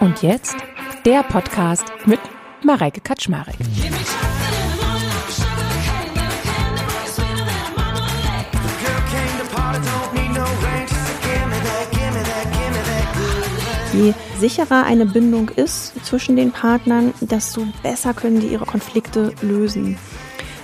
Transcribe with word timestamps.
Und 0.00 0.22
jetzt 0.22 0.56
der 1.04 1.22
Podcast 1.22 1.84
mit 2.06 2.18
Mareike 2.64 3.02
Kaczmarek. 3.02 3.54
Je 13.92 14.14
sicherer 14.38 14.84
eine 14.84 15.04
Bindung 15.04 15.50
ist 15.50 15.92
zwischen 16.06 16.36
den 16.36 16.50
Partnern, 16.50 17.12
desto 17.20 17.66
besser 17.82 18.14
können 18.14 18.40
die 18.40 18.46
ihre 18.46 18.64
Konflikte 18.64 19.34
lösen. 19.42 19.98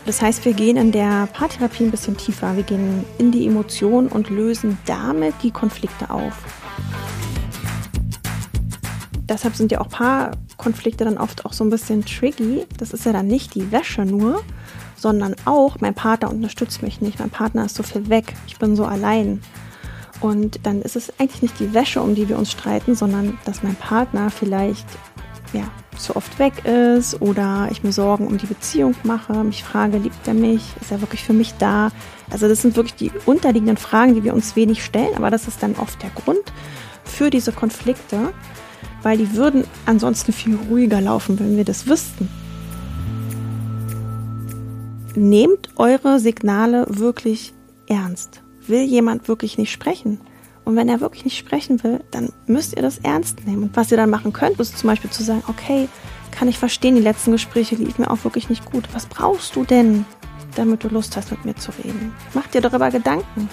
Das 0.07 0.23
heißt, 0.23 0.47
wir 0.47 0.55
gehen 0.55 0.79
in 0.79 0.93
der 0.93 1.29
Paartherapie 1.31 1.85
ein 1.85 1.91
bisschen 1.91 2.17
tiefer. 2.17 2.57
Wir 2.57 2.63
gehen 2.63 3.05
in 3.19 3.33
die 3.33 3.47
Emotionen 3.47 4.09
und 4.09 4.31
lösen 4.31 4.79
damit 4.87 5.35
die 5.43 5.51
Konflikte 5.51 6.09
auf. 6.09 6.66
Deshalb 9.29 9.57
sind 9.57 9.73
ja 9.73 9.81
auch 9.81 9.89
Paarkonflikte 9.89 11.05
dann 11.05 11.19
oft 11.19 11.45
auch 11.45 11.53
so 11.53 11.65
ein 11.65 11.71
bisschen 11.71 12.05
tricky. 12.05 12.65
Das 12.79 12.93
ist 12.93 13.07
ja 13.07 13.13
dann 13.13 13.27
nicht 13.27 13.55
die 13.55 13.73
Wäsche 13.73 14.05
nur, 14.05 14.43
sondern 14.97 15.35
auch, 15.45 15.81
mein 15.81 15.95
Partner 15.95 16.31
unterstützt 16.31 16.83
mich 16.83 17.01
nicht, 17.01 17.19
mein 17.19 17.31
Partner 17.31 17.65
ist 17.65 17.77
so 17.77 17.83
viel 17.83 18.09
weg, 18.09 18.35
ich 18.47 18.59
bin 18.59 18.77
so 18.77 18.85
allein. 18.85 19.41
Und 20.21 20.61
dann 20.65 20.81
ist 20.81 20.97
es 20.97 21.13
eigentlich 21.19 21.43
nicht 21.43 21.61
die 21.61 21.75
Wäsche, 21.75 22.01
um 22.01 22.15
die 22.15 22.29
wir 22.29 22.39
uns 22.39 22.51
streiten, 22.53 22.95
sondern 22.95 23.37
dass 23.45 23.63
mein 23.63 23.75
Partner 23.75 24.31
vielleicht 24.31 24.87
ja, 25.53 25.65
zu 25.99 26.17
oft 26.17 26.39
weg 26.39 26.65
ist 26.65 27.21
oder 27.21 27.69
ich 27.71 27.83
mir 27.83 27.93
Sorgen 27.93 28.27
um 28.27 28.39
die 28.39 28.47
Beziehung 28.47 28.95
mache, 29.05 29.45
mich 29.45 29.63
frage, 29.63 29.99
liebt 29.99 30.27
er 30.27 30.35
mich, 30.35 30.63
ist 30.81 30.91
er 30.91 31.01
wirklich 31.01 31.23
für 31.23 31.33
mich 31.33 31.55
da? 31.59 31.91
Also 32.31 32.49
das 32.49 32.63
sind 32.63 32.77
wirklich 32.77 32.95
die 32.95 33.13
unterliegenden 33.27 33.77
Fragen, 33.77 34.15
die 34.15 34.25
wir 34.25 34.35
uns 34.35 34.57
wenig 34.57 34.85
stellen, 34.85 35.15
aber 35.17 35.31
das 35.31 35.49
ist 35.49 35.63
dann 35.63 35.75
oft 35.77 36.03
der 36.03 36.11
Grund 36.11 36.53
für 37.05 37.31
diese 37.31 37.53
Konflikte, 37.53 38.33
weil 39.07 39.19
die 39.19 39.37
würden 39.37 39.63
ansonsten 39.85 40.33
viel 40.33 40.57
ruhiger 40.69 41.01
laufen, 41.01 41.39
wenn 41.39 41.57
wir 41.57 41.65
das 41.65 41.87
wüssten. 41.87 42.29
Nehmt 45.15 45.69
eure 45.77 46.19
Signale 46.19 46.87
wirklich 46.89 47.55
ernst 47.87 48.43
will 48.67 48.83
jemand 48.83 49.29
wirklich 49.29 49.59
nicht 49.59 49.71
sprechen. 49.71 50.21
Und 50.65 50.75
wenn 50.75 50.89
er 50.89 51.01
wirklich 51.01 51.25
nicht 51.25 51.39
sprechen 51.39 51.85
will, 51.85 52.01
dann 52.11 52.33
müsst 52.49 52.75
ihr 52.75 52.83
das 52.83 52.99
ernst 52.99 53.47
nehmen. 53.47 53.63
Und 53.63 53.77
was 53.77 53.93
ihr 53.93 53.97
dann 53.97 54.11
machen 54.11 54.33
könnt, 54.33 54.59
ist 54.59 54.77
zum 54.77 54.91
Beispiel 54.91 55.11
zu 55.11 55.23
sagen, 55.23 55.45
okay, 55.47 55.89
kann 56.33 56.49
ich 56.49 56.59
verstehen, 56.59 56.97
die 56.97 57.01
letzten 57.01 57.31
Gespräche 57.31 57.77
liefen 57.77 58.03
mir 58.03 58.11
auch 58.11 58.25
wirklich 58.25 58.49
nicht 58.49 58.65
gut. 58.65 58.89
Was 58.93 59.07
brauchst 59.07 59.55
du 59.55 59.63
denn, 59.63 60.05
damit 60.57 60.83
du 60.83 60.89
Lust 60.89 61.17
hast, 61.17 61.31
mit 61.31 61.45
mir 61.45 61.55
zu 61.55 61.71
reden? 61.79 62.13
Mach 62.35 62.49
dir 62.49 62.61
darüber 62.61 62.91
Gedanken. 62.91 63.49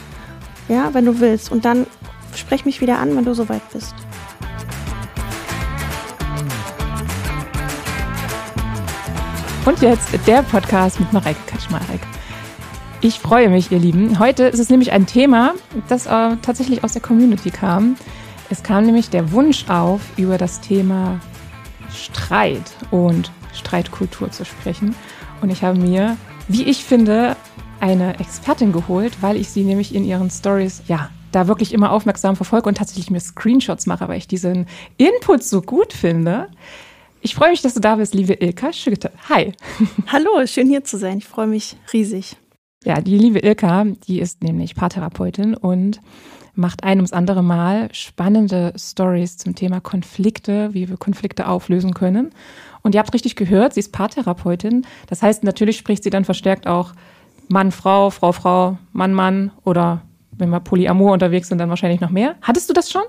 Ja, 0.68 0.96
wenn 0.96 1.06
du 1.06 1.20
willst. 1.20 1.52
Und 1.52 1.64
dann 1.64 1.86
sprech 2.36 2.66
mich 2.66 2.82
wieder 2.82 2.98
an, 2.98 3.16
wenn 3.16 3.26
du 3.26 3.36
soweit 3.36 3.62
bist. 3.72 3.94
Und 9.66 9.82
jetzt 9.82 10.10
der 10.28 10.42
Podcast 10.42 11.00
mit 11.00 11.14
Mareike 11.14 11.40
Kaczmarek. 11.48 12.02
Ich 13.00 13.20
freue 13.20 13.48
mich, 13.48 13.72
ihr 13.72 13.80
Lieben. 13.80 14.20
Heute 14.20 14.44
ist 14.44 14.60
es 14.60 14.70
nämlich 14.70 14.92
ein 14.92 15.06
Thema, 15.06 15.54
das 15.88 16.06
äh, 16.06 16.36
tatsächlich 16.42 16.84
aus 16.84 16.92
der 16.92 17.02
Community 17.02 17.50
kam. 17.50 17.96
Es 18.50 18.62
kam 18.62 18.86
nämlich 18.86 19.10
der 19.10 19.32
Wunsch 19.32 19.70
auf, 19.70 20.02
über 20.18 20.38
das 20.38 20.60
Thema 20.60 21.18
Streit 21.94 22.74
und 22.92 23.32
Streitkultur 23.54 24.30
zu 24.32 24.44
sprechen. 24.44 24.96
Und 25.42 25.50
ich 25.50 25.64
habe 25.64 25.80
mir, 25.80 26.18
wie 26.50 26.64
ich 26.64 26.84
finde, 26.84 27.38
eine 27.80 28.20
Expertin 28.20 28.74
geholt, 28.74 29.14
weil 29.22 29.38
ich 29.38 29.50
sie 29.50 29.64
nämlich 29.64 29.96
in 29.96 30.04
ihren 30.04 30.30
Stories, 30.30 30.84
ja, 30.88 31.10
da 31.32 31.48
wirklich 31.48 31.74
immer 31.74 31.94
aufmerksam 31.94 32.36
verfolge 32.36 32.68
und 32.68 32.78
tatsächlich 32.78 33.10
mir 33.10 33.22
Screenshots 33.22 33.86
mache, 33.86 34.10
weil 34.10 34.18
ich 34.18 34.28
diesen 34.28 34.68
Input 34.98 35.42
so 35.42 35.62
gut 35.62 35.94
finde. 35.94 36.50
Ich 37.26 37.36
freue 37.36 37.52
mich, 37.52 37.62
dass 37.62 37.74
du 37.74 37.80
da 37.80 37.96
bist, 37.96 38.14
liebe 38.14 38.34
Ilka 38.34 38.74
Schütte. 38.74 39.10
Hi. 39.30 39.54
Hallo, 40.08 40.46
schön 40.46 40.68
hier 40.68 40.84
zu 40.84 40.98
sein. 40.98 41.20
Ich 41.20 41.26
freue 41.26 41.48
mich 41.48 41.78
riesig. 41.94 42.36
Ja, 42.84 43.00
die 43.00 43.18
liebe 43.18 43.40
Ilka, 43.40 43.86
die 43.86 44.20
ist 44.20 44.44
nämlich 44.44 44.76
Paartherapeutin 44.76 45.56
und 45.56 46.02
macht 46.54 46.84
ein 46.84 46.98
ums 46.98 47.14
andere 47.14 47.42
Mal 47.42 47.88
spannende 47.94 48.74
Stories 48.76 49.38
zum 49.38 49.56
Thema 49.56 49.80
Konflikte, 49.80 50.74
wie 50.74 50.90
wir 50.90 50.98
Konflikte 50.98 51.48
auflösen 51.48 51.94
können. 51.94 52.32
Und 52.82 52.94
ihr 52.94 53.00
habt 53.00 53.14
richtig 53.14 53.38
gehört, 53.38 53.74
sie 53.74 53.80
ist 53.80 53.94
Paartherapeutin. 53.94 54.86
Das 55.08 55.24
heißt, 55.24 55.46
natürlich 55.46 55.78
spricht 55.78 56.04
sie 56.04 56.10
dann 56.10 56.26
verstärkt 56.26 56.68
auch 56.68 56.92
Mann, 57.48 57.72
Frau, 57.72 58.10
Frau, 58.10 58.34
Frau, 58.34 58.78
Mann, 58.92 59.14
Mann 59.14 59.52
oder 59.64 60.02
wenn 60.34 60.50
wir 60.50 60.60
Polyamor 60.60 61.14
unterwegs 61.14 61.48
sind, 61.48 61.60
dann 61.60 61.70
wahrscheinlich 61.70 62.02
noch 62.02 62.10
mehr. 62.10 62.36
Hattest 62.42 62.70
du 62.70 62.74
das 62.74 62.92
schon? 62.92 63.04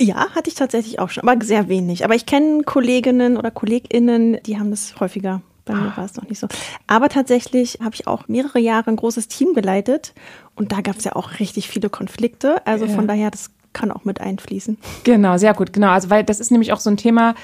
Ja, 0.00 0.30
hatte 0.34 0.48
ich 0.48 0.54
tatsächlich 0.54 0.98
auch 0.98 1.10
schon, 1.10 1.28
aber 1.28 1.44
sehr 1.44 1.68
wenig. 1.68 2.04
Aber 2.04 2.14
ich 2.14 2.26
kenne 2.26 2.62
Kolleginnen 2.64 3.36
oder 3.36 3.50
KollegInnen, 3.50 4.38
die 4.44 4.58
haben 4.58 4.70
das 4.70 4.98
häufiger. 4.98 5.42
Bei 5.64 5.74
mir 5.74 5.96
war 5.96 6.04
es 6.04 6.14
noch 6.16 6.28
nicht 6.28 6.38
so. 6.38 6.46
Aber 6.86 7.08
tatsächlich 7.08 7.78
habe 7.82 7.94
ich 7.94 8.06
auch 8.06 8.28
mehrere 8.28 8.58
Jahre 8.58 8.90
ein 8.90 8.96
großes 8.96 9.28
Team 9.28 9.54
geleitet 9.54 10.12
und 10.56 10.72
da 10.72 10.82
gab 10.82 10.96
es 10.96 11.04
ja 11.04 11.16
auch 11.16 11.38
richtig 11.40 11.68
viele 11.68 11.88
Konflikte. 11.88 12.66
Also 12.66 12.84
ja. 12.84 12.94
von 12.94 13.08
daher, 13.08 13.30
das 13.30 13.50
kann 13.72 13.90
auch 13.90 14.04
mit 14.04 14.20
einfließen. 14.20 14.76
Genau, 15.04 15.38
sehr 15.38 15.54
gut, 15.54 15.72
genau. 15.72 15.88
Also 15.88 16.10
weil 16.10 16.22
das 16.22 16.38
ist 16.38 16.50
nämlich 16.50 16.72
auch 16.72 16.80
so 16.80 16.90
ein 16.90 16.96
Thema, 16.96 17.34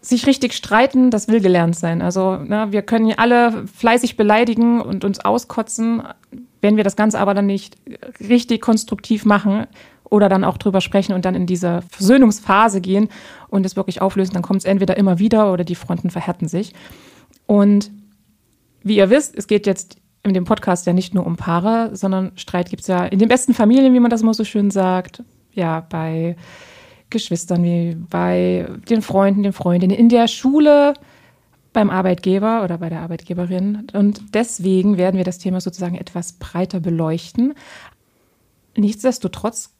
sich 0.00 0.26
richtig 0.26 0.54
streiten, 0.54 1.10
das 1.10 1.28
will 1.28 1.40
gelernt 1.40 1.76
sein. 1.76 2.02
Also 2.02 2.36
ne, 2.36 2.68
wir 2.70 2.82
können 2.82 3.06
ja 3.06 3.16
alle 3.18 3.66
fleißig 3.66 4.16
beleidigen 4.16 4.80
und 4.80 5.04
uns 5.04 5.20
auskotzen, 5.20 6.02
wenn 6.60 6.76
wir 6.76 6.84
das 6.84 6.96
Ganze 6.96 7.18
aber 7.18 7.34
dann 7.34 7.46
nicht 7.46 7.76
richtig 8.20 8.62
konstruktiv 8.62 9.24
machen 9.24 9.66
oder 10.10 10.28
dann 10.28 10.44
auch 10.44 10.58
drüber 10.58 10.80
sprechen 10.80 11.14
und 11.14 11.24
dann 11.24 11.34
in 11.34 11.46
diese 11.46 11.82
Versöhnungsphase 11.88 12.80
gehen 12.80 13.08
und 13.48 13.64
es 13.64 13.76
wirklich 13.76 14.02
auflösen, 14.02 14.34
dann 14.34 14.42
kommt 14.42 14.60
es 14.60 14.64
entweder 14.64 14.96
immer 14.96 15.18
wieder 15.18 15.52
oder 15.52 15.64
die 15.64 15.74
Fronten 15.74 16.10
verhärten 16.10 16.48
sich. 16.48 16.74
Und 17.46 17.90
wie 18.82 18.96
ihr 18.96 19.10
wisst, 19.10 19.36
es 19.36 19.46
geht 19.46 19.66
jetzt 19.66 19.96
in 20.22 20.34
dem 20.34 20.44
Podcast 20.44 20.86
ja 20.86 20.92
nicht 20.92 21.14
nur 21.14 21.26
um 21.26 21.36
Paare, 21.36 21.96
sondern 21.96 22.32
Streit 22.36 22.68
gibt 22.68 22.82
es 22.82 22.88
ja 22.88 23.04
in 23.06 23.18
den 23.18 23.28
besten 23.28 23.54
Familien, 23.54 23.94
wie 23.94 24.00
man 24.00 24.10
das 24.10 24.22
immer 24.22 24.34
so 24.34 24.44
schön 24.44 24.70
sagt. 24.70 25.22
Ja, 25.52 25.86
bei 25.88 26.36
Geschwistern, 27.08 27.64
wie 27.64 27.96
bei 28.08 28.68
den 28.88 29.02
Freunden, 29.02 29.42
den 29.42 29.52
Freundinnen, 29.52 29.96
in 29.96 30.08
der 30.08 30.28
Schule, 30.28 30.94
beim 31.72 31.90
Arbeitgeber 31.90 32.62
oder 32.64 32.78
bei 32.78 32.88
der 32.88 33.00
Arbeitgeberin. 33.00 33.86
Und 33.92 34.34
deswegen 34.34 34.98
werden 34.98 35.16
wir 35.16 35.24
das 35.24 35.38
Thema 35.38 35.60
sozusagen 35.60 35.96
etwas 35.96 36.34
breiter 36.34 36.80
beleuchten. 36.80 37.54
Nichtsdestotrotz 38.76 39.70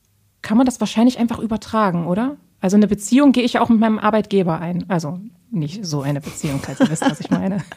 kann 0.42 0.56
man 0.56 0.66
das 0.66 0.80
wahrscheinlich 0.80 1.18
einfach 1.18 1.38
übertragen, 1.38 2.06
oder? 2.06 2.36
Also 2.60 2.76
eine 2.76 2.88
Beziehung 2.88 3.32
gehe 3.32 3.44
ich 3.44 3.54
ja 3.54 3.60
auch 3.60 3.68
mit 3.68 3.80
meinem 3.80 3.98
Arbeitgeber 3.98 4.60
ein. 4.60 4.84
Also 4.88 5.18
nicht 5.50 5.84
so 5.84 6.02
eine 6.02 6.20
Beziehung, 6.20 6.60
falls 6.62 6.80
ihr 6.80 6.90
wisst, 6.90 7.02
was 7.02 7.20
ich 7.20 7.30
meine. 7.30 7.64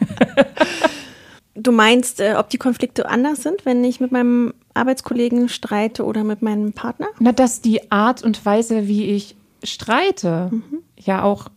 Du 1.56 1.72
meinst, 1.72 2.19
äh, 2.19 2.34
ob 2.38 2.50
die 2.50 2.57
Konflikte 2.57 3.07
anders 3.07 3.44
sind, 3.44 3.63
wenn 3.63 3.84
ich 3.84 4.00
mit 4.00 4.12
meinem 4.12 4.56
Arbeitskollegen 4.74 5.50
streite 5.50 6.03
oder 6.03 6.24
mit 6.24 6.41
meinem 6.41 6.74
Partner? 6.74 7.07
Na, 7.19 7.31
dass 7.31 7.62
die 7.62 7.91
Art 7.91 8.24
und 8.24 8.44
Weise, 8.44 8.88
wie 8.88 9.06
ich 9.06 9.35
streite, 9.63 10.50
mhm. 10.51 10.80
ja 10.97 11.22
auch 11.22 11.50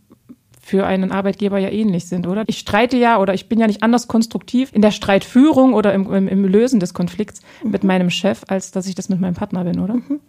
für 0.61 0.85
einen 0.85 1.13
Arbeitgeber 1.13 1.59
ja 1.59 1.71
ähnlich 1.71 2.09
sind, 2.09 2.27
oder? 2.27 2.43
Ich 2.47 2.59
streite 2.59 2.97
ja 2.97 3.19
oder 3.21 3.33
ich 3.33 3.49
bin 3.49 3.59
ja 3.59 3.69
nicht 3.69 3.83
anders 3.83 4.09
konstruktiv 4.09 4.71
in 4.73 4.83
der 4.83 4.91
Streitführung 4.91 5.73
oder 5.73 5.95
im, 5.95 6.13
im, 6.13 6.29
im 6.29 6.45
Lösen 6.45 6.81
des 6.81 6.93
Konflikts 6.93 7.41
mhm. 7.63 7.71
mit 7.71 7.85
meinem 7.85 8.11
Chef, 8.11 8.43
als 8.49 8.73
dass 8.73 8.87
ich 8.87 8.97
das 8.97 9.09
mit 9.09 9.21
meinem 9.21 9.35
Partner 9.35 9.65
bin, 9.65 9.79
oder? 9.79 9.95
Mhm. 9.95 10.21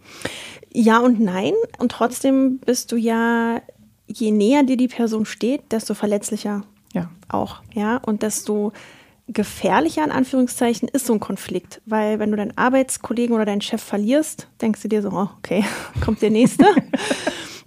Ja 0.72 0.98
und 0.98 1.20
nein. 1.20 1.54
Und 1.78 1.92
trotzdem 1.92 2.58
bist 2.58 2.92
du 2.92 2.96
ja 2.96 3.60
je 4.06 4.30
näher 4.30 4.62
dir 4.62 4.76
die 4.76 4.88
Person 4.88 5.24
steht, 5.24 5.70
desto 5.70 5.94
verletzlicher 5.94 6.62
ja. 6.94 7.10
auch, 7.28 7.62
ja, 7.74 7.98
und 7.98 8.22
desto 8.22 8.72
gefährlicher 9.28 10.02
in 10.02 10.10
Anführungszeichen 10.10 10.88
ist 10.88 11.06
so 11.06 11.12
ein 11.12 11.20
Konflikt, 11.20 11.82
weil 11.84 12.18
wenn 12.18 12.30
du 12.30 12.36
deinen 12.36 12.56
Arbeitskollegen 12.56 13.34
oder 13.34 13.44
deinen 13.44 13.60
Chef 13.60 13.82
verlierst, 13.82 14.48
denkst 14.62 14.80
du 14.80 14.88
dir 14.88 15.02
so, 15.02 15.10
oh, 15.10 15.28
okay, 15.38 15.64
kommt 16.04 16.22
der 16.22 16.30
nächste. 16.30 16.64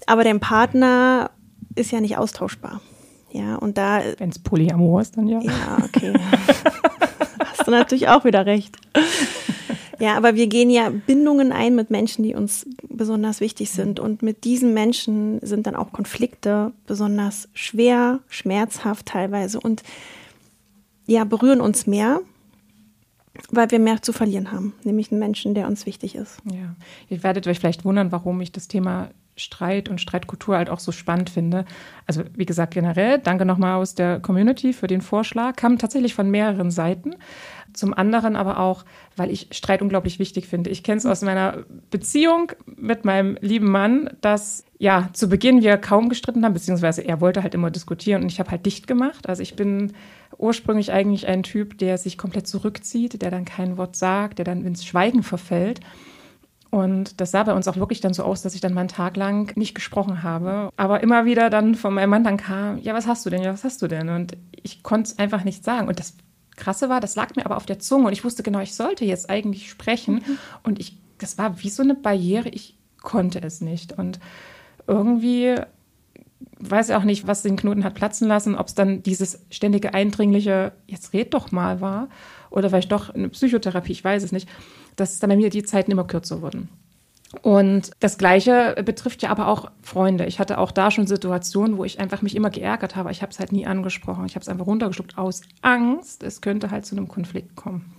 Aber 0.08 0.24
dein 0.24 0.40
Partner 0.40 1.30
ist 1.76 1.92
ja 1.92 2.02
nicht 2.02 2.18
austauschbar. 2.18 2.82
Ja, 3.32 3.56
und 3.56 3.78
da. 3.78 4.02
Wenn 4.18 4.30
es 4.30 4.40
Polyamor 4.40 5.02
ist, 5.02 5.16
dann 5.16 5.28
ja. 5.28 5.40
Ja, 5.40 5.78
okay. 5.86 6.14
Hast 7.40 7.68
du 7.68 7.72
natürlich 7.72 8.10
auch 8.10 8.26
wieder 8.26 8.46
recht. 8.46 8.76
Ja, 10.02 10.18
aber 10.18 10.34
wir 10.34 10.48
gehen 10.48 10.72
ja 10.72 10.90
Bindungen 10.90 11.52
ein 11.52 11.76
mit 11.76 11.92
Menschen, 11.92 12.24
die 12.24 12.34
uns 12.34 12.66
besonders 12.90 13.40
wichtig 13.40 13.70
sind. 13.70 14.00
Und 14.00 14.24
mit 14.24 14.46
diesen 14.46 14.74
Menschen 14.74 15.40
sind 15.44 15.68
dann 15.68 15.76
auch 15.76 15.92
Konflikte 15.92 16.74
besonders 16.88 17.50
schwer, 17.54 18.20
schmerzhaft 18.28 19.06
teilweise 19.06 19.60
und 19.60 19.84
ja, 21.06 21.24
berühren 21.24 21.62
uns 21.62 21.86
mehr, 21.86 22.22
weil 23.52 23.70
wir 23.70 23.78
mehr 23.78 24.02
zu 24.02 24.12
verlieren 24.12 24.52
haben, 24.52 24.74
nämlich 24.84 25.12
einen 25.12 25.20
Menschen, 25.20 25.54
der 25.54 25.68
uns 25.68 25.86
wichtig 25.86 26.16
ist. 26.16 26.40
Ja, 26.52 26.76
ihr 27.10 27.22
werdet 27.22 27.46
euch 27.46 27.60
vielleicht 27.60 27.86
wundern, 27.86 28.12
warum 28.12 28.42
ich 28.42 28.52
das 28.52 28.68
Thema 28.68 29.10
Streit 29.36 29.88
und 29.88 30.02
Streitkultur 30.02 30.58
halt 30.58 30.70
auch 30.70 30.80
so 30.80 30.92
spannend 30.92 31.30
finde. 31.30 31.66
Also 32.08 32.24
wie 32.36 32.46
gesagt, 32.46 32.74
generell, 32.74 33.20
danke 33.20 33.46
nochmal 33.46 33.76
aus 33.76 33.96
der 33.96 34.20
Community 34.20 34.74
für 34.74 34.88
den 34.88 35.02
Vorschlag. 35.02 35.56
Kam 35.56 35.78
tatsächlich 35.78 36.14
von 36.14 36.30
mehreren 36.30 36.72
Seiten. 36.72 37.16
Zum 37.74 37.94
anderen 37.94 38.36
aber 38.36 38.60
auch, 38.60 38.86
weil 39.16 39.32
ich 39.32 39.48
Streit 39.52 39.82
unglaublich 39.82 40.20
wichtig 40.20 40.48
finde. 40.48 40.70
Ich 40.70 40.84
kenne 40.84 40.98
es 40.98 41.06
aus 41.06 41.22
meiner 41.22 41.64
Beziehung 41.90 42.52
mit 42.66 43.06
meinem 43.06 43.38
lieben 43.42 43.70
Mann, 43.70 44.10
dass 44.22 44.66
ja 44.78 45.10
zu 45.14 45.30
Beginn 45.30 45.62
wir 45.62 45.78
kaum 45.78 46.10
gestritten 46.10 46.44
haben, 46.44 46.54
beziehungsweise 46.54 47.02
er 47.02 47.22
wollte 47.22 47.44
halt 47.44 47.54
immer 47.54 47.72
diskutieren 47.72 48.24
und 48.24 48.32
ich 48.32 48.40
habe 48.40 48.52
halt 48.52 48.66
dicht 48.66 48.88
gemacht. 48.88 49.30
Also 49.30 49.44
ich 49.44 49.56
bin 49.56 49.94
ursprünglich 50.38 50.92
eigentlich 50.92 51.28
ein 51.28 51.44
Typ, 51.44 51.78
der 51.78 51.98
sich 51.98 52.18
komplett 52.18 52.48
zurückzieht, 52.48 53.22
der 53.22 53.32
dann 53.32 53.46
kein 53.46 53.78
Wort 53.78 53.96
sagt, 53.96 54.40
der 54.40 54.46
dann 54.46 54.66
ins 54.66 54.86
Schweigen 54.86 55.24
verfällt. 55.24 55.82
Und 56.72 57.20
das 57.20 57.32
sah 57.32 57.44
bei 57.44 57.54
uns 57.54 57.68
auch 57.68 57.76
wirklich 57.76 58.00
dann 58.00 58.14
so 58.14 58.24
aus, 58.24 58.42
dass 58.42 58.56
ich 58.56 58.62
dann 58.62 58.74
mal 58.74 58.82
einen 58.82 58.90
Tag 58.90 59.18
lang 59.18 59.56
nicht 59.58 59.76
gesprochen 59.76 60.24
habe. 60.24 60.70
Aber 60.78 61.04
immer 61.04 61.26
wieder 61.26 61.50
dann 61.50 61.76
von 61.76 61.94
meinem 61.94 62.10
Mann 62.10 62.24
dann 62.24 62.38
kam, 62.38 62.78
ja, 62.80 62.94
was 62.94 63.08
hast 63.08 63.26
du 63.26 63.30
denn? 63.30 63.44
Ja, 63.44 63.52
was 63.52 63.66
hast 63.66 63.82
du 63.82 63.88
denn? 63.88 64.08
Und 64.08 64.38
ich 64.52 64.82
konnte 64.82 65.12
es 65.12 65.20
einfach 65.20 65.44
nicht 65.44 65.66
sagen. 65.66 65.90
Und 65.90 66.00
das 66.00 66.16
Krasse 66.56 66.90
war, 66.90 67.00
das 67.00 67.16
lag 67.16 67.36
mir 67.36 67.46
aber 67.46 67.58
auf 67.58 67.66
der 67.66 67.80
Zunge 67.80 68.08
und 68.08 68.14
ich 68.14 68.24
wusste 68.24 68.44
genau, 68.44 68.60
ich 68.60 68.76
sollte 68.76 69.06
jetzt 69.06 69.30
eigentlich 69.30 69.70
sprechen. 69.70 70.16
Mhm. 70.16 70.38
Und 70.64 70.80
ich, 70.80 70.98
das 71.18 71.38
war 71.38 71.62
wie 71.64 71.70
so 71.70 71.84
eine 71.84 71.96
Barriere. 71.96 72.50
Ich 72.50 72.78
konnte 73.02 73.42
es 73.42 73.62
nicht. 73.62 73.98
Und 73.98 74.20
irgendwie 74.88 75.56
weiß 76.60 76.90
ich 76.90 76.96
auch 76.96 77.04
nicht, 77.04 77.26
was 77.26 77.42
den 77.42 77.56
Knoten 77.56 77.84
hat 77.84 77.96
platzen 77.96 78.28
lassen, 78.28 78.56
ob 78.56 78.68
es 78.68 78.76
dann 78.76 79.02
dieses 79.02 79.40
ständige 79.50 79.94
eindringliche, 79.94 80.74
jetzt 80.88 81.14
red 81.14 81.34
doch 81.34 81.52
mal 81.52 81.82
war, 81.82 82.10
oder 82.52 82.70
vielleicht 82.70 82.92
doch 82.92 83.10
eine 83.10 83.30
Psychotherapie, 83.30 83.94
ich 83.94 84.04
weiß 84.04 84.24
es 84.24 84.32
nicht 84.32 84.48
dass 84.96 85.20
dann 85.20 85.30
bei 85.30 85.36
mir 85.36 85.50
die 85.50 85.64
Zeiten 85.64 85.92
immer 85.92 86.06
kürzer 86.06 86.42
wurden. 86.42 86.70
Und 87.42 87.92
das 88.02 88.18
Gleiche 88.18 88.76
betrifft 88.86 89.22
ja 89.22 89.30
aber 89.30 89.48
auch 89.48 89.72
Freunde. 89.82 90.26
Ich 90.26 90.40
hatte 90.40 90.58
auch 90.58 90.72
da 90.72 90.92
schon 90.92 91.08
Situationen, 91.08 91.78
wo 91.78 91.86
ich 91.86 92.00
einfach 92.00 92.22
mich 92.22 92.36
immer 92.36 92.50
geärgert 92.50 92.96
habe. 92.96 93.12
Ich 93.12 93.22
habe 93.22 93.32
es 93.32 93.40
halt 93.40 93.54
nie 93.54 93.66
angesprochen. 93.66 94.26
Ich 94.26 94.36
habe 94.36 94.42
es 94.42 94.50
einfach 94.50 94.66
runtergeschluckt 94.66 95.18
aus 95.18 95.42
Angst, 95.62 96.24
es 96.24 96.42
könnte 96.42 96.72
halt 96.72 96.86
zu 96.86 96.96
einem 96.96 97.08
Konflikt 97.08 97.56
kommen. 97.56 97.94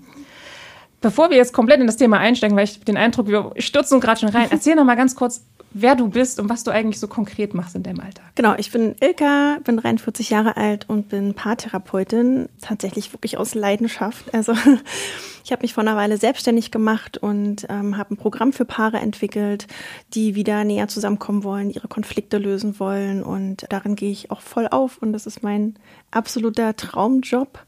Bevor 1.01 1.31
wir 1.31 1.37
jetzt 1.37 1.53
komplett 1.53 1.81
in 1.81 1.87
das 1.87 1.97
Thema 1.97 2.19
einsteigen, 2.19 2.57
weil 2.57 2.65
ich 2.65 2.81
den 2.81 2.97
Eindruck, 2.97 3.27
wir 3.27 3.53
stürzen 3.57 4.01
gerade 4.01 4.21
schon 4.21 4.29
rein, 4.29 4.49
erzähl 4.51 4.77
noch 4.77 4.85
mal 4.85 4.97
ganz 4.97 5.17
kurz, 5.17 5.45
wer 5.75 5.95
du 5.95 6.09
bist 6.09 6.39
und 6.41 6.49
was 6.49 6.65
du 6.65 6.71
eigentlich 6.71 7.01
so 7.01 7.09
konkret 7.09 7.55
machst 7.55 7.75
in 7.75 7.83
deinem 7.83 8.01
Alltag. 8.01 8.25
Genau, 8.35 8.55
ich 8.57 8.71
bin 8.71 8.95
Ilka, 9.01 9.59
bin 9.65 9.77
43 9.77 10.31
Jahre 10.31 10.57
alt 10.57 10.89
und 10.89 11.09
bin 11.09 11.35
Paartherapeutin, 11.35 12.49
tatsächlich 12.61 13.13
wirklich 13.13 13.39
aus 13.39 13.55
Leidenschaft. 13.55 14.35
Also 14.35 14.55
ich 15.45 15.53
habe 15.53 15.63
mich 15.63 15.75
vor 15.75 15.83
einer 15.83 15.97
Weile 15.97 16.17
selbstständig 16.17 16.71
gemacht 16.71 17.19
und 17.19 17.67
ähm, 17.69 17.97
habe 17.97 18.15
ein 18.15 18.17
Programm 18.17 18.53
für 18.53 18.65
Paare 18.65 18.99
entwickelt, 18.99 19.67
die 20.15 20.35
wieder 20.35 20.65
näher 20.65 20.89
zusammenkommen 20.89 21.45
wollen, 21.45 21.71
ihre 21.71 21.89
Konflikte 21.89 22.39
lösen 22.39 22.79
wollen 22.79 23.23
und 23.23 23.67
darin 23.69 23.97
gehe 23.97 24.11
ich 24.11 24.31
auch 24.31 24.41
voll 24.41 24.69
auf 24.69 24.99
und 24.99 25.13
das 25.13 25.27
ist 25.27 25.43
mein 25.43 25.75
absoluter 26.11 26.77
Traumjob. 26.77 27.59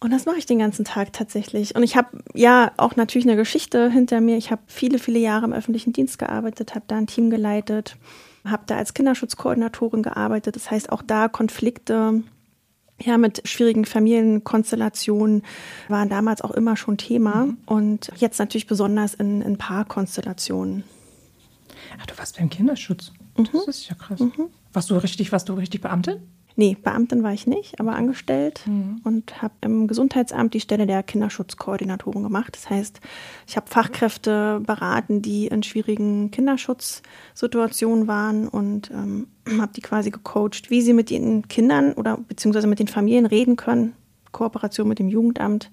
Und 0.00 0.12
das 0.12 0.26
mache 0.26 0.38
ich 0.38 0.46
den 0.46 0.60
ganzen 0.60 0.84
Tag 0.84 1.12
tatsächlich. 1.12 1.74
Und 1.74 1.82
ich 1.82 1.96
habe 1.96 2.22
ja 2.34 2.70
auch 2.76 2.94
natürlich 2.94 3.26
eine 3.26 3.36
Geschichte 3.36 3.90
hinter 3.90 4.20
mir. 4.20 4.36
Ich 4.36 4.52
habe 4.52 4.62
viele, 4.66 4.98
viele 4.98 5.18
Jahre 5.18 5.46
im 5.46 5.52
öffentlichen 5.52 5.92
Dienst 5.92 6.18
gearbeitet, 6.18 6.74
habe 6.74 6.84
da 6.86 6.96
ein 6.96 7.08
Team 7.08 7.30
geleitet, 7.30 7.96
habe 8.44 8.62
da 8.66 8.76
als 8.76 8.94
Kinderschutzkoordinatorin 8.94 10.04
gearbeitet. 10.04 10.54
Das 10.54 10.70
heißt, 10.70 10.92
auch 10.92 11.02
da 11.02 11.28
Konflikte 11.28 12.22
ja, 13.00 13.18
mit 13.18 13.46
schwierigen 13.48 13.84
Familienkonstellationen 13.84 15.42
waren 15.88 16.08
damals 16.08 16.42
auch 16.42 16.50
immer 16.50 16.76
schon 16.76 16.96
Thema 16.96 17.46
mhm. 17.46 17.58
und 17.66 18.10
jetzt 18.16 18.38
natürlich 18.38 18.66
besonders 18.66 19.14
in, 19.14 19.42
in 19.42 19.56
Paarkonstellationen. 19.56 20.84
Ach, 22.00 22.06
du 22.06 22.18
warst 22.18 22.38
beim 22.38 22.50
Kinderschutz. 22.50 23.12
Mhm. 23.36 23.48
Das 23.52 23.68
ist 23.68 23.88
ja 23.88 23.94
krass. 23.94 24.20
Mhm. 24.20 24.48
Warst 24.72 24.90
du 24.90 24.96
richtig, 24.96 25.32
warst 25.32 25.48
du 25.48 25.54
richtig 25.54 25.80
Beamtin? 25.80 26.20
Nee, 26.58 26.76
Beamtin 26.82 27.22
war 27.22 27.32
ich 27.32 27.46
nicht, 27.46 27.78
aber 27.78 27.94
angestellt 27.94 28.62
mhm. 28.66 29.00
und 29.04 29.40
habe 29.42 29.54
im 29.60 29.86
Gesundheitsamt 29.86 30.54
die 30.54 30.60
Stelle 30.60 30.88
der 30.88 31.04
Kinderschutzkoordinatorin 31.04 32.24
gemacht. 32.24 32.56
Das 32.56 32.68
heißt, 32.68 32.98
ich 33.46 33.56
habe 33.56 33.68
Fachkräfte 33.68 34.60
beraten, 34.66 35.22
die 35.22 35.46
in 35.46 35.62
schwierigen 35.62 36.32
Kinderschutzsituationen 36.32 38.08
waren 38.08 38.48
und 38.48 38.90
ähm, 38.90 39.28
habe 39.60 39.72
die 39.72 39.82
quasi 39.82 40.10
gecoacht, 40.10 40.68
wie 40.68 40.82
sie 40.82 40.94
mit 40.94 41.10
den 41.10 41.46
Kindern 41.46 41.92
oder 41.92 42.16
beziehungsweise 42.16 42.66
mit 42.66 42.80
den 42.80 42.88
Familien 42.88 43.26
reden 43.26 43.54
können. 43.54 43.92
Kooperation 44.32 44.88
mit 44.88 44.98
dem 44.98 45.08
Jugendamt, 45.08 45.70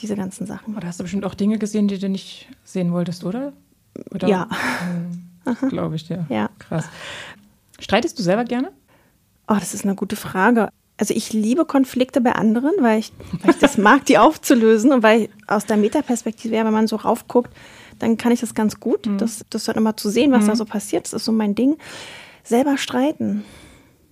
diese 0.00 0.16
ganzen 0.16 0.46
Sachen. 0.46 0.76
Oder 0.76 0.88
hast 0.88 1.00
du 1.00 1.04
bestimmt 1.04 1.24
auch 1.24 1.34
Dinge 1.34 1.56
gesehen, 1.56 1.88
die 1.88 1.98
du 1.98 2.10
nicht 2.10 2.46
sehen 2.62 2.92
wolltest, 2.92 3.24
oder? 3.24 3.54
oder? 4.10 4.28
Ja. 4.28 4.48
Hm, 5.46 5.68
Glaube 5.68 5.94
ich 5.94 6.04
dir. 6.04 6.26
Ja. 6.28 6.50
Krass. 6.58 6.86
Streitest 7.78 8.18
du 8.18 8.22
selber 8.24 8.42
gerne? 8.42 8.72
Oh, 9.48 9.54
das 9.54 9.74
ist 9.74 9.84
eine 9.84 9.94
gute 9.94 10.16
Frage. 10.16 10.70
Also 10.98 11.12
ich 11.14 11.32
liebe 11.32 11.66
Konflikte 11.66 12.20
bei 12.20 12.32
anderen, 12.32 12.72
weil 12.80 12.98
ich, 12.98 13.12
weil 13.42 13.50
ich 13.50 13.58
das 13.58 13.78
mag, 13.78 14.06
die 14.06 14.18
aufzulösen 14.18 14.92
und 14.92 15.02
weil 15.02 15.28
aus 15.46 15.66
der 15.66 15.76
Metaperspektive, 15.76 16.54
wenn 16.54 16.72
man 16.72 16.86
so 16.86 16.96
raufguckt, 16.96 17.52
dann 17.98 18.16
kann 18.16 18.32
ich 18.32 18.40
das 18.40 18.54
ganz 18.54 18.80
gut. 18.80 19.06
Mhm. 19.06 19.18
Das, 19.18 19.44
das 19.50 19.64
dann 19.64 19.76
immer 19.76 19.96
zu 19.96 20.08
sehen, 20.08 20.32
was 20.32 20.44
mhm. 20.44 20.48
da 20.48 20.56
so 20.56 20.64
passiert, 20.64 21.04
das 21.04 21.12
ist 21.12 21.24
so 21.24 21.32
mein 21.32 21.54
Ding. 21.54 21.76
Selber 22.44 22.78
streiten. 22.78 23.44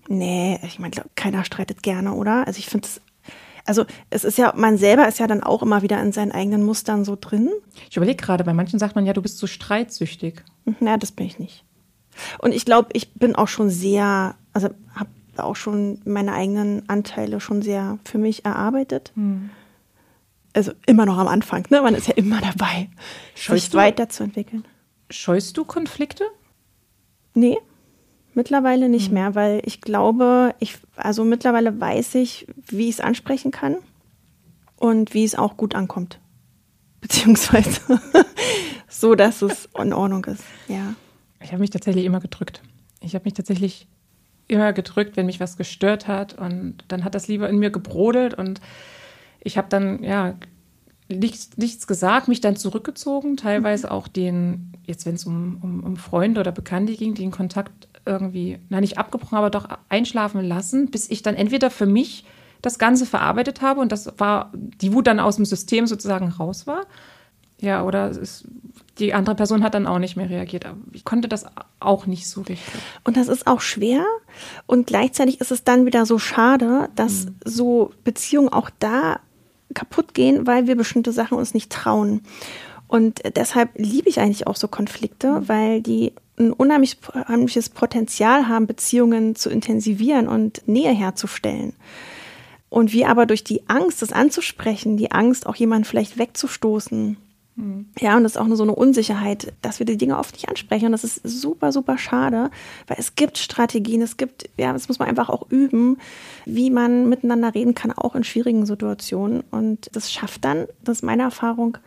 Nee, 0.09 0.61
ich 0.63 0.79
meine, 0.79 0.95
keiner 1.15 1.45
streitet 1.45 1.83
gerne, 1.83 2.13
oder? 2.13 2.47
Also 2.47 2.59
ich 2.59 2.67
finde 2.67 2.87
es 2.87 3.01
also 3.67 3.85
es 4.11 4.25
ist 4.25 4.37
ja, 4.37 4.53
man 4.55 4.77
selber 4.77 5.09
ist 5.09 5.19
ja 5.19 5.27
dann 5.27 5.43
auch 5.43 5.63
immer 5.63 5.83
wieder 5.83 6.01
in 6.03 6.13
seinen 6.13 6.33
eigenen 6.33 6.63
Mustern 6.63 7.05
so 7.05 7.17
drin. 7.19 7.51
Ich 7.89 7.97
überlege 7.97 8.23
gerade, 8.23 8.45
bei 8.45 8.53
manchen 8.53 8.79
sagt 8.79 8.95
man 8.95 9.07
ja, 9.07 9.13
du 9.13 9.23
bist 9.23 9.39
so 9.39 9.47
streitsüchtig. 9.47 10.45
Ja, 10.81 10.97
das 10.97 11.13
bin 11.13 11.27
ich 11.27 11.39
nicht. 11.39 11.65
Und 12.39 12.55
ich 12.55 12.65
glaube, 12.65 12.91
ich 12.93 13.15
bin 13.15 13.35
auch 13.35 13.49
schon 13.49 13.71
sehr, 13.71 14.35
also 14.53 14.69
habe 14.95 15.11
auch 15.41 15.57
schon 15.57 16.01
meine 16.05 16.33
eigenen 16.33 16.89
Anteile 16.89 17.41
schon 17.41 17.63
sehr 17.63 17.99
für 18.05 18.19
mich 18.19 18.45
erarbeitet. 18.45 19.13
Hm. 19.15 19.51
Also 20.53 20.73
immer 20.87 21.05
noch 21.05 21.19
am 21.19 21.27
Anfang, 21.27 21.67
ne? 21.71 21.83
Man 21.83 21.95
ist 21.95 22.07
ja 22.07 22.15
immer 22.15 22.41
dabei, 22.41 22.89
Scheust 23.35 23.63
sich 23.65 23.71
du, 23.71 23.79
weiterzuentwickeln. 23.79 24.65
Scheust 25.11 25.57
du 25.57 25.65
Konflikte? 25.65 26.25
Nee, 27.35 27.59
mittlerweile 28.35 28.89
nicht 28.89 29.09
hm. 29.09 29.15
mehr, 29.15 29.35
weil 29.35 29.63
ich 29.65 29.81
glaube, 29.81 30.55
ich, 30.61 30.79
also 30.97 31.25
mittlerweile 31.25 31.81
weiß 31.81 32.15
ich, 32.17 32.47
wie 32.67 32.89
ich 32.89 32.97
es 32.97 33.01
ansprechen 33.01 33.51
kann 33.51 33.77
und 34.77 35.15
wie 35.15 35.25
es 35.25 35.35
auch 35.35 35.57
gut 35.57 35.75
ankommt. 35.75 36.21
Beziehungsweise 37.01 37.81
so, 38.89 39.15
dass 39.15 39.43
es 39.43 39.69
in 39.79 39.93
Ordnung 39.93 40.25
ist, 40.25 40.45
ja. 40.69 40.95
Ich 41.43 41.53
habe 41.53 41.61
mich 41.61 41.71
tatsächlich 41.71 42.07
immer 42.07 42.21
gedrückt. 42.21 42.63
Ich 43.01 43.15
habe 43.15 43.25
mich 43.25 43.35
tatsächlich 43.35 43.87
immer 44.49 44.73
gedrückt, 44.73 45.17
wenn 45.17 45.26
mich 45.26 45.41
was 45.41 45.56
gestört 45.56 46.08
hat. 46.08 46.35
Und 46.38 46.79
dann 46.88 47.05
hat 47.05 47.14
das 47.14 47.29
lieber 47.29 47.49
in 47.49 47.58
mir 47.58 47.70
gebrodelt 47.70 48.35
und 48.35 48.61
ich 49.41 49.58
habe 49.58 49.69
dann, 49.69 50.02
ja, 50.02 50.35
nichts, 51.08 51.56
nichts 51.56 51.87
gesagt, 51.87 52.29
mich 52.29 52.41
dann 52.41 52.56
zurückgezogen, 52.56 53.37
teilweise 53.37 53.91
auch 53.91 54.08
den, 54.08 54.73
jetzt 54.87 55.06
wenn 55.06 55.14
es 55.14 55.25
um, 55.25 55.58
um, 55.62 55.85
um 55.85 55.96
Freunde 55.96 56.41
oder 56.41 56.52
Bekannte 56.52 56.94
ging, 56.94 57.14
den 57.14 57.31
Kontakt 57.31 57.88
irgendwie, 58.06 58.58
na 58.69 58.81
nicht 58.81 58.99
abgebrochen, 58.99 59.37
aber 59.37 59.50
doch 59.50 59.69
einschlafen 59.88 60.42
lassen, 60.42 60.90
bis 60.90 61.11
ich 61.11 61.23
dann 61.23 61.35
entweder 61.35 61.71
für 61.71 61.87
mich 61.87 62.25
das 62.62 62.78
Ganze 62.78 63.04
verarbeitet 63.04 63.61
habe 63.61 63.80
und 63.80 63.92
das 63.92 64.19
war, 64.19 64.50
die 64.54 64.92
Wut 64.95 65.07
dann 65.07 65.21
aus 65.21 65.37
dem 65.37 65.45
System 65.45 65.87
sozusagen 65.87 66.28
raus 66.28 66.66
war. 66.66 66.87
Ja, 67.61 67.85
oder 67.85 68.11
es 68.11 68.47
die 68.99 69.15
andere 69.15 69.35
Person 69.35 69.63
hat 69.63 69.75
dann 69.75 69.87
auch 69.87 69.99
nicht 69.99 70.17
mehr 70.17 70.31
reagiert. 70.31 70.67
Aber 70.67 70.77
ich 70.93 71.05
konnte 71.05 71.29
das 71.29 71.47
auch 71.81 72.07
nicht 72.07 72.29
so 72.29 72.43
richtig. 72.43 72.83
Und 73.03 73.17
das 73.17 73.29
ist 73.29 73.47
auch 73.47 73.61
schwer. 73.61 74.05
Und 74.67 74.87
gleichzeitig 74.87 75.41
ist 75.41 75.51
es 75.51 75.65
dann 75.65 75.87
wieder 75.87 76.07
so 76.07 76.19
schade, 76.19 76.89
dass 76.95 77.27
mhm. 77.27 77.35
so 77.45 77.93
Beziehungen 78.05 78.49
auch 78.49 78.71
da 78.79 79.21
kaputt 79.75 80.15
gehen, 80.15 80.47
weil 80.47 80.67
wir 80.67 80.77
bestimmte 80.77 81.13
Sachen 81.13 81.39
uns 81.39 81.55
nicht 81.55 81.71
trauen. 81.73 82.23
Und 82.87 83.23
deshalb 83.37 83.71
liebe 83.77 84.09
ich 84.09 84.21
eigentlich 84.21 84.47
auch 84.47 84.57
so 84.57 84.69
Konflikte, 84.69 85.41
mhm. 85.41 85.49
weil 85.49 85.83
die 85.83 86.13
ein 86.39 86.53
unheimlich, 86.53 86.99
unheimliches 87.13 87.69
Potenzial 87.69 88.49
haben, 88.49 88.67
Beziehungen 88.67 89.37
zu 89.37 89.51
intensivieren 89.51 90.29
und 90.29 90.67
Nähe 90.67 90.93
herzustellen. 90.93 91.75
Und 92.69 92.93
wir 92.93 93.09
aber 93.09 93.27
durch 93.27 93.45
die 93.45 93.69
Angst, 93.69 94.03
das 94.03 94.13
anzusprechen, 94.13 94.97
die 94.97 95.13
Angst, 95.13 95.47
auch 95.47 95.55
jemanden 95.55 95.85
vielleicht 95.85 96.19
wegzustoßen, 96.19 97.17
ja, 97.56 98.16
und 98.16 98.25
das 98.25 98.32
ist 98.32 98.37
auch 98.37 98.49
nur 98.49 98.56
so 98.56 98.64
eine 98.64 98.75
Unsicherheit, 98.75 99.52
dass 99.62 99.78
wir 99.78 99.87
die 99.87 99.96
Dinge 99.96 100.18
oft 100.18 100.34
nicht 100.34 100.49
ansprechen. 100.49 100.87
Und 100.87 100.92
das 100.92 101.04
ist 101.04 101.23
super, 101.23 101.70
super 101.70 101.99
schade, 101.99 102.50
weil 102.88 102.96
es 102.99 103.14
gibt 103.14 103.38
Strategien, 103.38 104.02
es 104.02 104.16
gibt, 104.16 104.49
ja, 104.56 104.73
das 104.73 104.88
muss 104.88 104.99
man 104.99 105.08
einfach 105.08 105.28
auch 105.28 105.49
üben, 105.50 105.99
wie 106.46 106.70
man 106.70 107.08
miteinander 107.08 107.54
reden 107.54 107.75
kann, 107.75 107.92
auch 107.92 108.16
in 108.16 108.25
schwierigen 108.25 108.66
Situationen. 108.66 109.42
Und 109.52 109.88
das 109.92 110.12
schafft 110.12 110.44
dann, 110.44 110.66
das 110.82 110.99
ist 110.99 111.02
meine 111.02 111.23
Erfahrung, 111.23 111.78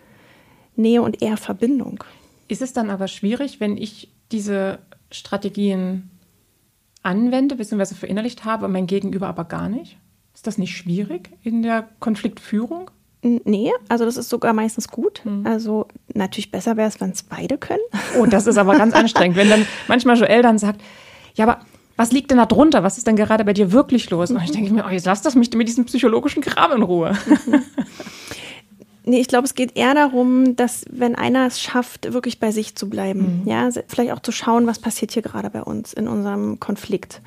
Nähe 0.78 1.02
und 1.02 1.22
eher 1.22 1.36
Verbindung. 1.36 2.02
Ist 2.48 2.62
es 2.62 2.72
dann 2.72 2.90
aber 2.90 3.10
schwierig, 3.10 3.60
wenn 3.60 3.76
ich 3.76 4.10
diese 4.32 4.80
Strategien 5.12 6.10
anwende, 7.04 7.58
bzw. 7.58 7.96
verinnerlicht 7.96 8.46
habe, 8.46 8.70
mein 8.70 8.88
Gegenüber 8.88 9.28
aber 9.28 9.44
gar 9.44 9.68
nicht? 9.68 9.98
Ist 10.34 10.48
das 10.48 10.58
nicht 10.58 10.78
schwierig 10.78 11.32
in 11.44 11.62
der 11.62 11.90
Konfliktführung? 12.00 12.90
Nee, 13.46 13.72
also 13.90 14.06
das 14.06 14.18
ist 14.18 14.30
sogar 14.30 14.54
meistens 14.54 14.88
gut. 14.88 15.22
Mhm. 15.24 15.46
Also 15.46 15.88
natürlich 16.14 16.52
besser 16.52 16.78
wäre 16.78 16.88
es, 16.88 17.00
wenn 17.02 17.12
es 17.12 17.24
beide 17.24 17.58
können. 17.58 17.82
Oh, 18.18 18.26
das 18.26 18.48
ist 18.48 18.58
aber 18.58 18.78
ganz 18.78 18.94
anstrengend, 18.94 19.38
wenn 19.38 19.50
dann 19.50 19.66
manchmal 19.88 20.18
Joel 20.18 20.42
dann 20.42 20.58
sagt, 20.58 20.82
ja, 21.36 21.46
aber 21.46 21.62
was 21.96 22.12
liegt 22.12 22.30
denn 22.32 22.38
da 22.38 22.46
drunter? 22.46 22.84
Was 22.84 22.98
ist 22.98 23.08
denn 23.08 23.16
gerade 23.16 23.44
bei 23.44 23.54
dir 23.54 23.72
wirklich 23.72 24.10
los? 24.10 24.30
Und 24.30 24.42
ich 24.44 24.52
denke 24.52 24.72
mir, 24.72 24.86
oh, 24.86 24.90
jetzt 24.90 25.06
lass 25.06 25.22
das 25.24 25.36
mich 25.36 25.52
mit 25.54 25.68
diesem 25.68 25.86
psychologischen 25.86 26.44
Kram 26.44 26.72
in 26.72 26.84
Ruhe. 26.84 27.18
Mhm. 27.26 27.64
Nee, 29.08 29.22
ich 29.22 29.30
glaube, 29.30 29.46
es 29.46 29.56
geht 29.56 29.78
eher 29.78 29.94
darum, 29.94 30.58
dass 30.58 30.84
wenn 30.92 31.16
einer 31.16 31.48
es 31.48 31.62
schafft, 31.62 32.12
wirklich 32.12 32.42
bei 32.42 32.52
sich 32.52 32.76
zu 32.76 32.90
bleiben, 32.90 33.44
mhm. 33.44 33.48
ja, 33.48 33.70
vielleicht 33.88 34.12
auch 34.12 34.20
zu 34.20 34.34
schauen, 34.34 34.68
was 34.68 34.80
passiert 34.80 35.14
hier 35.14 35.22
gerade 35.22 35.50
bei 35.50 35.64
uns 35.64 35.94
in 35.94 36.10
unserem 36.10 36.60
Konflikt 36.60 37.22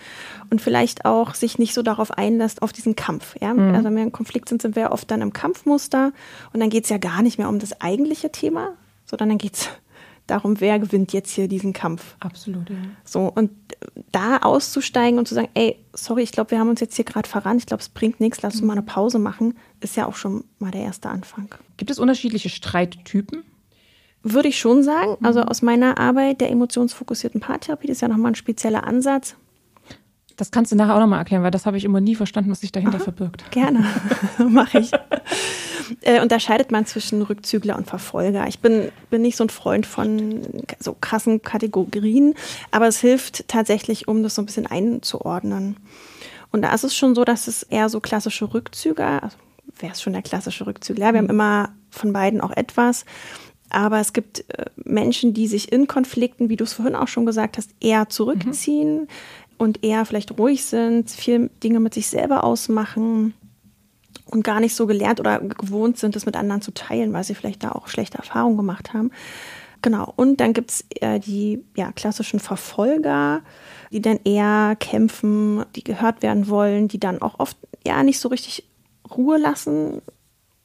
und 0.51 0.61
vielleicht 0.61 1.07
auch 1.07 1.35
sich 1.35 1.59
nicht 1.59 1.73
so 1.73 1.83
darauf 1.83 2.11
einlässt, 2.11 2.61
auf 2.61 2.75
diesen 2.75 2.97
Kampf, 2.97 3.35
ja. 3.41 3.55
Mhm. 3.55 3.75
Also 3.75 3.85
wenn 3.85 3.97
wir 3.97 4.03
im 4.03 4.13
Konflikt 4.13 4.51
sind, 4.51 4.61
sind 4.61 4.77
wir 4.77 4.93
oft 4.93 5.11
dann 5.11 5.23
im 5.23 5.33
Kampfmuster 5.33 6.13
und 6.53 6.61
dann 6.61 6.69
geht 6.69 6.85
es 6.85 6.91
ja 6.91 6.99
gar 6.99 7.23
nicht 7.23 7.39
mehr 7.39 7.49
um 7.49 7.59
das 7.59 7.81
eigentliche 7.81 8.31
Thema, 8.31 8.75
sondern 9.07 9.31
dann 9.31 9.39
geht 9.39 9.55
es 9.55 9.69
darum, 10.31 10.61
wer 10.61 10.79
gewinnt 10.79 11.13
jetzt 11.13 11.31
hier 11.31 11.49
diesen 11.49 11.73
Kampf. 11.73 12.17
Absolut, 12.21 12.71
ja. 12.71 12.77
So, 13.05 13.31
und 13.35 13.51
da 14.13 14.39
auszusteigen 14.39 15.19
und 15.19 15.27
zu 15.27 15.35
sagen, 15.35 15.49
ey, 15.55 15.77
sorry, 15.93 16.23
ich 16.23 16.33
glaube, 16.33 16.51
wir 16.53 16.59
haben 16.59 16.69
uns 16.69 16.81
jetzt 16.81 16.97
hier 16.97 17.05
gerade 17.05 17.29
verrannt, 17.29 17.61
ich 17.61 17.67
glaube, 17.67 17.83
es 17.83 17.89
bringt 17.89 18.21
nichts, 18.21 18.43
lass 18.43 18.55
uns 18.55 18.63
mal 18.63 18.75
eine 18.75 18.83
Pause 18.83 19.19
machen, 19.19 19.55
ist 19.81 19.97
ja 19.97 20.07
auch 20.07 20.17
schon 20.17 20.45
mal 20.59 20.71
der 20.71 20.83
erste 20.83 21.09
Anfang. 21.09 21.55
Gibt 21.77 21.91
es 21.91 21.99
unterschiedliche 21.99 22.49
Streittypen? 22.49 23.43
Würde 24.23 24.49
ich 24.49 24.59
schon 24.59 24.83
sagen. 24.83 25.17
Also 25.25 25.41
aus 25.41 25.63
meiner 25.63 25.99
Arbeit 25.99 26.41
der 26.41 26.51
emotionsfokussierten 26.51 27.41
Paartherapie, 27.41 27.87
das 27.87 27.99
ist 27.99 28.03
ja 28.03 28.09
nochmal 28.09 28.33
ein 28.33 28.37
spezieller 28.37 28.87
Ansatz. 28.87 29.37
Das 30.41 30.51
kannst 30.51 30.73
du 30.73 30.77
nachher 30.77 30.95
auch 30.95 31.01
nochmal 31.01 31.19
erklären, 31.19 31.43
weil 31.43 31.51
das 31.51 31.67
habe 31.67 31.77
ich 31.77 31.85
immer 31.85 32.01
nie 32.01 32.15
verstanden, 32.15 32.51
was 32.51 32.63
sich 32.63 32.73
dahinter 32.73 32.97
Aha, 32.97 33.05
verbirgt. 33.05 33.51
Gerne, 33.51 33.85
mache 34.49 34.79
ich. 34.79 34.91
äh, 36.01 36.23
unterscheidet 36.23 36.71
man 36.73 36.87
zwischen 36.87 37.21
Rückzügler 37.21 37.77
und 37.77 37.87
Verfolger. 37.87 38.47
Ich 38.49 38.61
bin, 38.61 38.91
bin 39.11 39.21
nicht 39.21 39.37
so 39.37 39.45
ein 39.45 39.51
Freund 39.51 39.85
von 39.85 40.41
so 40.79 40.97
krassen 40.99 41.43
Kategorien, 41.43 42.35
aber 42.71 42.89
es 42.89 43.01
hilft 43.01 43.49
tatsächlich, 43.49 44.09
um 44.09 44.23
das 44.23 44.35
so 44.35 44.41
ein 44.41 44.47
bisschen 44.47 44.67
einzuordnen. 44.67 45.77
Und 46.53 46.63
da 46.63 46.73
ist 46.73 46.85
es 46.85 46.97
schon 46.97 47.15
so, 47.15 47.25
dass 47.25 47.47
es 47.47 47.63
eher 47.63 47.91
so 47.91 48.01
klassische 48.01 48.55
Rückzüger, 48.55 49.23
also 49.23 49.37
wäre 49.79 49.93
es 49.93 50.01
schon 50.01 50.15
der 50.15 50.23
klassische 50.23 50.67
Rückzügler. 50.67 51.09
Ja, 51.09 51.13
wir 51.13 51.19
haben 51.19 51.25
mhm. 51.27 51.33
immer 51.33 51.69
von 51.91 52.15
beiden 52.15 52.41
auch 52.41 52.57
etwas. 52.57 53.05
Aber 53.69 54.01
es 54.01 54.15
gibt 54.15 54.43
äh, 54.49 54.65
Menschen, 54.75 55.35
die 55.35 55.47
sich 55.47 55.71
in 55.71 55.87
Konflikten, 55.87 56.49
wie 56.49 56.57
du 56.57 56.65
es 56.65 56.73
vorhin 56.73 56.97
auch 56.97 57.09
schon 57.09 57.27
gesagt 57.27 57.59
hast, 57.59 57.71
eher 57.79 58.09
zurückziehen, 58.09 59.03
mhm 59.03 59.09
und 59.61 59.85
eher 59.85 60.07
vielleicht 60.07 60.39
ruhig 60.39 60.65
sind, 60.65 61.11
viel 61.11 61.51
Dinge 61.63 61.81
mit 61.81 61.93
sich 61.93 62.07
selber 62.07 62.45
ausmachen 62.45 63.35
und 64.25 64.43
gar 64.43 64.59
nicht 64.59 64.75
so 64.75 64.87
gelernt 64.87 65.21
oder 65.21 65.39
gewohnt 65.39 65.99
sind, 65.99 66.17
das 66.17 66.25
mit 66.25 66.35
anderen 66.35 66.63
zu 66.63 66.73
teilen, 66.73 67.13
weil 67.13 67.25
sie 67.25 67.35
vielleicht 67.35 67.63
da 67.63 67.73
auch 67.73 67.87
schlechte 67.87 68.17
Erfahrungen 68.17 68.57
gemacht 68.57 68.95
haben. 68.95 69.11
Genau. 69.83 70.15
Und 70.17 70.41
dann 70.41 70.55
gibt 70.55 70.71
es 70.71 70.85
äh, 71.03 71.21
die 71.21 71.63
ja, 71.77 71.93
klassischen 71.93 72.41
Verfolger, 72.41 73.43
die 73.93 74.01
dann 74.01 74.19
eher 74.25 74.77
kämpfen, 74.81 75.63
die 75.77 75.85
gehört 75.85 76.23
werden 76.23 76.49
wollen, 76.49 76.89
die 76.89 76.99
dann 76.99 77.21
auch 77.21 77.39
oft 77.39 77.59
ja 77.87 78.03
nicht 78.03 78.19
so 78.19 78.31
richtig 78.31 78.65
Ruhe 79.15 79.37
lassen. 79.37 80.01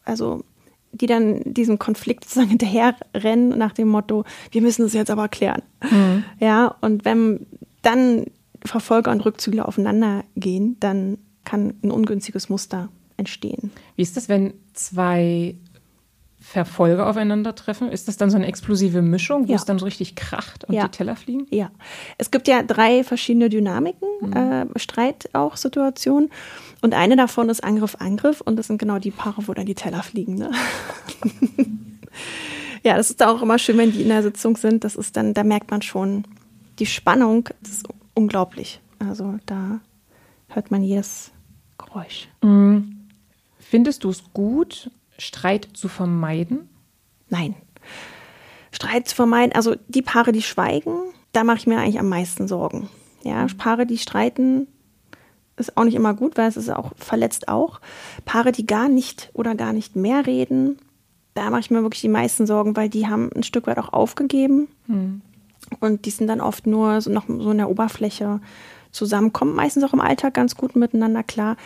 Also 0.05 0.45
die 0.93 1.07
dann 1.07 1.41
diesem 1.43 1.79
Konflikt 1.79 2.23
sozusagen 2.23 2.51
hinterherrennen 2.51 3.57
nach 3.57 3.73
dem 3.73 3.89
Motto, 3.89 4.23
wir 4.51 4.61
müssen 4.61 4.85
es 4.85 4.93
jetzt 4.93 5.11
aber 5.11 5.27
klären. 5.27 5.63
Mhm. 5.81 6.23
Ja, 6.39 6.75
und 6.79 7.03
wenn 7.03 7.45
dann 7.81 8.27
Verfolger 8.65 9.11
und 9.11 9.23
Rückzügler 9.25 9.67
aufeinander 9.67 10.23
gehen, 10.35 10.77
dann 10.79 11.17
kann 11.43 11.75
ein 11.83 11.91
ungünstiges 11.91 12.49
Muster 12.49 12.89
entstehen. 13.17 13.71
Wie 13.95 14.01
ist 14.01 14.17
das, 14.17 14.29
wenn 14.29 14.53
zwei 14.73 15.55
Verfolger 16.45 17.07
aufeinandertreffen? 17.07 17.91
Ist 17.91 18.07
das 18.07 18.17
dann 18.17 18.29
so 18.29 18.35
eine 18.35 18.45
explosive 18.45 19.01
Mischung, 19.01 19.47
wo 19.47 19.51
ja. 19.51 19.57
es 19.57 19.65
dann 19.65 19.79
so 19.79 19.85
richtig 19.85 20.15
kracht 20.15 20.63
und 20.65 20.75
ja. 20.75 20.83
die 20.83 20.91
Teller 20.91 21.15
fliegen? 21.15 21.47
Ja. 21.49 21.71
Es 22.19 22.29
gibt 22.29 22.47
ja 22.47 22.61
drei 22.61 23.03
verschiedene 23.03 23.49
Dynamiken, 23.49 24.07
mhm. 24.21 24.33
äh, 24.33 24.79
Streit 24.79 25.29
auch 25.33 25.57
Situationen. 25.57 26.29
Und 26.81 26.93
eine 26.93 27.15
davon 27.15 27.49
ist 27.49 27.63
Angriff, 27.63 27.95
Angriff. 27.99 28.41
Und 28.41 28.57
das 28.57 28.67
sind 28.67 28.77
genau 28.77 28.99
die 28.99 29.09
Paare, 29.09 29.47
wo 29.47 29.53
dann 29.53 29.65
die 29.65 29.73
Teller 29.73 30.03
fliegen. 30.03 30.35
Ne? 30.35 30.51
ja, 32.83 32.95
das 32.95 33.09
ist 33.09 33.23
auch 33.23 33.41
immer 33.41 33.57
schön, 33.57 33.79
wenn 33.79 33.91
die 33.91 34.03
in 34.03 34.09
der 34.09 34.21
Sitzung 34.21 34.55
sind. 34.55 34.83
Das 34.83 34.95
ist 34.95 35.17
dann, 35.17 35.33
da 35.33 35.43
merkt 35.43 35.71
man 35.71 35.81
schon 35.81 36.25
die 36.77 36.85
Spannung. 36.85 37.49
Ist 37.63 37.87
unglaublich. 38.15 38.81
Also 38.99 39.35
da 39.45 39.79
hört 40.47 40.71
man 40.71 40.81
jedes 40.81 41.31
Geräusch. 41.77 42.27
Mhm. 42.41 43.07
Findest 43.59 44.03
du 44.03 44.09
es 44.09 44.23
gut, 44.33 44.89
Streit 45.17 45.69
zu 45.73 45.87
vermeiden? 45.87 46.69
Nein. 47.29 47.55
Streit 48.71 49.07
zu 49.07 49.15
vermeiden, 49.15 49.53
also 49.53 49.75
die 49.87 50.01
Paare, 50.01 50.31
die 50.31 50.41
schweigen, 50.41 50.97
da 51.31 51.43
mache 51.43 51.57
ich 51.57 51.67
mir 51.67 51.79
eigentlich 51.79 51.99
am 51.99 52.09
meisten 52.09 52.47
Sorgen. 52.47 52.89
Ja, 53.23 53.43
mhm. 53.43 53.57
Paare, 53.57 53.85
die 53.85 53.97
streiten, 53.97 54.67
ist 55.57 55.77
auch 55.77 55.85
nicht 55.85 55.95
immer 55.95 56.13
gut, 56.13 56.37
weil 56.37 56.49
es 56.49 56.57
ist 56.57 56.69
auch 56.69 56.91
verletzt 56.97 57.47
auch. 57.47 57.79
Paare, 58.25 58.51
die 58.51 58.65
gar 58.65 58.89
nicht 58.89 59.29
oder 59.33 59.55
gar 59.55 59.73
nicht 59.73 59.95
mehr 59.95 60.25
reden, 60.25 60.77
da 61.33 61.49
mache 61.49 61.61
ich 61.61 61.71
mir 61.71 61.81
wirklich 61.81 62.01
die 62.01 62.09
meisten 62.09 62.47
Sorgen, 62.47 62.75
weil 62.75 62.89
die 62.89 63.07
haben 63.07 63.29
ein 63.35 63.43
Stück 63.43 63.67
weit 63.67 63.77
auch 63.77 63.93
aufgegeben. 63.93 64.67
Mhm. 64.87 65.21
Und 65.79 66.05
die 66.05 66.09
sind 66.09 66.27
dann 66.27 66.41
oft 66.41 66.67
nur 66.67 67.01
so 67.01 67.11
noch 67.11 67.27
so 67.27 67.51
in 67.51 67.57
der 67.57 67.69
Oberfläche 67.69 68.39
zusammenkommen, 68.91 69.55
meistens 69.55 69.83
auch 69.83 69.93
im 69.93 70.01
Alltag 70.01 70.33
ganz 70.33 70.55
gut 70.55 70.75
miteinander 70.75 71.23
klar. 71.23 71.57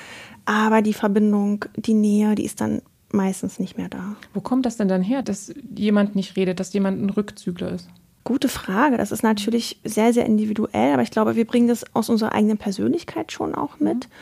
Aber 0.45 0.81
die 0.81 0.93
Verbindung, 0.93 1.65
die 1.75 1.93
Nähe, 1.93 2.35
die 2.35 2.45
ist 2.45 2.59
dann 2.59 2.81
meistens 3.11 3.59
nicht 3.59 3.77
mehr 3.77 3.89
da. 3.89 4.15
Wo 4.33 4.41
kommt 4.41 4.65
das 4.65 4.77
denn 4.77 4.87
dann 4.87 5.01
her, 5.01 5.21
dass 5.21 5.53
jemand 5.75 6.15
nicht 6.15 6.35
redet, 6.35 6.59
dass 6.59 6.73
jemand 6.73 7.01
ein 7.01 7.09
Rückzügler 7.09 7.71
ist? 7.71 7.89
Gute 8.23 8.49
Frage. 8.49 8.97
Das 8.97 9.11
ist 9.11 9.23
natürlich 9.23 9.79
sehr, 9.83 10.13
sehr 10.13 10.25
individuell, 10.25 10.93
aber 10.93 11.01
ich 11.01 11.11
glaube, 11.11 11.35
wir 11.35 11.45
bringen 11.45 11.67
das 11.67 11.83
aus 11.95 12.09
unserer 12.09 12.33
eigenen 12.33 12.57
Persönlichkeit 12.57 13.31
schon 13.31 13.55
auch 13.55 13.79
mit. 13.79 14.07
Mhm. 14.07 14.13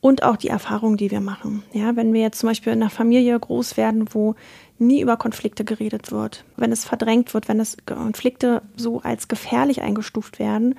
Und 0.00 0.24
auch 0.24 0.36
die 0.36 0.48
Erfahrung, 0.48 0.96
die 0.96 1.12
wir 1.12 1.20
machen. 1.20 1.62
Ja, 1.72 1.94
wenn 1.94 2.12
wir 2.12 2.22
jetzt 2.22 2.40
zum 2.40 2.48
Beispiel 2.48 2.72
in 2.72 2.82
einer 2.82 2.90
Familie 2.90 3.38
groß 3.38 3.76
werden, 3.76 4.06
wo 4.10 4.34
nie 4.86 5.00
über 5.00 5.16
Konflikte 5.16 5.64
geredet 5.64 6.12
wird, 6.12 6.44
wenn 6.56 6.72
es 6.72 6.84
verdrängt 6.84 7.32
wird, 7.34 7.48
wenn 7.48 7.60
es 7.60 7.76
Konflikte 7.86 8.62
so 8.76 9.00
als 9.00 9.28
gefährlich 9.28 9.82
eingestuft 9.82 10.38
werden 10.38 10.74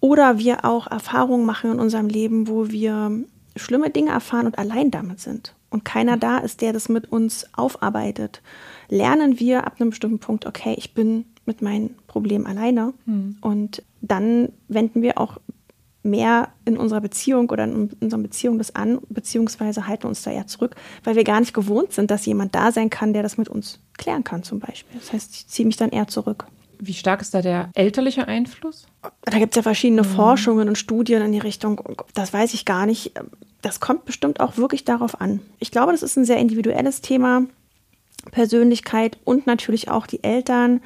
oder 0.00 0.38
wir 0.38 0.64
auch 0.64 0.86
Erfahrungen 0.86 1.44
machen 1.44 1.72
in 1.72 1.80
unserem 1.80 2.08
Leben, 2.08 2.48
wo 2.48 2.70
wir 2.70 3.10
schlimme 3.56 3.90
Dinge 3.90 4.10
erfahren 4.10 4.46
und 4.46 4.58
allein 4.58 4.90
damit 4.90 5.20
sind 5.20 5.54
und 5.70 5.84
keiner 5.84 6.16
da 6.16 6.38
ist, 6.38 6.60
der 6.60 6.72
das 6.72 6.88
mit 6.88 7.10
uns 7.10 7.46
aufarbeitet, 7.52 8.42
lernen 8.88 9.38
wir 9.38 9.66
ab 9.66 9.74
einem 9.78 9.90
bestimmten 9.90 10.18
Punkt, 10.18 10.46
okay, 10.46 10.74
ich 10.78 10.94
bin 10.94 11.24
mit 11.44 11.62
meinem 11.62 11.90
Problem 12.06 12.46
alleine. 12.46 12.92
Hm. 13.04 13.36
und 13.40 13.82
dann 14.00 14.50
wenden 14.68 15.02
wir 15.02 15.18
auch 15.18 15.38
mehr 16.02 16.48
in 16.64 16.76
unserer 16.76 17.00
Beziehung 17.00 17.50
oder 17.50 17.64
in 17.64 17.90
unserer 18.00 18.20
Beziehung 18.20 18.58
das 18.58 18.74
an, 18.74 18.98
beziehungsweise 19.08 19.86
halten 19.86 20.06
uns 20.06 20.22
da 20.22 20.30
eher 20.30 20.46
zurück, 20.46 20.76
weil 21.04 21.16
wir 21.16 21.24
gar 21.24 21.40
nicht 21.40 21.54
gewohnt 21.54 21.92
sind, 21.92 22.10
dass 22.10 22.26
jemand 22.26 22.54
da 22.54 22.72
sein 22.72 22.90
kann, 22.90 23.12
der 23.12 23.22
das 23.22 23.36
mit 23.36 23.48
uns 23.48 23.80
klären 23.96 24.24
kann 24.24 24.42
zum 24.42 24.60
Beispiel. 24.60 24.98
Das 24.98 25.12
heißt, 25.12 25.34
ich 25.34 25.48
ziehe 25.48 25.66
mich 25.66 25.76
dann 25.76 25.90
eher 25.90 26.06
zurück. 26.06 26.46
Wie 26.80 26.94
stark 26.94 27.20
ist 27.20 27.34
da 27.34 27.42
der 27.42 27.70
elterliche 27.74 28.28
Einfluss? 28.28 28.86
Da 29.22 29.38
gibt 29.38 29.54
es 29.54 29.56
ja 29.56 29.62
verschiedene 29.62 30.02
mhm. 30.02 30.06
Forschungen 30.06 30.68
und 30.68 30.78
Studien 30.78 31.22
in 31.22 31.32
die 31.32 31.38
Richtung. 31.38 31.80
Das 32.14 32.32
weiß 32.32 32.54
ich 32.54 32.64
gar 32.64 32.86
nicht. 32.86 33.12
Das 33.62 33.80
kommt 33.80 34.04
bestimmt 34.04 34.38
auch 34.38 34.56
wirklich 34.56 34.84
darauf 34.84 35.20
an. 35.20 35.40
Ich 35.58 35.72
glaube, 35.72 35.90
das 35.90 36.04
ist 36.04 36.16
ein 36.16 36.24
sehr 36.24 36.38
individuelles 36.38 37.00
Thema. 37.00 37.42
Persönlichkeit 38.30 39.16
und 39.24 39.46
natürlich 39.46 39.90
auch 39.90 40.06
die 40.06 40.22
Eltern 40.22 40.80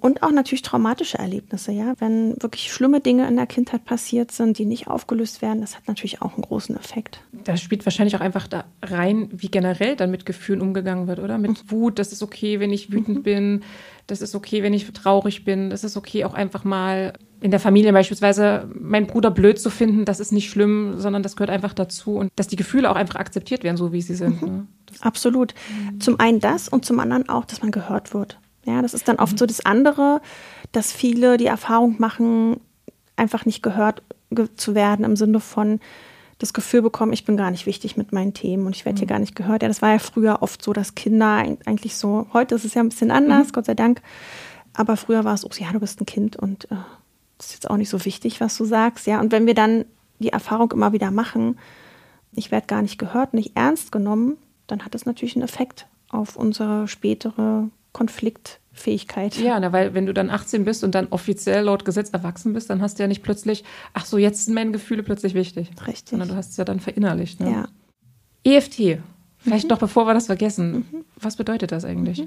und 0.00 0.22
auch 0.22 0.30
natürlich 0.30 0.62
traumatische 0.62 1.18
Erlebnisse, 1.18 1.72
ja. 1.72 1.94
Wenn 1.98 2.40
wirklich 2.42 2.72
schlimme 2.72 3.00
Dinge 3.00 3.26
in 3.28 3.36
der 3.36 3.46
Kindheit 3.46 3.84
passiert 3.84 4.32
sind, 4.32 4.58
die 4.58 4.64
nicht 4.64 4.88
aufgelöst 4.88 5.42
werden, 5.42 5.60
das 5.60 5.76
hat 5.76 5.88
natürlich 5.88 6.22
auch 6.22 6.34
einen 6.34 6.42
großen 6.42 6.76
Effekt. 6.76 7.20
Da 7.44 7.56
spielt 7.56 7.84
wahrscheinlich 7.86 8.16
auch 8.16 8.20
einfach 8.20 8.46
da 8.46 8.64
rein, 8.82 9.28
wie 9.32 9.48
generell 9.48 9.96
dann 9.96 10.10
mit 10.10 10.26
Gefühlen 10.26 10.60
umgegangen 10.60 11.06
wird, 11.06 11.18
oder? 11.18 11.38
Mit 11.38 11.50
mhm. 11.50 11.70
Wut, 11.70 11.98
das 11.98 12.12
ist 12.12 12.22
okay, 12.22 12.60
wenn 12.60 12.72
ich 12.72 12.92
wütend 12.92 13.18
mhm. 13.18 13.22
bin, 13.22 13.64
das 14.06 14.22
ist 14.22 14.34
okay, 14.34 14.62
wenn 14.62 14.72
ich 14.72 14.90
traurig 14.92 15.44
bin, 15.44 15.70
das 15.70 15.84
ist 15.84 15.96
okay, 15.96 16.24
auch 16.24 16.34
einfach 16.34 16.64
mal 16.64 17.12
in 17.40 17.50
der 17.50 17.60
Familie 17.60 17.92
beispielsweise 17.92 18.68
meinen 18.74 19.06
Bruder 19.06 19.30
blöd 19.30 19.60
zu 19.60 19.70
finden, 19.70 20.04
das 20.04 20.18
ist 20.18 20.32
nicht 20.32 20.50
schlimm, 20.50 20.94
sondern 20.98 21.22
das 21.22 21.36
gehört 21.36 21.50
einfach 21.50 21.72
dazu 21.72 22.16
und 22.16 22.30
dass 22.34 22.48
die 22.48 22.56
Gefühle 22.56 22.90
auch 22.90 22.96
einfach 22.96 23.16
akzeptiert 23.16 23.62
werden, 23.62 23.76
so 23.76 23.92
wie 23.92 24.02
sie 24.02 24.14
sind. 24.14 24.42
Mhm. 24.42 24.48
Ne? 24.48 24.66
Absolut. 25.00 25.54
Zum 26.00 26.18
einen 26.18 26.40
das 26.40 26.68
und 26.68 26.84
zum 26.84 26.98
anderen 27.00 27.28
auch, 27.28 27.44
dass 27.44 27.62
man 27.62 27.70
gehört 27.70 28.14
wird. 28.14 28.38
Ja, 28.68 28.82
das 28.82 28.94
ist 28.94 29.08
dann 29.08 29.16
oft 29.16 29.32
mhm. 29.32 29.38
so 29.38 29.46
das 29.46 29.64
andere, 29.64 30.20
dass 30.72 30.92
viele 30.92 31.36
die 31.36 31.46
Erfahrung 31.46 31.96
machen, 31.98 32.60
einfach 33.16 33.46
nicht 33.46 33.62
gehört 33.62 34.02
zu 34.56 34.74
werden 34.74 35.04
im 35.04 35.16
Sinne 35.16 35.40
von 35.40 35.80
das 36.38 36.52
Gefühl 36.52 36.82
bekommen, 36.82 37.12
ich 37.12 37.24
bin 37.24 37.36
gar 37.36 37.50
nicht 37.50 37.66
wichtig 37.66 37.96
mit 37.96 38.12
meinen 38.12 38.32
Themen 38.32 38.66
und 38.66 38.76
ich 38.76 38.84
werde 38.84 38.96
mhm. 38.96 39.00
hier 39.00 39.08
gar 39.08 39.18
nicht 39.18 39.34
gehört. 39.34 39.62
Ja, 39.62 39.68
das 39.68 39.82
war 39.82 39.90
ja 39.90 39.98
früher 39.98 40.42
oft 40.42 40.62
so, 40.62 40.72
dass 40.72 40.94
Kinder 40.94 41.44
eigentlich 41.64 41.96
so, 41.96 42.28
heute 42.32 42.54
ist 42.54 42.64
es 42.64 42.74
ja 42.74 42.82
ein 42.82 42.90
bisschen 42.90 43.10
anders, 43.10 43.48
mhm. 43.48 43.52
Gott 43.52 43.66
sei 43.66 43.74
Dank. 43.74 44.02
Aber 44.74 44.96
früher 44.96 45.24
war 45.24 45.34
es 45.34 45.44
auch 45.44 45.52
so, 45.52 45.64
ja, 45.64 45.72
du 45.72 45.80
bist 45.80 46.00
ein 46.00 46.06
Kind 46.06 46.36
und 46.36 46.70
äh, 46.70 46.76
das 47.38 47.48
ist 47.48 47.54
jetzt 47.54 47.70
auch 47.70 47.76
nicht 47.76 47.88
so 47.88 48.04
wichtig, 48.04 48.40
was 48.40 48.56
du 48.56 48.64
sagst. 48.64 49.06
Ja, 49.06 49.20
und 49.20 49.32
wenn 49.32 49.46
wir 49.46 49.54
dann 49.54 49.84
die 50.20 50.28
Erfahrung 50.28 50.70
immer 50.72 50.92
wieder 50.92 51.10
machen, 51.10 51.58
ich 52.32 52.50
werde 52.50 52.66
gar 52.66 52.82
nicht 52.82 52.98
gehört, 52.98 53.34
nicht 53.34 53.56
ernst 53.56 53.90
genommen, 53.90 54.36
dann 54.66 54.84
hat 54.84 54.94
das 54.94 55.06
natürlich 55.06 55.34
einen 55.34 55.44
Effekt 55.44 55.86
auf 56.10 56.36
unsere 56.36 56.86
spätere 56.86 57.68
Konfliktfähigkeit. 57.92 59.36
Ja, 59.36 59.58
na, 59.58 59.72
weil 59.72 59.94
wenn 59.94 60.06
du 60.06 60.14
dann 60.14 60.30
18 60.30 60.64
bist 60.64 60.84
und 60.84 60.94
dann 60.94 61.08
offiziell 61.08 61.64
laut 61.64 61.84
Gesetz 61.84 62.10
erwachsen 62.10 62.52
bist, 62.52 62.70
dann 62.70 62.80
hast 62.80 62.98
du 62.98 63.02
ja 63.02 63.08
nicht 63.08 63.22
plötzlich, 63.22 63.64
ach 63.92 64.04
so, 64.04 64.18
jetzt 64.18 64.44
sind 64.44 64.54
meine 64.54 64.72
Gefühle 64.72 65.02
plötzlich 65.02 65.34
wichtig. 65.34 65.70
Richtig. 65.86 66.10
Sondern 66.10 66.28
du 66.28 66.36
hast 66.36 66.50
es 66.50 66.56
ja 66.56 66.64
dann 66.64 66.80
verinnerlicht. 66.80 67.40
Ne? 67.40 67.50
Ja. 67.50 67.68
EFT. 68.44 69.00
Vielleicht 69.38 69.64
mhm. 69.64 69.70
noch 69.70 69.78
bevor 69.78 70.06
wir 70.06 70.14
das 70.14 70.26
vergessen. 70.26 70.86
Mhm. 70.90 71.04
Was 71.16 71.36
bedeutet 71.36 71.72
das 71.72 71.84
eigentlich? 71.84 72.26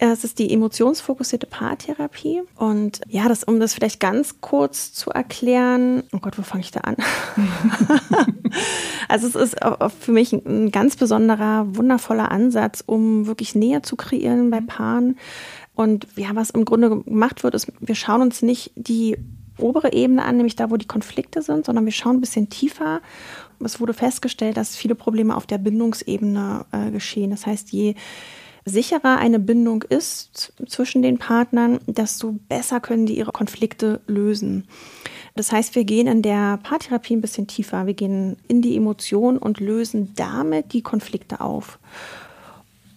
Mhm. 0.00 0.08
Es 0.08 0.24
ist 0.24 0.38
die 0.38 0.52
emotionsfokussierte 0.52 1.46
Paartherapie. 1.46 2.42
Und 2.56 3.00
ja, 3.08 3.28
das, 3.28 3.44
um 3.44 3.60
das 3.60 3.74
vielleicht 3.74 4.00
ganz 4.00 4.40
kurz 4.40 4.92
zu 4.92 5.10
erklären, 5.10 6.02
oh 6.12 6.18
Gott, 6.18 6.38
wo 6.38 6.42
fange 6.42 6.62
ich 6.62 6.70
da 6.70 6.80
an? 6.80 6.96
also 9.08 9.26
es 9.26 9.34
ist 9.34 9.56
für 10.00 10.12
mich 10.12 10.32
ein 10.32 10.70
ganz 10.70 10.96
besonderer, 10.96 11.66
wundervoller 11.76 12.30
Ansatz, 12.30 12.82
um 12.84 13.26
wirklich 13.26 13.54
Nähe 13.54 13.82
zu 13.82 13.96
kreieren 13.96 14.50
bei 14.50 14.60
Paaren. 14.60 15.18
Und 15.74 16.06
ja, 16.16 16.28
was 16.34 16.50
im 16.50 16.64
Grunde 16.64 17.02
gemacht 17.02 17.42
wird, 17.42 17.54
ist, 17.54 17.72
wir 17.80 17.94
schauen 17.94 18.22
uns 18.22 18.42
nicht 18.42 18.72
die 18.74 19.16
obere 19.58 19.92
Ebene 19.92 20.24
an, 20.24 20.36
nämlich 20.36 20.56
da, 20.56 20.70
wo 20.70 20.76
die 20.76 20.86
Konflikte 20.86 21.42
sind, 21.42 21.66
sondern 21.66 21.84
wir 21.84 21.92
schauen 21.92 22.16
ein 22.16 22.20
bisschen 22.20 22.48
tiefer. 22.48 23.00
Es 23.62 23.80
wurde 23.80 23.92
festgestellt, 23.92 24.56
dass 24.56 24.76
viele 24.76 24.94
Probleme 24.94 25.36
auf 25.36 25.46
der 25.46 25.58
Bindungsebene 25.58 26.64
äh, 26.72 26.90
geschehen. 26.90 27.30
Das 27.30 27.46
heißt, 27.46 27.70
je 27.72 27.94
sicherer 28.64 29.18
eine 29.18 29.38
Bindung 29.38 29.82
ist 29.82 30.52
zwischen 30.66 31.02
den 31.02 31.18
Partnern, 31.18 31.80
desto 31.86 32.32
besser 32.48 32.80
können 32.80 33.06
die 33.06 33.16
ihre 33.16 33.32
Konflikte 33.32 34.00
lösen. 34.06 34.66
Das 35.34 35.52
heißt, 35.52 35.74
wir 35.74 35.84
gehen 35.84 36.06
in 36.06 36.22
der 36.22 36.58
Paartherapie 36.62 37.14
ein 37.14 37.20
bisschen 37.20 37.46
tiefer. 37.46 37.86
Wir 37.86 37.94
gehen 37.94 38.36
in 38.48 38.62
die 38.62 38.76
Emotionen 38.76 39.38
und 39.38 39.60
lösen 39.60 40.12
damit 40.16 40.72
die 40.72 40.82
Konflikte 40.82 41.40
auf. 41.40 41.78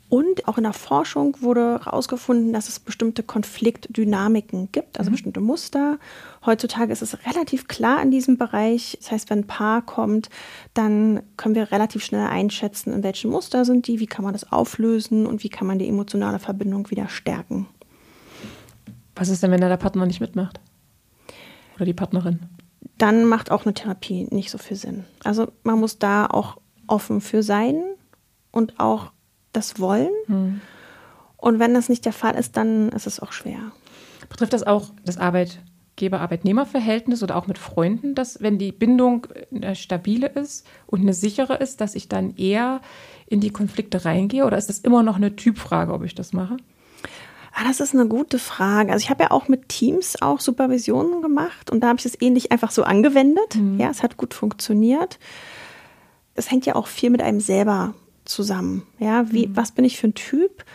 Und 0.10 0.48
auch 0.48 0.58
in 0.58 0.64
der 0.64 0.74
Forschung 0.74 1.38
wurde 1.42 1.82
herausgefunden, 1.84 2.54
dass 2.54 2.70
es 2.70 2.80
bestimmte 2.80 3.24
Konfliktdynamiken 3.24 4.72
gibt, 4.72 5.00
also 5.00 5.10
mhm. 5.10 5.14
bestimmte 5.14 5.40
Muster. 5.40 5.98
Heutzutage 6.46 6.92
ist 6.92 7.02
es 7.02 7.26
relativ 7.26 7.68
klar 7.68 8.02
in 8.02 8.12
diesem 8.12 8.38
Bereich. 8.38 8.98
Das 9.00 9.12
heißt, 9.12 9.30
wenn 9.30 9.40
ein 9.40 9.48
Paar 9.48 9.82
kommt, 9.82 10.30
dann 10.74 11.22
können 11.38 11.56
wir 11.56 11.72
relativ 11.72 12.04
schnell 12.04 12.28
einschätzen, 12.28 12.92
in 12.92 13.04
welchen 13.04 13.32
Muster 13.32 13.64
sind 13.64 13.88
die, 13.88 14.00
wie 14.00 14.08
kann 14.08 14.26
man 14.26 14.34
das 14.34 14.52
auflösen 14.52 15.26
und 15.26 15.44
wie 15.44 15.50
kann 15.50 15.68
man 15.68 15.80
die 15.80 15.88
emotionale 15.88 16.40
Verbindung 16.40 16.90
wieder 16.90 17.08
stärken. 17.08 17.68
Was 19.16 19.30
ist 19.30 19.42
denn, 19.44 19.52
wenn 19.52 19.62
der 19.62 19.78
Partner 19.78 20.06
nicht 20.06 20.20
mitmacht? 20.20 20.60
Oder 21.76 21.86
die 21.86 21.94
Partnerin? 21.94 22.40
Dann 22.98 23.26
macht 23.26 23.50
auch 23.50 23.66
eine 23.66 23.74
Therapie 23.74 24.28
nicht 24.30 24.52
so 24.52 24.58
viel 24.58 24.78
Sinn. 24.78 25.06
Also 25.24 25.52
man 25.64 25.80
muss 25.80 26.00
da 26.00 26.26
auch 26.26 26.58
offen 26.88 27.22
für 27.22 27.42
sein 27.42 27.82
und 28.52 28.80
auch 28.80 29.12
das 29.54 29.80
wollen. 29.80 30.12
Hm. 30.26 30.62
Und 31.38 31.60
wenn 31.60 31.74
das 31.74 31.90
nicht 31.90 32.06
der 32.06 32.14
Fall 32.14 32.36
ist, 32.36 32.58
dann 32.58 32.90
ist 32.90 33.08
es 33.08 33.20
auch 33.20 33.32
schwer. 33.32 33.60
Betrifft 34.30 34.54
das 34.54 34.64
auch 34.64 34.92
das 35.06 35.18
Arbeitgeber-Arbeitnehmer-Verhältnis 35.94 37.24
oder 37.24 37.36
auch 37.36 37.48
mit 37.48 37.58
Freunden, 37.58 38.16
dass 38.16 38.42
wenn 38.42 38.58
die 38.58 38.72
Bindung 38.72 39.28
eine 39.54 39.76
stabile 39.76 40.28
ist 40.28 40.66
und 40.88 41.02
eine 41.02 41.14
sichere 41.14 41.56
ist, 41.56 41.82
dass 41.82 41.96
ich 41.96 42.10
dann 42.10 42.36
eher 42.36 42.82
in 43.28 43.40
die 43.40 43.52
Konflikte 43.52 44.06
reingehe? 44.06 44.46
Oder 44.46 44.58
ist 44.58 44.70
das 44.70 44.80
immer 44.80 45.04
noch 45.04 45.18
eine 45.18 45.36
Typfrage, 45.36 45.94
ob 45.94 46.04
ich 46.04 46.16
das 46.16 46.34
mache? 46.34 46.58
Ah, 47.54 47.64
das 47.68 47.80
ist 47.80 47.94
eine 47.94 48.08
gute 48.08 48.40
Frage. 48.40 48.92
Also 48.92 49.04
ich 49.04 49.10
habe 49.12 49.24
ja 49.24 49.32
auch 49.32 49.48
mit 49.48 49.70
Teams 49.70 50.22
auch 50.22 50.40
Supervisionen 50.40 51.22
gemacht 51.22 51.70
und 51.70 51.82
da 51.82 51.90
habe 51.90 52.00
ich 52.00 52.06
es 52.06 52.20
ähnlich 52.20 52.52
einfach 52.52 52.72
so 52.72 52.84
angewendet. 52.84 53.56
Mhm. 53.56 53.80
Ja, 53.80 53.90
es 53.90 54.02
hat 54.02 54.18
gut 54.18 54.34
funktioniert. 54.34 55.20
Es 56.34 56.50
hängt 56.50 56.66
ja 56.66 56.76
auch 56.76 56.88
viel 56.88 57.12
mit 57.12 57.22
einem 57.22 57.40
selber 57.40 57.94
zusammen? 58.26 58.84
Ja, 58.98 59.32
wie, 59.32 59.48
mhm. 59.48 59.56
was 59.56 59.72
bin 59.72 59.86
ich 59.86 59.98
für 60.00 60.08
ein 60.08 60.16
Typ? 60.16 60.66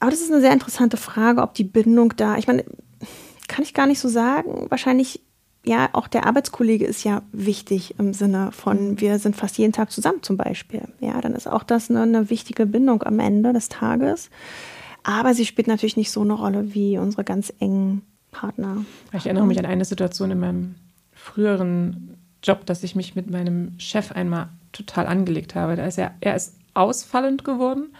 Aber 0.00 0.10
das 0.10 0.20
ist 0.20 0.30
eine 0.30 0.40
sehr 0.40 0.52
interessante 0.52 0.98
Frage, 0.98 1.40
ob 1.40 1.54
die 1.54 1.64
Bindung 1.64 2.14
da, 2.16 2.36
ich 2.36 2.46
meine, 2.46 2.64
kann 3.52 3.62
ich 3.64 3.74
gar 3.74 3.86
nicht 3.86 4.00
so 4.00 4.08
sagen. 4.08 4.66
Wahrscheinlich, 4.70 5.20
ja, 5.64 5.90
auch 5.92 6.08
der 6.08 6.26
Arbeitskollege 6.26 6.86
ist 6.86 7.04
ja 7.04 7.22
wichtig 7.32 7.94
im 7.98 8.14
Sinne 8.14 8.50
von, 8.50 8.92
mhm. 8.92 9.00
wir 9.00 9.18
sind 9.18 9.36
fast 9.36 9.58
jeden 9.58 9.72
Tag 9.72 9.90
zusammen 9.90 10.22
zum 10.22 10.36
Beispiel. 10.36 10.82
Ja, 11.00 11.20
dann 11.20 11.34
ist 11.34 11.46
auch 11.46 11.62
das 11.62 11.90
eine, 11.90 12.02
eine 12.02 12.30
wichtige 12.30 12.66
Bindung 12.66 13.02
am 13.02 13.18
Ende 13.18 13.52
des 13.52 13.68
Tages. 13.68 14.30
Aber 15.04 15.34
sie 15.34 15.44
spielt 15.44 15.68
natürlich 15.68 15.96
nicht 15.96 16.10
so 16.10 16.22
eine 16.22 16.32
Rolle 16.32 16.74
wie 16.74 16.96
unsere 16.96 17.24
ganz 17.24 17.52
engen 17.58 18.02
Partner. 18.30 18.84
Ich 19.12 19.26
erinnere 19.26 19.46
mich 19.46 19.58
an 19.58 19.66
eine 19.66 19.84
Situation 19.84 20.30
in 20.30 20.40
meinem 20.40 20.74
früheren 21.12 22.16
Job, 22.42 22.64
dass 22.64 22.82
ich 22.82 22.96
mich 22.96 23.14
mit 23.14 23.30
meinem 23.30 23.78
Chef 23.78 24.12
einmal 24.12 24.48
total 24.72 25.06
angelegt 25.06 25.54
habe. 25.54 25.76
Da 25.76 25.84
ist 25.84 25.98
er, 25.98 26.14
er 26.20 26.36
ist 26.36 26.54
ausfallend 26.72 27.44
geworden. 27.44 27.94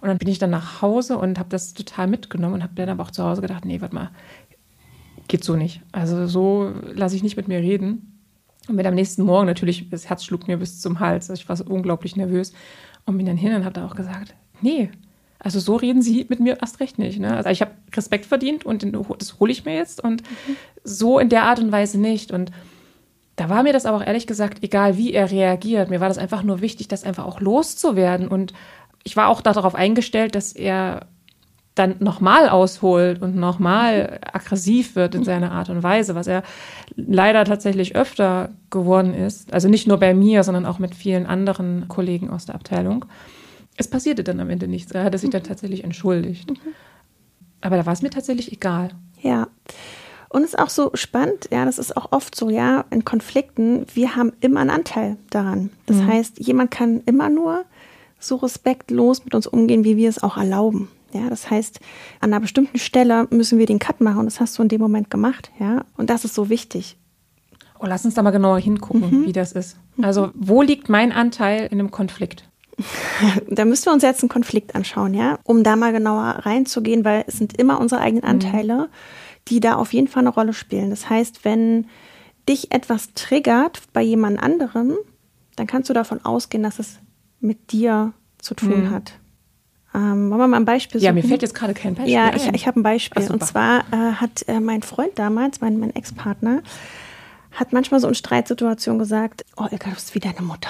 Und 0.00 0.08
dann 0.08 0.18
bin 0.18 0.28
ich 0.28 0.38
dann 0.38 0.50
nach 0.50 0.82
Hause 0.82 1.18
und 1.18 1.38
habe 1.38 1.48
das 1.48 1.74
total 1.74 2.06
mitgenommen 2.06 2.54
und 2.54 2.62
habe 2.62 2.74
dann 2.74 2.88
aber 2.88 3.02
auch 3.02 3.10
zu 3.10 3.24
Hause 3.24 3.40
gedacht, 3.40 3.64
nee, 3.64 3.80
warte 3.80 3.94
mal, 3.94 4.10
geht 5.28 5.44
so 5.44 5.56
nicht. 5.56 5.80
Also 5.92 6.26
so 6.26 6.72
lasse 6.92 7.16
ich 7.16 7.22
nicht 7.22 7.36
mit 7.36 7.48
mir 7.48 7.58
reden. 7.58 8.12
Und 8.68 8.76
bin 8.76 8.86
am 8.86 8.94
nächsten 8.94 9.22
Morgen 9.22 9.46
natürlich, 9.46 9.88
das 9.90 10.08
Herz 10.08 10.24
schlug 10.24 10.48
mir 10.48 10.56
bis 10.56 10.80
zum 10.80 10.98
Hals. 10.98 11.30
Also 11.30 11.40
ich 11.40 11.48
war 11.48 11.56
so 11.56 11.64
unglaublich 11.64 12.16
nervös 12.16 12.52
und 13.04 13.16
bin 13.16 13.26
dann 13.26 13.36
hin 13.36 13.54
und 13.54 13.64
habe 13.64 13.74
da 13.74 13.86
auch 13.86 13.94
gesagt, 13.94 14.34
nee, 14.60 14.90
also 15.38 15.60
so 15.60 15.76
reden 15.76 16.02
Sie 16.02 16.26
mit 16.28 16.40
mir 16.40 16.58
erst 16.60 16.80
recht 16.80 16.98
nicht. 16.98 17.20
Ne? 17.20 17.36
Also 17.36 17.50
ich 17.50 17.60
habe 17.60 17.70
Respekt 17.94 18.26
verdient 18.26 18.66
und 18.66 18.84
das 19.18 19.38
hole 19.38 19.52
ich 19.52 19.64
mir 19.64 19.76
jetzt 19.76 20.02
und 20.02 20.22
mhm. 20.22 20.56
so 20.82 21.18
in 21.18 21.28
der 21.28 21.44
Art 21.44 21.60
und 21.60 21.70
Weise 21.70 22.00
nicht. 22.00 22.32
Und 22.32 22.50
da 23.36 23.48
war 23.48 23.62
mir 23.62 23.72
das 23.72 23.86
aber 23.86 23.98
auch 23.98 24.06
ehrlich 24.06 24.26
gesagt 24.26 24.64
egal, 24.64 24.96
wie 24.96 25.12
er 25.12 25.30
reagiert. 25.30 25.90
Mir 25.90 26.00
war 26.00 26.08
das 26.08 26.18
einfach 26.18 26.42
nur 26.42 26.60
wichtig, 26.60 26.88
das 26.88 27.04
einfach 27.04 27.26
auch 27.26 27.40
loszuwerden. 27.40 28.28
Und 28.28 28.54
ich 29.04 29.16
war 29.16 29.28
auch 29.28 29.40
darauf 29.40 29.74
eingestellt, 29.74 30.34
dass 30.34 30.52
er 30.52 31.06
dann 31.76 31.96
nochmal 32.00 32.48
ausholt 32.48 33.22
und 33.22 33.36
nochmal 33.36 34.18
aggressiv 34.32 34.96
wird 34.96 35.14
in 35.14 35.24
seiner 35.24 35.52
Art 35.52 35.68
und 35.68 35.82
Weise, 35.82 36.14
was 36.14 36.26
er 36.26 36.42
leider 36.96 37.44
tatsächlich 37.44 37.94
öfter 37.94 38.48
geworden 38.70 39.14
ist. 39.14 39.52
Also 39.52 39.68
nicht 39.68 39.86
nur 39.86 39.98
bei 39.98 40.14
mir, 40.14 40.42
sondern 40.42 40.66
auch 40.66 40.78
mit 40.78 40.94
vielen 40.94 41.26
anderen 41.26 41.86
Kollegen 41.86 42.30
aus 42.30 42.46
der 42.46 42.54
Abteilung. 42.54 43.04
Es 43.76 43.88
passierte 43.88 44.24
dann 44.24 44.40
am 44.40 44.48
Ende 44.48 44.66
nichts. 44.66 44.90
Er 44.92 45.04
hatte 45.04 45.18
sich 45.18 45.28
dann 45.28 45.42
tatsächlich 45.42 45.84
entschuldigt. 45.84 46.50
Aber 47.60 47.76
da 47.76 47.84
war 47.84 47.92
es 47.92 48.00
mir 48.00 48.10
tatsächlich 48.10 48.52
egal. 48.52 48.90
Ja. 49.20 49.48
Und 50.30 50.42
es 50.42 50.54
ist 50.54 50.58
auch 50.58 50.70
so 50.70 50.90
spannend, 50.94 51.48
ja, 51.52 51.66
das 51.66 51.78
ist 51.78 51.96
auch 51.96 52.10
oft 52.10 52.34
so, 52.34 52.48
ja, 52.48 52.86
in 52.90 53.04
Konflikten, 53.04 53.86
wir 53.94 54.16
haben 54.16 54.32
immer 54.40 54.60
einen 54.60 54.70
Anteil 54.70 55.18
daran. 55.30 55.70
Das 55.84 55.98
mhm. 55.98 56.06
heißt, 56.06 56.38
jemand 56.40 56.70
kann 56.70 57.02
immer 57.04 57.28
nur 57.28 57.64
so 58.18 58.36
respektlos 58.36 59.24
mit 59.24 59.34
uns 59.34 59.46
umgehen, 59.46 59.84
wie 59.84 59.96
wir 59.96 60.08
es 60.08 60.22
auch 60.22 60.36
erlauben. 60.36 60.88
Ja, 61.12 61.28
das 61.28 61.50
heißt, 61.50 61.80
an 62.20 62.32
einer 62.32 62.40
bestimmten 62.40 62.78
Stelle 62.78 63.26
müssen 63.30 63.58
wir 63.58 63.66
den 63.66 63.78
Cut 63.78 64.00
machen 64.00 64.20
und 64.20 64.26
das 64.26 64.40
hast 64.40 64.58
du 64.58 64.62
in 64.62 64.68
dem 64.68 64.80
Moment 64.80 65.10
gemacht, 65.10 65.50
ja. 65.58 65.84
Und 65.96 66.10
das 66.10 66.24
ist 66.24 66.34
so 66.34 66.48
wichtig. 66.48 66.96
Oh, 67.78 67.86
lass 67.86 68.04
uns 68.04 68.14
da 68.14 68.22
mal 68.22 68.30
genauer 68.30 68.58
hingucken, 68.58 69.20
mhm. 69.22 69.26
wie 69.26 69.32
das 69.32 69.52
ist. 69.52 69.76
Also, 70.00 70.30
wo 70.34 70.62
liegt 70.62 70.88
mein 70.88 71.12
Anteil 71.12 71.66
in 71.70 71.78
einem 71.78 71.90
Konflikt? 71.90 72.48
da 73.50 73.64
müssen 73.64 73.86
wir 73.86 73.92
uns 73.92 74.02
jetzt 74.02 74.22
einen 74.22 74.28
Konflikt 74.28 74.74
anschauen, 74.74 75.14
ja, 75.14 75.38
um 75.44 75.62
da 75.62 75.76
mal 75.76 75.92
genauer 75.92 76.40
reinzugehen, 76.44 77.04
weil 77.04 77.24
es 77.26 77.38
sind 77.38 77.56
immer 77.56 77.80
unsere 77.80 78.00
eigenen 78.00 78.24
mhm. 78.24 78.30
Anteile. 78.30 78.76
Mhm 78.78 78.92
die 79.48 79.60
da 79.60 79.76
auf 79.76 79.92
jeden 79.92 80.08
Fall 80.08 80.22
eine 80.22 80.30
Rolle 80.30 80.52
spielen. 80.52 80.90
Das 80.90 81.08
heißt, 81.08 81.44
wenn 81.44 81.86
dich 82.48 82.72
etwas 82.72 83.12
triggert 83.14 83.82
bei 83.92 84.02
jemand 84.02 84.42
anderem, 84.42 84.94
dann 85.56 85.66
kannst 85.66 85.88
du 85.88 85.94
davon 85.94 86.24
ausgehen, 86.24 86.62
dass 86.62 86.78
es 86.78 86.98
mit 87.40 87.72
dir 87.72 88.12
zu 88.38 88.54
tun 88.54 88.84
mhm. 88.84 88.90
hat. 88.90 89.18
Ähm, 89.96 90.30
wollen 90.30 90.40
wir 90.40 90.46
mal 90.46 90.58
ein 90.58 90.66
Beispiel 90.66 91.00
suchen? 91.00 91.06
Ja, 91.06 91.12
mir 91.12 91.24
fällt 91.24 91.40
jetzt 91.40 91.54
gerade 91.54 91.72
kein 91.72 91.94
Beispiel 91.94 92.12
Ja, 92.12 92.34
ich, 92.34 92.46
ich 92.52 92.66
habe 92.66 92.78
ein 92.80 92.82
Beispiel. 92.82 93.24
Ach, 93.26 93.32
und 93.32 93.42
zwar 93.42 93.80
äh, 93.92 94.12
hat 94.16 94.46
äh, 94.46 94.60
mein 94.60 94.82
Freund 94.82 95.12
damals, 95.18 95.62
mein, 95.62 95.78
mein 95.78 95.94
Ex-Partner, 95.94 96.62
hat 97.52 97.72
manchmal 97.72 98.00
so 98.00 98.08
in 98.08 98.14
Streitsituationen 98.14 98.98
gesagt, 98.98 99.46
oh, 99.56 99.64
Ilka, 99.70 99.88
du 99.88 99.94
bist 99.94 100.14
wie 100.14 100.20
deine 100.20 100.42
Mutter. 100.42 100.68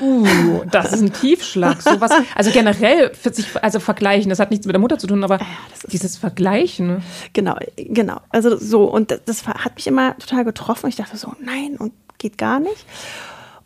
Uh, 0.00 0.64
das 0.70 0.92
ist 0.92 1.02
ein 1.02 1.12
Tiefschlag. 1.12 1.80
Sowas, 1.80 2.10
also 2.34 2.50
generell 2.50 3.12
sich, 3.14 3.46
also 3.62 3.78
vergleichen, 3.78 4.30
das 4.30 4.40
hat 4.40 4.50
nichts 4.50 4.66
mit 4.66 4.74
der 4.74 4.80
Mutter 4.80 4.98
zu 4.98 5.06
tun, 5.06 5.22
aber 5.22 5.38
ja, 5.38 5.46
dieses 5.92 6.16
Vergleichen. 6.16 7.02
Genau, 7.32 7.56
genau. 7.76 8.20
Also 8.30 8.56
so, 8.56 8.84
und 8.84 9.12
das, 9.12 9.20
das, 9.26 9.46
hat 9.46 9.76
mich 9.76 9.86
immer 9.86 10.16
total 10.18 10.44
getroffen. 10.44 10.88
Ich 10.88 10.96
dachte 10.96 11.16
so, 11.16 11.34
nein, 11.40 11.76
und 11.78 11.92
geht 12.18 12.36
gar 12.36 12.58
nicht. 12.58 12.84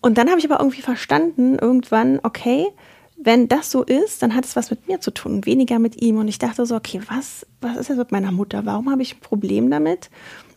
Und 0.01 0.19
dann 0.19 0.29
habe 0.29 0.39
ich 0.39 0.45
aber 0.45 0.61
irgendwie 0.61 0.83
verstanden, 0.83 1.57
irgendwann, 1.59 2.21
okay, 2.23 2.67
wenn 3.25 3.49
das 3.49 3.71
so 3.71 3.83
ist, 3.83 4.23
dann 4.23 4.35
hat 4.35 4.45
es 4.45 4.55
was 4.55 4.71
mit 4.71 4.87
mir 4.87 5.01
zu 5.01 5.11
tun, 5.11 5.47
weniger 5.47 5.79
mit 5.79 6.01
ihm. 6.01 6.19
Und 6.19 6.29
ich 6.29 6.39
dachte 6.39 6.67
so, 6.67 6.77
okay, 6.77 7.01
was, 7.09 7.47
was 7.61 7.77
ist 7.77 7.89
jetzt 7.89 7.99
mit 7.99 8.13
meiner 8.13 8.33
Mutter? 8.33 8.67
Warum 8.67 8.91
habe 8.91 9.03
ich 9.03 9.17
ein 9.17 9.21
Problem 9.21 9.71
damit? 9.71 10.11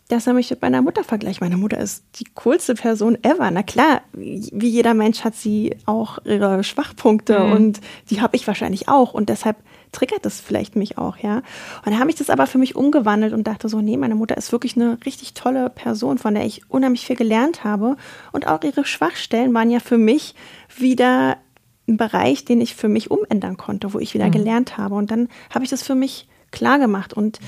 dass 0.10 0.26
er 0.26 0.34
mich 0.34 0.50
mit 0.50 0.62
meiner 0.62 0.82
Mutter 0.82 1.04
vergleicht. 1.04 1.42
Meine 1.42 1.58
Mutter 1.58 1.78
ist 1.78 2.04
die 2.20 2.26
coolste 2.36 2.76
Person 2.76 3.18
ever. 3.24 3.52
Na 3.52 3.62
klar, 3.62 4.02
wie 4.14 4.70
jeder 4.70 4.94
Mensch 4.94 5.24
hat 5.24 5.36
sie 5.36 5.76
auch 5.86 6.20
ihre 6.24 6.64
Schwachpunkte 6.64 7.40
mhm. 7.40 7.52
und 7.52 7.82
die 8.10 8.22
habe 8.22 8.36
ich 8.38 8.48
wahrscheinlich 8.48 8.88
auch 8.88 9.14
und 9.14 9.28
deshalb 9.28 9.58
triggert 9.92 10.26
das 10.26 10.40
vielleicht 10.40 10.76
mich 10.76 10.98
auch, 10.98 11.18
ja. 11.18 11.42
Und 11.86 11.94
da 11.94 12.00
habe 12.00 12.10
ich 12.10 12.16
das 12.16 12.30
aber 12.30 12.48
für 12.48 12.58
mich 12.58 12.76
umgewandelt 12.76 13.34
und 13.34 13.48
dachte 13.48 13.70
so, 13.70 13.82
nee, 13.82 13.98
meine 13.98 14.16
Mutter 14.16 14.38
ist 14.38 14.52
wirklich 14.52 14.76
eine 14.76 14.98
richtig 15.06 15.34
tolle 15.34 15.70
Person, 15.70 16.18
von 16.18 16.36
der 16.36 16.46
ich 16.46 16.70
unheimlich 16.70 17.06
viel 17.06 17.16
gelernt 17.16 17.64
habe 17.64 17.96
und 18.32 18.48
auch 18.48 18.64
ihre 18.64 18.86
Schwachstellen 18.86 19.54
waren 19.54 19.72
ja 19.72 19.80
für 19.80 19.98
mich 19.98 20.36
wieder 20.78 21.38
ein 21.88 21.98
Bereich, 21.98 22.46
den 22.46 22.62
ich 22.62 22.76
für 22.76 22.90
mich 22.90 23.10
umändern 23.12 23.58
konnte, 23.58 23.94
wo 23.94 24.00
ich 24.00 24.14
wieder 24.14 24.28
mhm. 24.28 24.32
gelernt 24.32 24.78
habe 24.78 24.96
und 24.96 25.12
dann 25.12 25.30
habe 25.54 25.64
ich 25.64 25.70
das 25.70 25.84
für 25.84 25.96
mich 25.96 26.28
klar 26.52 26.80
gemacht 26.80 27.14
und 27.14 27.40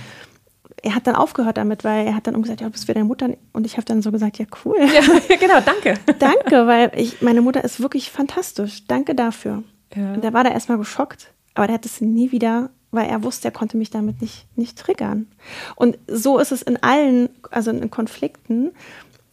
er 0.83 0.95
hat 0.95 1.07
dann 1.07 1.15
aufgehört 1.15 1.57
damit, 1.57 1.83
weil 1.83 2.05
er 2.07 2.15
hat 2.15 2.27
dann 2.27 2.41
gesagt, 2.41 2.61
ja, 2.61 2.67
du 2.67 2.71
bist 2.71 2.87
wie 2.87 2.93
deine 2.93 3.05
Mutter. 3.05 3.29
Und 3.53 3.65
ich 3.65 3.77
habe 3.77 3.85
dann 3.85 4.01
so 4.01 4.11
gesagt, 4.11 4.37
ja, 4.37 4.45
cool. 4.63 4.77
Ja, 4.79 5.01
genau, 5.37 5.59
danke. 5.59 5.95
danke, 6.19 6.67
weil 6.67 6.91
ich, 6.95 7.21
meine 7.21 7.41
Mutter 7.41 7.63
ist 7.63 7.81
wirklich 7.81 8.11
fantastisch. 8.11 8.85
Danke 8.87 9.15
dafür. 9.15 9.63
Ja. 9.95 10.13
Und 10.13 10.23
der 10.23 10.33
war 10.33 10.43
da 10.43 10.51
erstmal 10.51 10.77
geschockt, 10.77 11.31
aber 11.55 11.67
der 11.67 11.75
hat 11.75 11.85
es 11.85 12.01
nie 12.01 12.31
wieder, 12.31 12.69
weil 12.91 13.07
er 13.07 13.23
wusste, 13.23 13.47
er 13.47 13.51
konnte 13.51 13.77
mich 13.77 13.89
damit 13.89 14.21
nicht, 14.21 14.45
nicht 14.55 14.77
triggern. 14.77 15.27
Und 15.75 15.97
so 16.07 16.39
ist 16.39 16.51
es 16.51 16.61
in 16.61 16.81
allen, 16.81 17.29
also 17.51 17.71
in 17.71 17.89
Konflikten. 17.91 18.71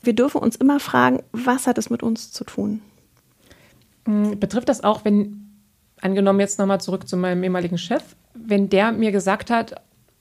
Wir 0.03 0.15
dürfen 0.15 0.41
uns 0.41 0.57
immer 0.57 0.81
fragen, 0.81 1.23
was 1.33 1.67
hat 1.67 1.79
es 1.79 1.91
mit 1.91 2.03
uns 2.03 2.33
zu 2.33 2.45
tun? 2.45 2.81
Hm, 4.07 4.39
betrifft 4.41 4.69
das 4.69 4.83
auch, 4.83 5.05
wenn, 5.05 5.51
angenommen 6.01 6.41
jetzt 6.41 6.59
nochmal 6.59 6.81
zurück 6.81 7.09
zu 7.09 7.17
meinem 7.17 7.43
ehemaligen 7.43 7.79
Chef, 7.79 8.03
wenn 8.35 8.69
der 8.69 8.93
mir 8.93 9.13
gesagt 9.13 9.51
hat, 9.51 9.75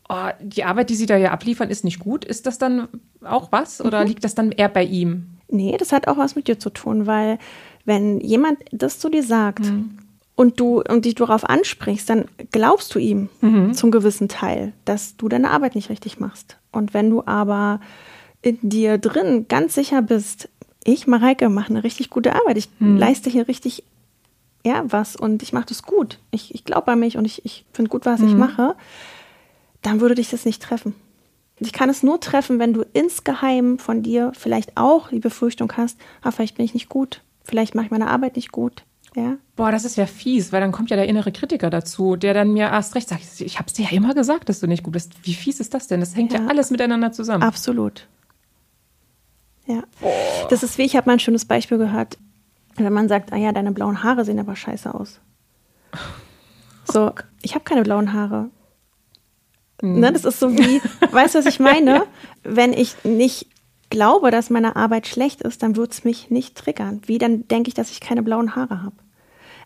oh, 0.10 0.30
die 0.42 0.64
Arbeit, 0.64 0.90
die 0.90 0.96
Sie 0.96 1.06
da 1.06 1.18
ja 1.18 1.32
abliefern, 1.32 1.70
ist 1.70 1.84
nicht 1.84 2.00
gut, 2.00 2.26
ist 2.26 2.46
das 2.46 2.58
dann 2.58 2.88
auch 3.24 3.52
was 3.52 3.82
oder 3.82 4.02
mhm. 4.02 4.08
liegt 4.08 4.24
das 4.24 4.36
dann 4.36 4.52
eher 4.52 4.70
bei 4.70 4.84
ihm? 4.84 5.28
Nee, 5.48 5.76
das 5.78 5.92
hat 5.92 6.08
auch 6.08 6.18
was 6.18 6.36
mit 6.36 6.48
dir 6.48 6.60
zu 6.60 6.70
tun, 6.70 7.06
weil 7.06 7.38
wenn 7.86 8.20
jemand 8.20 8.60
das 8.72 9.00
zu 9.00 9.10
dir 9.10 9.24
sagt 9.24 9.66
mhm. 9.66 9.98
und 10.36 10.60
du 10.60 10.82
und 10.82 11.06
dich 11.06 11.16
darauf 11.16 11.48
ansprichst, 11.48 12.10
dann 12.10 12.26
glaubst 12.52 12.94
du 12.96 13.00
ihm 13.00 13.30
mhm. 13.42 13.74
zum 13.74 13.92
gewissen 13.92 14.28
Teil, 14.28 14.74
dass 14.86 15.18
du 15.18 15.30
deine 15.30 15.52
Arbeit 15.52 15.76
nicht 15.76 15.90
richtig 15.90 16.20
machst. 16.20 16.58
Und 16.72 16.94
wenn 16.94 17.10
du 17.10 17.24
aber 17.26 17.80
in 18.42 18.58
dir 18.62 18.98
drin 18.98 19.48
ganz 19.48 19.76
sicher 19.76 20.02
bist, 20.02 20.50
ich, 20.86 21.08
Mareike, 21.08 21.50
mache 21.50 21.72
eine 21.72 21.84
richtig 21.84 22.10
gute 22.10 22.34
Arbeit. 22.34 22.58
Ich 22.58 22.70
hm. 22.80 22.96
leiste 22.96 23.30
hier 23.30 23.50
richtig 23.50 23.84
ja, 24.66 24.84
was 24.88 25.16
und 25.16 25.44
ich 25.44 25.54
mache 25.54 25.68
das 25.68 25.84
gut. 25.84 26.20
Ich, 26.32 26.56
ich 26.56 26.64
glaube 26.64 26.92
an 26.92 27.00
mich 27.00 27.18
und 27.18 27.26
ich, 27.26 27.46
ich 27.46 27.66
finde 27.74 27.90
gut, 27.90 28.06
was 28.06 28.22
hm. 28.22 28.30
ich 28.30 28.34
mache. 28.36 28.76
Dann 29.82 30.00
würde 30.02 30.16
dich 30.16 30.30
das 30.30 30.46
nicht 30.46 30.62
treffen. 30.62 30.96
Ich 31.60 31.72
kann 31.72 31.90
es 31.90 32.04
nur 32.04 32.20
treffen, 32.20 32.60
wenn 32.60 32.74
du 32.74 32.84
insgeheim 32.94 33.78
von 33.78 34.02
dir 34.02 34.32
vielleicht 34.36 34.76
auch 34.76 35.10
die 35.10 35.20
Befürchtung 35.20 35.72
hast, 35.78 35.98
ah, 36.22 36.32
vielleicht 36.32 36.58
bin 36.58 36.66
ich 36.66 36.74
nicht 36.74 36.90
gut, 36.90 37.22
vielleicht 37.44 37.76
mache 37.76 37.86
ich 37.86 37.92
meine 37.92 38.08
Arbeit 38.08 38.36
nicht 38.36 38.52
gut. 38.52 38.84
Ja. 39.16 39.38
Boah, 39.56 39.72
das 39.72 39.86
ist 39.86 39.96
ja 39.96 40.06
fies, 40.08 40.52
weil 40.52 40.60
dann 40.60 40.74
kommt 40.74 40.90
ja 40.90 40.98
der 40.98 41.08
innere 41.08 41.32
Kritiker 41.32 41.70
dazu, 41.70 42.18
der 42.18 42.34
dann 42.34 42.52
mir 42.52 42.66
erst 42.66 42.96
recht 42.96 43.08
sagt, 43.08 43.22
ich 43.40 43.58
habe 43.58 43.68
es 43.68 43.74
dir 43.74 43.86
ja 43.86 43.92
immer 43.92 44.14
gesagt, 44.14 44.50
dass 44.50 44.60
du 44.60 44.68
nicht 44.68 44.84
gut 44.84 44.92
bist. 44.94 45.14
Wie 45.24 45.34
fies 45.34 45.62
ist 45.62 45.74
das 45.74 45.88
denn? 45.88 46.02
Das 46.02 46.16
hängt 46.16 46.34
ja, 46.34 46.42
ja 46.42 46.48
alles 46.48 46.70
miteinander 46.70 47.14
zusammen. 47.14 47.44
Absolut. 47.44 48.08
Ja. 49.68 49.84
Oh. 50.02 50.12
Das 50.50 50.64
ist 50.64 50.78
wie, 50.78 50.84
ich 50.84 50.96
habe 50.96 51.08
mal 51.08 51.14
ein 51.14 51.20
schönes 51.20 51.46
Beispiel 51.46 51.78
gehört, 51.78 52.18
wenn 52.76 52.94
man 52.94 53.08
sagt, 53.08 53.34
ah 53.34 53.38
ja, 53.38 53.52
deine 53.52 53.72
blauen 53.72 54.04
Haare 54.04 54.26
sehen 54.26 54.40
aber 54.40 54.56
scheiße 54.56 54.94
aus. 54.94 55.20
So, 56.92 57.14
ich 57.42 57.56
habe 57.56 57.64
keine 57.64 57.84
blauen 57.84 58.14
Haare. 58.14 58.50
Mhm. 59.82 60.00
Ne, 60.00 60.14
das 60.14 60.26
ist 60.26 60.40
so 60.40 60.56
wie, 60.58 60.82
weißt 61.12 61.36
du, 61.36 61.40
was 61.40 61.46
ich 61.46 61.60
meine? 61.72 61.96
ja. 61.96 62.04
Wenn 62.44 62.74
ich 62.74 62.96
nicht 63.04 63.48
glaube, 63.90 64.32
dass 64.32 64.50
meine 64.50 64.76
Arbeit 64.76 65.08
schlecht 65.08 65.42
ist, 65.42 65.64
dann 65.64 65.76
wird 65.76 65.94
es 65.94 66.04
mich 66.04 66.30
nicht 66.30 66.56
triggern. 66.56 67.02
Wie 67.06 67.18
dann 67.18 67.48
denke 67.48 67.70
ich, 67.70 67.74
dass 67.74 67.92
ich 67.92 68.02
keine 68.02 68.24
blauen 68.24 68.56
Haare 68.56 68.84
habe. 68.84 68.96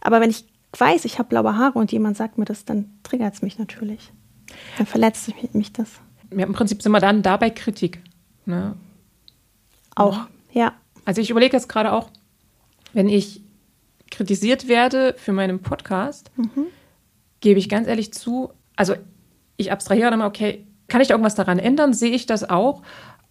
Aber 0.02 0.22
wenn 0.22 0.30
ich 0.30 0.46
weiß, 0.78 1.06
ich 1.06 1.20
habe 1.20 1.30
blaue 1.30 1.58
Haare 1.58 1.80
und 1.80 1.92
jemand 1.92 2.16
sagt 2.18 2.38
mir 2.38 2.46
das, 2.46 2.66
dann 2.66 2.90
triggert 3.04 3.34
es 3.34 3.42
mich 3.42 3.58
natürlich. 3.58 4.12
Dann 4.78 4.88
verletzt 4.88 5.28
mich, 5.28 5.54
mich 5.54 5.74
das. 5.74 5.90
Ja, 6.36 6.46
Im 6.46 6.54
Prinzip 6.54 6.82
sind 6.82 6.92
wir 6.92 7.00
dann 7.00 7.22
dabei 7.22 7.50
Kritik. 7.50 8.02
Ne? 8.46 8.76
Auch, 10.00 10.20
ja. 10.52 10.74
Also 11.06 11.22
ich 11.22 11.30
überlege 11.30 11.56
jetzt 11.56 11.70
gerade 11.70 11.92
auch, 11.92 12.10
wenn 12.94 13.10
ich 13.10 13.42
kritisiert 14.12 14.68
werde 14.68 15.16
für 15.18 15.34
meinen 15.34 15.60
Podcast, 15.60 16.32
mhm. 16.36 16.68
gebe 17.42 17.60
ich 17.60 17.70
ganz 17.70 17.88
ehrlich 17.88 18.14
zu, 18.14 18.52
also 18.76 18.96
ich 19.58 19.72
abstrahiere 19.72 20.10
dann 20.10 20.20
mal, 20.20 20.28
okay, 20.28 20.66
kann 20.88 21.02
ich 21.02 21.08
da 21.08 21.14
irgendwas 21.14 21.36
daran 21.36 21.60
ändern? 21.60 21.94
Sehe 21.94 22.12
ich 22.12 22.26
das 22.26 22.50
auch? 22.50 22.82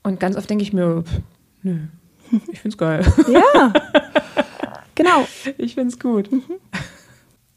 Und 0.03 0.21
ganz 0.21 0.37
oft 0.37 0.49
denke 0.49 0.63
ich 0.63 0.73
mir, 0.73 1.03
pff, 1.03 1.21
nö, 1.63 1.79
ich 2.53 2.61
finde 2.61 2.69
es 2.69 2.79
geil. 2.79 3.07
Ja, 3.33 3.73
genau. 4.95 5.27
Ich 5.57 5.75
finde 5.75 5.89
es 5.89 5.99
gut. 5.99 6.31
Mhm. 6.31 6.43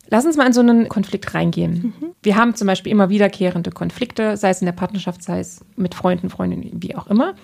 Lass 0.10 0.26
uns 0.26 0.36
mal 0.36 0.48
in 0.48 0.54
so 0.54 0.60
einen 0.60 0.90
Konflikt 0.90 1.34
reingehen. 1.34 1.94
Mhm. 2.00 2.16
Wir 2.22 2.36
haben 2.36 2.56
zum 2.56 2.68
Beispiel 2.68 2.92
immer 2.92 3.10
wiederkehrende 3.10 3.72
Konflikte, 3.72 4.36
sei 4.36 4.50
es 4.50 4.62
in 4.62 4.66
der 4.66 4.74
Partnerschaft, 4.74 5.24
sei 5.24 5.40
es 5.40 5.64
mit 5.76 5.96
Freunden, 5.96 6.30
Freundinnen, 6.30 6.82
wie 6.82 6.96
auch 6.96 7.08
immer. 7.08 7.36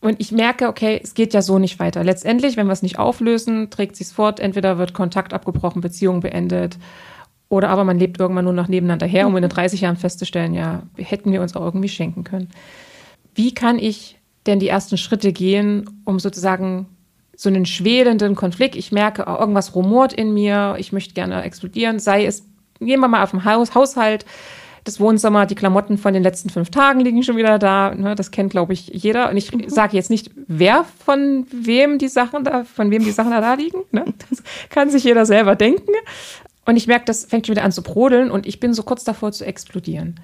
Und 0.00 0.18
ich 0.18 0.32
merke, 0.32 0.68
okay, 0.68 0.98
es 1.02 1.14
geht 1.14 1.34
ja 1.34 1.42
so 1.42 1.58
nicht 1.58 1.78
weiter. 1.78 2.02
Letztendlich, 2.02 2.56
wenn 2.56 2.66
wir 2.66 2.72
es 2.72 2.82
nicht 2.82 2.98
auflösen, 2.98 3.68
trägt 3.68 3.96
sich 3.96 4.08
fort. 4.08 4.40
Entweder 4.40 4.78
wird 4.78 4.94
Kontakt 4.94 5.34
abgebrochen, 5.34 5.82
Beziehung 5.82 6.20
beendet. 6.20 6.78
Oder 7.50 7.68
aber 7.68 7.84
man 7.84 7.98
lebt 7.98 8.18
irgendwann 8.18 8.44
nur 8.44 8.54
noch 8.54 8.68
nebeneinander 8.68 9.06
her, 9.06 9.26
um 9.26 9.36
in 9.36 9.42
den 9.42 9.50
30 9.50 9.82
Jahren 9.82 9.96
festzustellen, 9.96 10.54
ja, 10.54 10.84
hätten 10.96 11.32
wir 11.32 11.42
uns 11.42 11.54
auch 11.56 11.64
irgendwie 11.64 11.88
schenken 11.88 12.24
können. 12.24 12.48
Wie 13.34 13.52
kann 13.52 13.78
ich 13.78 14.18
denn 14.46 14.60
die 14.60 14.68
ersten 14.68 14.96
Schritte 14.96 15.32
gehen, 15.32 16.02
um 16.04 16.18
sozusagen 16.18 16.86
so 17.36 17.48
einen 17.48 17.66
schwelenden 17.66 18.36
Konflikt, 18.36 18.76
ich 18.76 18.92
merke, 18.92 19.24
oh, 19.26 19.36
irgendwas 19.38 19.74
rumort 19.74 20.12
in 20.12 20.32
mir, 20.32 20.76
ich 20.78 20.92
möchte 20.92 21.14
gerne 21.14 21.42
explodieren, 21.42 21.98
sei 21.98 22.24
es, 22.24 22.44
gehen 22.78 23.00
wir 23.00 23.08
mal 23.08 23.22
auf 23.22 23.30
den 23.32 23.44
Haus, 23.44 23.74
Haushalt, 23.74 24.24
das 24.84 25.00
Wohnzimmer, 25.00 25.46
die 25.46 25.54
Klamotten 25.54 25.98
von 25.98 26.14
den 26.14 26.22
letzten 26.22 26.50
fünf 26.50 26.70
Tagen 26.70 27.00
liegen 27.00 27.22
schon 27.22 27.36
wieder 27.36 27.58
da. 27.58 27.94
Ne, 27.94 28.14
das 28.14 28.30
kennt, 28.30 28.50
glaube 28.50 28.72
ich, 28.72 28.88
jeder. 28.88 29.30
Und 29.30 29.36
ich 29.36 29.52
mhm. 29.52 29.68
sage 29.68 29.96
jetzt 29.96 30.10
nicht, 30.10 30.30
wer 30.46 30.84
von 31.04 31.46
wem 31.52 31.98
die 31.98 32.08
Sachen 32.08 32.44
da, 32.44 32.64
von 32.64 32.90
wem 32.90 33.04
die 33.04 33.10
Sachen 33.10 33.30
da, 33.30 33.40
da 33.40 33.54
liegen. 33.54 33.80
Ne? 33.92 34.04
Das 34.30 34.42
kann 34.70 34.90
sich 34.90 35.04
jeder 35.04 35.26
selber 35.26 35.56
denken. 35.56 35.92
Und 36.66 36.76
ich 36.76 36.86
merke, 36.86 37.04
das 37.06 37.24
fängt 37.24 37.46
schon 37.46 37.56
wieder 37.56 37.64
an 37.64 37.72
zu 37.72 37.82
brodeln 37.82 38.30
und 38.30 38.46
ich 38.46 38.60
bin 38.60 38.74
so 38.74 38.82
kurz 38.82 39.04
davor 39.04 39.32
zu 39.32 39.44
explodieren. 39.44 40.20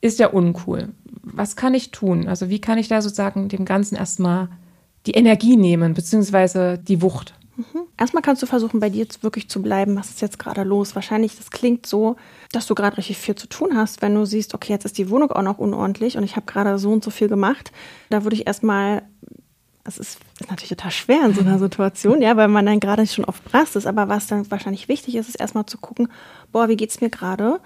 Ist 0.00 0.18
ja 0.18 0.28
uncool. 0.28 0.90
Was 1.22 1.56
kann 1.56 1.74
ich 1.74 1.90
tun? 1.90 2.28
Also 2.28 2.50
wie 2.50 2.60
kann 2.60 2.78
ich 2.78 2.88
da 2.88 3.00
sozusagen 3.00 3.48
dem 3.48 3.64
Ganzen 3.64 3.96
erstmal 3.96 4.48
die 5.06 5.12
Energie 5.12 5.56
nehmen, 5.56 5.94
beziehungsweise 5.94 6.78
die 6.78 7.00
Wucht? 7.02 7.34
Mhm. 7.56 7.82
Erstmal 7.96 8.22
kannst 8.22 8.42
du 8.42 8.46
versuchen, 8.46 8.80
bei 8.80 8.90
dir 8.90 8.98
jetzt 8.98 9.22
wirklich 9.22 9.48
zu 9.48 9.62
bleiben. 9.62 9.96
Was 9.96 10.10
ist 10.10 10.20
jetzt 10.20 10.38
gerade 10.38 10.62
los? 10.62 10.94
Wahrscheinlich, 10.94 11.36
das 11.36 11.50
klingt 11.50 11.86
so, 11.86 12.16
dass 12.52 12.66
du 12.66 12.74
gerade 12.74 12.98
richtig 12.98 13.16
viel 13.16 13.34
zu 13.34 13.48
tun 13.48 13.76
hast, 13.76 14.02
wenn 14.02 14.14
du 14.14 14.24
siehst, 14.26 14.54
okay, 14.54 14.72
jetzt 14.72 14.84
ist 14.84 14.98
die 14.98 15.10
Wohnung 15.10 15.30
auch 15.32 15.42
noch 15.42 15.58
unordentlich 15.58 16.16
und 16.16 16.24
ich 16.24 16.36
habe 16.36 16.46
gerade 16.46 16.78
so 16.78 16.92
und 16.92 17.02
so 17.02 17.10
viel 17.10 17.28
gemacht. 17.28 17.72
Da 18.10 18.24
würde 18.24 18.36
ich 18.36 18.46
erstmal, 18.46 19.02
es 19.84 19.98
ist, 19.98 20.18
ist, 20.40 20.50
natürlich 20.50 20.68
total 20.68 20.90
schwer 20.90 21.24
in 21.24 21.34
so 21.34 21.40
einer 21.40 21.58
Situation, 21.66 22.20
ja, 22.20 22.36
weil 22.36 22.48
man 22.48 22.66
dann 22.66 22.80
gerade 22.80 23.06
schon 23.06 23.24
auf 23.24 23.42
Brast 23.42 23.74
ist. 23.76 23.86
Aber 23.86 24.08
was 24.08 24.26
dann 24.26 24.50
wahrscheinlich 24.50 24.88
wichtig 24.88 25.14
ist, 25.16 25.28
ist 25.28 25.40
erstmal 25.40 25.66
zu 25.66 25.78
gucken, 25.78 26.08
boah, 26.52 26.68
wie 26.68 26.76
geht's 26.76 27.00
mir 27.00 27.10
gerade? 27.10 27.60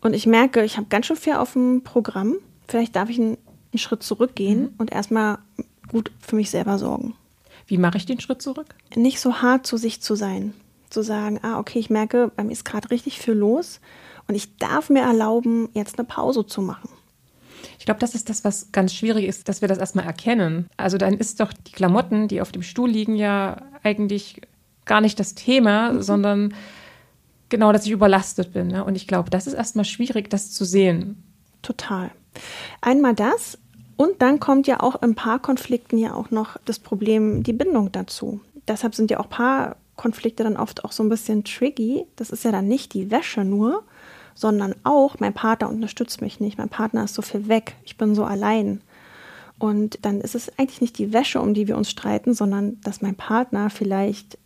Und 0.00 0.14
ich 0.14 0.26
merke, 0.26 0.64
ich 0.64 0.76
habe 0.76 0.88
ganz 0.88 1.06
schön 1.06 1.16
viel 1.16 1.34
auf 1.34 1.52
dem 1.52 1.82
Programm. 1.84 2.36
Vielleicht 2.66 2.96
darf 2.96 3.10
ich 3.10 3.18
einen, 3.18 3.38
einen 3.72 3.78
Schritt 3.78 4.02
zurückgehen 4.02 4.62
mhm. 4.62 4.74
und 4.78 4.92
erstmal 4.92 5.38
gut 5.88 6.10
für 6.20 6.36
mich 6.36 6.50
selber 6.50 6.78
sorgen. 6.78 7.14
Wie 7.70 7.78
mache 7.78 7.98
ich 7.98 8.04
den 8.04 8.18
Schritt 8.18 8.42
zurück? 8.42 8.74
Nicht 8.96 9.20
so 9.20 9.42
hart 9.42 9.64
zu 9.64 9.76
sich 9.76 10.02
zu 10.02 10.16
sein. 10.16 10.54
Zu 10.90 11.02
sagen, 11.02 11.38
ah, 11.42 11.60
okay, 11.60 11.78
ich 11.78 11.88
merke, 11.88 12.32
bei 12.34 12.42
mir 12.42 12.50
ist 12.50 12.64
gerade 12.64 12.90
richtig 12.90 13.20
viel 13.20 13.34
los 13.34 13.80
und 14.26 14.34
ich 14.34 14.56
darf 14.56 14.90
mir 14.90 15.02
erlauben, 15.02 15.68
jetzt 15.72 15.96
eine 15.96 16.06
Pause 16.06 16.44
zu 16.44 16.62
machen. 16.62 16.90
Ich 17.78 17.84
glaube, 17.84 18.00
das 18.00 18.16
ist 18.16 18.28
das, 18.28 18.42
was 18.42 18.72
ganz 18.72 18.92
schwierig 18.92 19.24
ist, 19.24 19.48
dass 19.48 19.60
wir 19.60 19.68
das 19.68 19.78
erstmal 19.78 20.04
erkennen. 20.04 20.68
Also 20.76 20.98
dann 20.98 21.14
ist 21.14 21.38
doch 21.38 21.52
die 21.52 21.70
Klamotten, 21.70 22.26
die 22.26 22.40
auf 22.40 22.50
dem 22.50 22.64
Stuhl 22.64 22.90
liegen, 22.90 23.14
ja 23.14 23.62
eigentlich 23.84 24.40
gar 24.84 25.00
nicht 25.00 25.20
das 25.20 25.36
Thema, 25.36 25.92
mhm. 25.92 26.02
sondern 26.02 26.54
genau, 27.50 27.72
dass 27.72 27.86
ich 27.86 27.92
überlastet 27.92 28.52
bin. 28.52 28.66
Ne? 28.66 28.84
Und 28.84 28.96
ich 28.96 29.06
glaube, 29.06 29.30
das 29.30 29.46
ist 29.46 29.54
erstmal 29.54 29.84
schwierig, 29.84 30.28
das 30.28 30.50
zu 30.50 30.64
sehen. 30.64 31.22
Total. 31.62 32.10
Einmal 32.80 33.14
das, 33.14 33.58
und 34.00 34.22
dann 34.22 34.40
kommt 34.40 34.66
ja 34.66 34.80
auch 34.80 35.02
in 35.02 35.14
Paarkonflikten 35.14 35.98
ja 35.98 36.14
auch 36.14 36.30
noch 36.30 36.56
das 36.64 36.78
Problem, 36.78 37.42
die 37.42 37.52
Bindung 37.52 37.92
dazu. 37.92 38.40
Deshalb 38.66 38.94
sind 38.94 39.10
ja 39.10 39.20
auch 39.20 39.28
Paarkonflikte 39.28 40.42
dann 40.42 40.56
oft 40.56 40.86
auch 40.86 40.92
so 40.92 41.02
ein 41.02 41.10
bisschen 41.10 41.44
tricky. 41.44 42.06
Das 42.16 42.30
ist 42.30 42.42
ja 42.42 42.50
dann 42.50 42.66
nicht 42.66 42.94
die 42.94 43.10
Wäsche 43.10 43.44
nur, 43.44 43.84
sondern 44.34 44.74
auch, 44.84 45.20
mein 45.20 45.34
Partner 45.34 45.68
unterstützt 45.68 46.22
mich 46.22 46.40
nicht, 46.40 46.56
mein 46.56 46.70
Partner 46.70 47.04
ist 47.04 47.12
so 47.12 47.20
viel 47.20 47.46
weg, 47.48 47.74
ich 47.84 47.98
bin 47.98 48.14
so 48.14 48.24
allein. 48.24 48.80
Und 49.58 49.98
dann 50.00 50.22
ist 50.22 50.34
es 50.34 50.50
eigentlich 50.58 50.80
nicht 50.80 50.96
die 50.96 51.12
Wäsche, 51.12 51.42
um 51.42 51.52
die 51.52 51.68
wir 51.68 51.76
uns 51.76 51.90
streiten, 51.90 52.32
sondern 52.32 52.80
dass 52.80 53.02
mein 53.02 53.16
Partner 53.16 53.68
vielleicht 53.68 54.38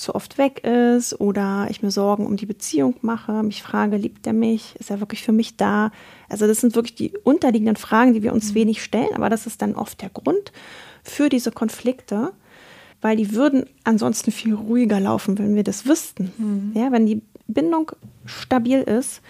zu 0.00 0.14
oft 0.14 0.38
weg 0.38 0.64
ist 0.64 1.20
oder 1.20 1.66
ich 1.70 1.82
mir 1.82 1.90
Sorgen 1.90 2.26
um 2.26 2.36
die 2.36 2.46
Beziehung 2.46 2.96
mache, 3.02 3.42
mich 3.42 3.62
frage, 3.62 3.96
liebt 3.96 4.26
er 4.26 4.32
mich, 4.32 4.74
ist 4.78 4.90
er 4.90 5.00
wirklich 5.00 5.22
für 5.22 5.32
mich 5.32 5.56
da? 5.56 5.92
Also 6.28 6.46
das 6.46 6.60
sind 6.60 6.74
wirklich 6.74 6.94
die 6.94 7.12
unterliegenden 7.22 7.76
Fragen, 7.76 8.14
die 8.14 8.22
wir 8.22 8.32
uns 8.32 8.50
mhm. 8.50 8.54
wenig 8.54 8.82
stellen, 8.82 9.14
aber 9.14 9.28
das 9.28 9.46
ist 9.46 9.60
dann 9.62 9.74
oft 9.74 10.00
der 10.00 10.08
Grund 10.08 10.52
für 11.02 11.28
diese 11.28 11.52
Konflikte, 11.52 12.32
weil 13.02 13.16
die 13.16 13.34
würden 13.34 13.64
ansonsten 13.84 14.32
viel 14.32 14.54
ruhiger 14.54 15.00
laufen, 15.00 15.38
wenn 15.38 15.54
wir 15.54 15.64
das 15.64 15.86
wüssten. 15.86 16.32
Mhm. 16.38 16.72
Ja, 16.74 16.90
wenn 16.92 17.06
die 17.06 17.22
Bindung 17.46 17.92
stabil 18.24 18.80
ist, 18.80 19.20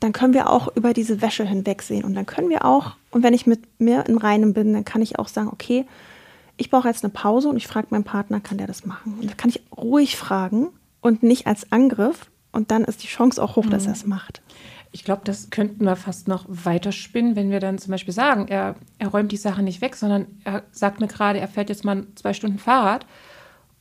dann 0.00 0.12
können 0.12 0.34
wir 0.34 0.50
auch 0.50 0.74
über 0.76 0.92
diese 0.92 1.22
Wäsche 1.22 1.44
hinwegsehen 1.44 2.04
und 2.04 2.14
dann 2.14 2.26
können 2.26 2.50
wir 2.50 2.64
auch, 2.64 2.96
und 3.12 3.22
wenn 3.22 3.32
ich 3.32 3.46
mit 3.46 3.60
mir 3.80 4.06
im 4.06 4.18
Reinen 4.18 4.52
bin, 4.52 4.72
dann 4.72 4.84
kann 4.84 5.02
ich 5.02 5.18
auch 5.18 5.28
sagen, 5.28 5.48
okay, 5.52 5.86
ich 6.56 6.70
brauche 6.70 6.88
jetzt 6.88 7.04
eine 7.04 7.12
Pause 7.12 7.48
und 7.48 7.56
ich 7.56 7.66
frage 7.66 7.88
meinen 7.90 8.04
Partner, 8.04 8.40
kann 8.40 8.58
der 8.58 8.66
das 8.66 8.86
machen? 8.86 9.18
Und 9.20 9.30
da 9.30 9.34
kann 9.34 9.50
ich 9.50 9.62
ruhig 9.76 10.16
fragen 10.16 10.68
und 11.00 11.22
nicht 11.22 11.46
als 11.46 11.70
Angriff. 11.72 12.30
Und 12.52 12.70
dann 12.70 12.84
ist 12.84 13.02
die 13.02 13.08
Chance 13.08 13.42
auch 13.42 13.56
hoch, 13.56 13.66
dass 13.66 13.82
mhm. 13.82 13.90
er 13.90 13.92
es 13.92 14.06
macht. 14.06 14.42
ich 14.92 15.04
glaube, 15.04 15.22
das 15.24 15.50
könnten 15.50 15.84
wir 15.84 15.94
fast 15.94 16.26
noch 16.26 16.46
weiter 16.48 16.90
spinnen, 16.90 17.36
wenn 17.36 17.50
wir 17.50 17.60
dann 17.60 17.76
zum 17.76 17.90
Beispiel 17.90 18.14
sagen, 18.14 18.48
er, 18.48 18.76
er 18.98 19.08
räumt 19.08 19.30
die 19.30 19.36
Sache 19.36 19.62
nicht 19.62 19.82
weg, 19.82 19.94
sondern 19.94 20.26
er 20.44 20.62
sagt 20.72 21.00
mir 21.00 21.06
gerade, 21.06 21.38
er 21.38 21.48
fährt 21.48 21.68
jetzt 21.68 21.84
mal 21.84 22.06
zwei 22.14 22.32
Stunden 22.32 22.58
Fahrrad 22.58 23.04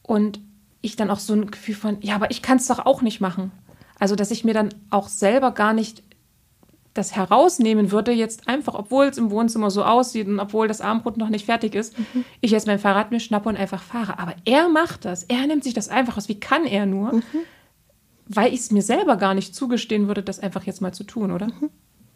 und 0.02 0.42
ich 0.82 0.98
dann 0.98 1.10
auch 1.10 1.20
so 1.20 1.34
ein 1.34 1.50
Gefühl 1.50 1.76
von, 1.76 1.98
ja, 2.02 2.16
aber 2.16 2.32
ich 2.32 2.42
kann 2.42 2.58
es 2.58 2.68
doch 2.68 2.86
auch 2.86 3.02
nicht 3.02 3.22
machen. 3.22 3.52
Also, 3.98 4.16
dass 4.16 4.30
ich 4.30 4.44
mir 4.44 4.54
dann 4.54 4.70
auch 4.90 5.08
selber 5.08 5.52
gar 5.52 5.74
nicht 5.74 6.04
das 6.96 7.16
herausnehmen 7.16 7.92
würde, 7.92 8.12
jetzt 8.12 8.48
einfach, 8.48 8.74
obwohl 8.74 9.06
es 9.06 9.20
im 9.20 9.30
Wohnzimmer 9.30 9.70
so 9.70 9.84
aussieht 9.84 10.28
und 10.28 10.40
obwohl 10.40 10.68
das 10.68 10.82
Abendbrot 10.82 11.18
noch 11.18 11.30
nicht 11.30 11.46
fertig 11.46 11.76
ist, 11.76 11.98
mhm. 12.00 12.26
ich 12.42 12.52
jetzt 12.52 12.66
mein 12.66 12.80
Fahrrad 12.80 13.12
mir 13.12 13.20
schnappe 13.20 13.50
und 13.50 13.58
einfach 13.58 13.84
fahre. 13.84 14.18
Aber 14.18 14.34
er 14.46 14.70
macht 14.70 15.06
das. 15.06 15.24
Er 15.26 15.46
nimmt 15.46 15.64
sich 15.64 15.74
das 15.74 15.90
einfach 15.90 16.18
aus. 16.18 16.30
Wie 16.30 16.40
kann 16.40 16.66
er 16.66 16.88
nur? 16.88 17.14
Mhm 17.14 17.24
weil 18.28 18.54
ich 18.54 18.62
es 18.62 18.72
mir 18.72 18.82
selber 18.82 19.18
gar 19.18 19.34
nicht 19.34 19.56
zugestehen 19.56 20.08
würde, 20.08 20.24
das 20.24 20.40
einfach 20.40 20.64
jetzt 20.64 20.82
mal 20.82 20.94
zu 20.94 21.04
tun, 21.04 21.32
oder? 21.32 21.48
Mhm. 21.48 21.70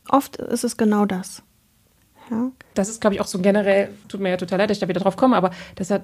Oft 0.09 0.37
ist 0.37 0.63
es 0.63 0.77
genau 0.77 1.05
das. 1.05 1.43
Ja. 2.31 2.51
Das 2.73 2.89
ist, 2.89 3.01
glaube 3.01 3.15
ich, 3.15 3.21
auch 3.21 3.27
so 3.27 3.39
generell, 3.39 3.93
tut 4.07 4.19
mir 4.19 4.29
ja 4.29 4.37
total 4.37 4.59
leid, 4.59 4.69
dass 4.69 4.77
ich 4.77 4.81
da 4.81 4.87
wieder 4.87 5.01
drauf 5.01 5.17
komme, 5.17 5.35
aber 5.35 5.51
das 5.75 5.89
ja 5.89 6.01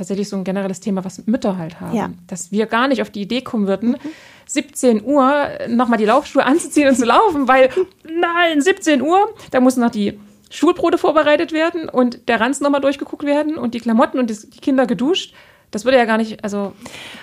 tatsächlich 0.00 0.30
so 0.30 0.36
ein 0.36 0.44
generelles 0.44 0.80
Thema, 0.80 1.04
was 1.04 1.26
Mütter 1.26 1.58
halt 1.58 1.78
haben. 1.78 1.94
Ja. 1.94 2.10
Dass 2.26 2.50
wir 2.50 2.64
gar 2.64 2.88
nicht 2.88 3.02
auf 3.02 3.10
die 3.10 3.20
Idee 3.20 3.42
kommen 3.42 3.66
würden, 3.66 3.90
mhm. 3.90 3.98
17 4.46 5.04
Uhr 5.04 5.48
nochmal 5.68 5.98
die 5.98 6.06
Laufschuhe 6.06 6.42
anzuziehen 6.46 6.88
und 6.88 6.96
zu 6.96 7.04
laufen, 7.04 7.48
weil, 7.48 7.68
nein, 8.04 8.62
17 8.62 9.02
Uhr, 9.02 9.28
da 9.50 9.60
müssen 9.60 9.80
noch 9.80 9.90
die 9.90 10.18
Schulbrote 10.48 10.96
vorbereitet 10.96 11.52
werden 11.52 11.90
und 11.90 12.28
der 12.28 12.40
Ranz 12.40 12.60
nochmal 12.60 12.80
durchgeguckt 12.80 13.24
werden 13.24 13.56
und 13.56 13.74
die 13.74 13.80
Klamotten 13.80 14.18
und 14.18 14.30
die 14.30 14.60
Kinder 14.60 14.86
geduscht. 14.86 15.34
Das 15.70 15.84
würde 15.84 15.98
ja 15.98 16.06
gar 16.06 16.16
nicht, 16.16 16.42
also. 16.42 16.72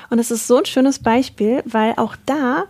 Und 0.10 0.20
es 0.20 0.30
ist 0.32 0.48
so 0.48 0.58
ein 0.58 0.66
schönes 0.66 1.00
Beispiel, 1.00 1.64
weil 1.66 1.96
auch 1.98 2.16
da 2.28 2.66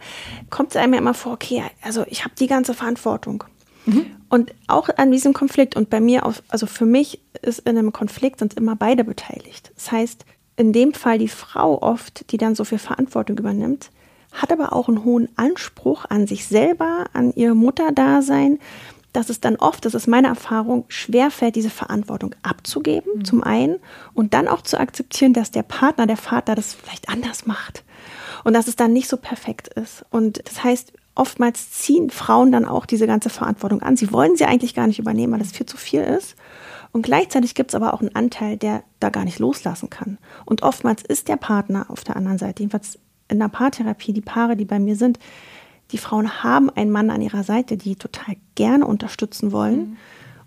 kommt 0.49 0.71
es 0.71 0.77
einem 0.77 0.93
ja 0.93 0.99
immer 0.99 1.13
vor, 1.13 1.33
okay, 1.33 1.63
also 1.83 2.05
ich 2.07 2.23
habe 2.23 2.33
die 2.39 2.47
ganze 2.47 2.73
Verantwortung. 2.73 3.43
Mhm. 3.87 4.05
Und 4.29 4.53
auch 4.67 4.89
an 4.97 5.11
diesem 5.11 5.33
Konflikt 5.33 5.75
und 5.75 5.89
bei 5.89 5.99
mir, 5.99 6.23
also 6.47 6.67
für 6.67 6.85
mich 6.85 7.21
ist 7.41 7.59
in 7.59 7.77
einem 7.77 7.93
Konflikt 7.93 8.39
sind 8.39 8.53
immer 8.53 8.75
beide 8.75 9.03
beteiligt. 9.03 9.71
Das 9.75 9.91
heißt, 9.91 10.25
in 10.57 10.73
dem 10.73 10.93
Fall 10.93 11.17
die 11.17 11.27
Frau 11.27 11.81
oft, 11.81 12.31
die 12.31 12.37
dann 12.37 12.55
so 12.55 12.63
viel 12.63 12.79
Verantwortung 12.79 13.37
übernimmt, 13.37 13.89
hat 14.33 14.51
aber 14.51 14.73
auch 14.73 14.87
einen 14.87 15.03
hohen 15.03 15.29
Anspruch 15.35 16.05
an 16.09 16.27
sich 16.27 16.45
selber, 16.47 17.05
an 17.13 17.33
ihr 17.35 17.55
Mutterdasein 17.55 18.59
dass 19.17 19.31
es 19.31 19.39
dann 19.39 19.55
oft, 19.55 19.83
das 19.83 19.95
ist 19.95 20.05
meine 20.05 20.27
Erfahrung, 20.27 20.85
schwerfällt, 20.89 21.55
diese 21.55 21.71
Verantwortung 21.71 22.35
abzugeben, 22.43 23.11
mhm. 23.15 23.25
zum 23.25 23.43
einen, 23.43 23.77
und 24.13 24.35
dann 24.35 24.47
auch 24.47 24.61
zu 24.61 24.79
akzeptieren, 24.79 25.33
dass 25.33 25.49
der 25.49 25.63
Partner, 25.63 26.05
der 26.05 26.17
Vater 26.17 26.53
das 26.53 26.75
vielleicht 26.75 27.09
anders 27.09 27.47
macht 27.47 27.83
und 28.43 28.53
dass 28.53 28.67
es 28.67 28.75
dann 28.75 28.93
nicht 28.93 29.09
so 29.09 29.17
perfekt 29.17 29.69
ist. 29.69 30.05
Und 30.11 30.47
das 30.47 30.63
heißt, 30.63 30.93
oftmals 31.17 31.71
ziehen 31.71 32.09
Frauen 32.09 32.51
dann 32.51 32.65
auch 32.65 32.85
diese 32.85 33.07
ganze 33.07 33.29
Verantwortung 33.29 33.81
an. 33.81 33.97
Sie 33.97 34.11
wollen 34.11 34.35
sie 34.35 34.45
eigentlich 34.45 34.73
gar 34.73 34.87
nicht 34.87 34.99
übernehmen, 34.99 35.33
weil 35.33 35.39
das 35.39 35.51
viel 35.51 35.65
zu 35.65 35.77
viel 35.77 36.01
ist. 36.01 36.35
Und 36.91 37.01
gleichzeitig 37.01 37.55
gibt 37.55 37.71
es 37.71 37.75
aber 37.75 37.93
auch 37.93 38.01
einen 38.01 38.15
Anteil, 38.15 38.57
der 38.57 38.83
da 38.99 39.09
gar 39.09 39.25
nicht 39.25 39.39
loslassen 39.39 39.89
kann. 39.89 40.17
Und 40.45 40.63
oftmals 40.63 41.03
ist 41.03 41.27
der 41.27 41.35
Partner 41.35 41.87
auf 41.89 42.03
der 42.03 42.15
anderen 42.15 42.37
Seite, 42.37 42.63
jedenfalls 42.63 42.97
in 43.27 43.39
der 43.39 43.49
Paartherapie, 43.49 44.13
die 44.13 44.21
Paare, 44.21 44.55
die 44.55 44.65
bei 44.65 44.79
mir 44.79 44.95
sind, 44.95 45.19
die 45.91 45.97
Frauen 45.97 46.43
haben 46.43 46.69
einen 46.69 46.91
Mann 46.91 47.09
an 47.09 47.21
ihrer 47.21 47.43
Seite, 47.43 47.77
die 47.77 47.95
total 47.95 48.35
gerne 48.55 48.85
unterstützen 48.85 49.51
wollen 49.51 49.77
mhm. 49.77 49.97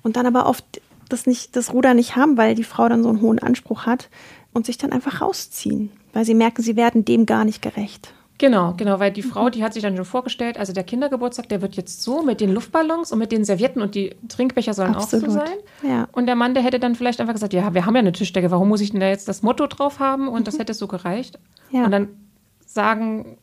und 0.02 0.16
dann 0.16 0.26
aber 0.26 0.46
oft 0.46 0.80
das, 1.08 1.26
nicht, 1.26 1.56
das 1.56 1.72
Ruder 1.72 1.94
nicht 1.94 2.16
haben, 2.16 2.36
weil 2.36 2.54
die 2.54 2.64
Frau 2.64 2.88
dann 2.88 3.02
so 3.02 3.08
einen 3.08 3.20
hohen 3.20 3.38
Anspruch 3.38 3.86
hat 3.86 4.08
und 4.52 4.66
sich 4.66 4.78
dann 4.78 4.92
einfach 4.92 5.20
rausziehen, 5.20 5.90
weil 6.12 6.24
sie 6.24 6.34
merken, 6.34 6.62
sie 6.62 6.76
werden 6.76 7.04
dem 7.04 7.26
gar 7.26 7.44
nicht 7.44 7.62
gerecht. 7.62 8.14
Genau, 8.40 8.72
genau, 8.74 8.98
weil 8.98 9.10
die 9.10 9.22
Frau, 9.22 9.50
die 9.50 9.62
hat 9.62 9.74
sich 9.74 9.82
dann 9.82 9.94
schon 9.96 10.06
vorgestellt, 10.06 10.56
also 10.56 10.72
der 10.72 10.82
Kindergeburtstag, 10.82 11.50
der 11.50 11.60
wird 11.60 11.76
jetzt 11.76 12.02
so 12.02 12.22
mit 12.22 12.40
den 12.40 12.54
Luftballons 12.54 13.12
und 13.12 13.18
mit 13.18 13.32
den 13.32 13.44
Servietten 13.44 13.82
und 13.82 13.94
die 13.94 14.16
Trinkbecher 14.28 14.72
sollen 14.72 14.94
Absolut. 14.94 15.28
auch 15.28 15.32
so 15.32 15.38
sein. 15.40 15.58
Ja. 15.82 16.08
Und 16.12 16.24
der 16.24 16.36
Mann, 16.36 16.54
der 16.54 16.62
hätte 16.62 16.80
dann 16.80 16.94
vielleicht 16.94 17.20
einfach 17.20 17.34
gesagt, 17.34 17.52
ja, 17.52 17.74
wir 17.74 17.84
haben 17.84 17.94
ja 17.96 17.98
eine 17.98 18.12
Tischdecke, 18.12 18.50
warum 18.50 18.70
muss 18.70 18.80
ich 18.80 18.92
denn 18.92 19.00
da 19.00 19.08
jetzt 19.08 19.28
das 19.28 19.42
Motto 19.42 19.66
drauf 19.66 19.98
haben? 19.98 20.26
Und 20.26 20.40
mhm. 20.40 20.44
das 20.44 20.58
hätte 20.58 20.72
so 20.72 20.88
gereicht. 20.88 21.38
Ja. 21.70 21.84
Und 21.84 21.90
dann 21.90 22.08
sagen 22.64 23.36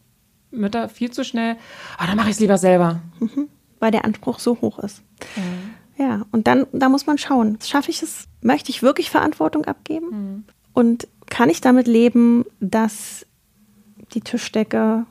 Mütter 0.50 0.90
viel 0.90 1.12
zu 1.12 1.24
schnell, 1.24 1.58
ah, 2.00 2.08
dann 2.08 2.18
mache 2.18 2.30
ich 2.30 2.34
es 2.34 2.40
lieber 2.40 2.58
selber. 2.58 3.00
Mhm, 3.20 3.50
weil 3.80 3.92
der 3.92 4.04
Anspruch 4.04 4.40
so 4.40 4.60
hoch 4.62 4.80
ist. 4.80 5.04
Mhm. 5.36 6.04
Ja, 6.04 6.26
und 6.32 6.48
dann, 6.48 6.66
da 6.72 6.90
muss 6.90 7.06
man 7.06 7.20
schauen, 7.20 7.60
schaffe 7.64 7.92
ich 7.92 8.02
es, 8.02 8.26
möchte 8.42 8.72
ich 8.72 8.82
wirklich 8.82 9.12
Verantwortung 9.12 9.66
abgeben? 9.66 10.08
Mhm. 10.10 10.44
Und 10.74 11.08
kann 11.30 11.52
ich 11.52 11.62
damit 11.62 11.86
leben, 11.86 12.46
dass 12.60 13.27
die 14.14 14.22
Tischdecke 14.22 15.06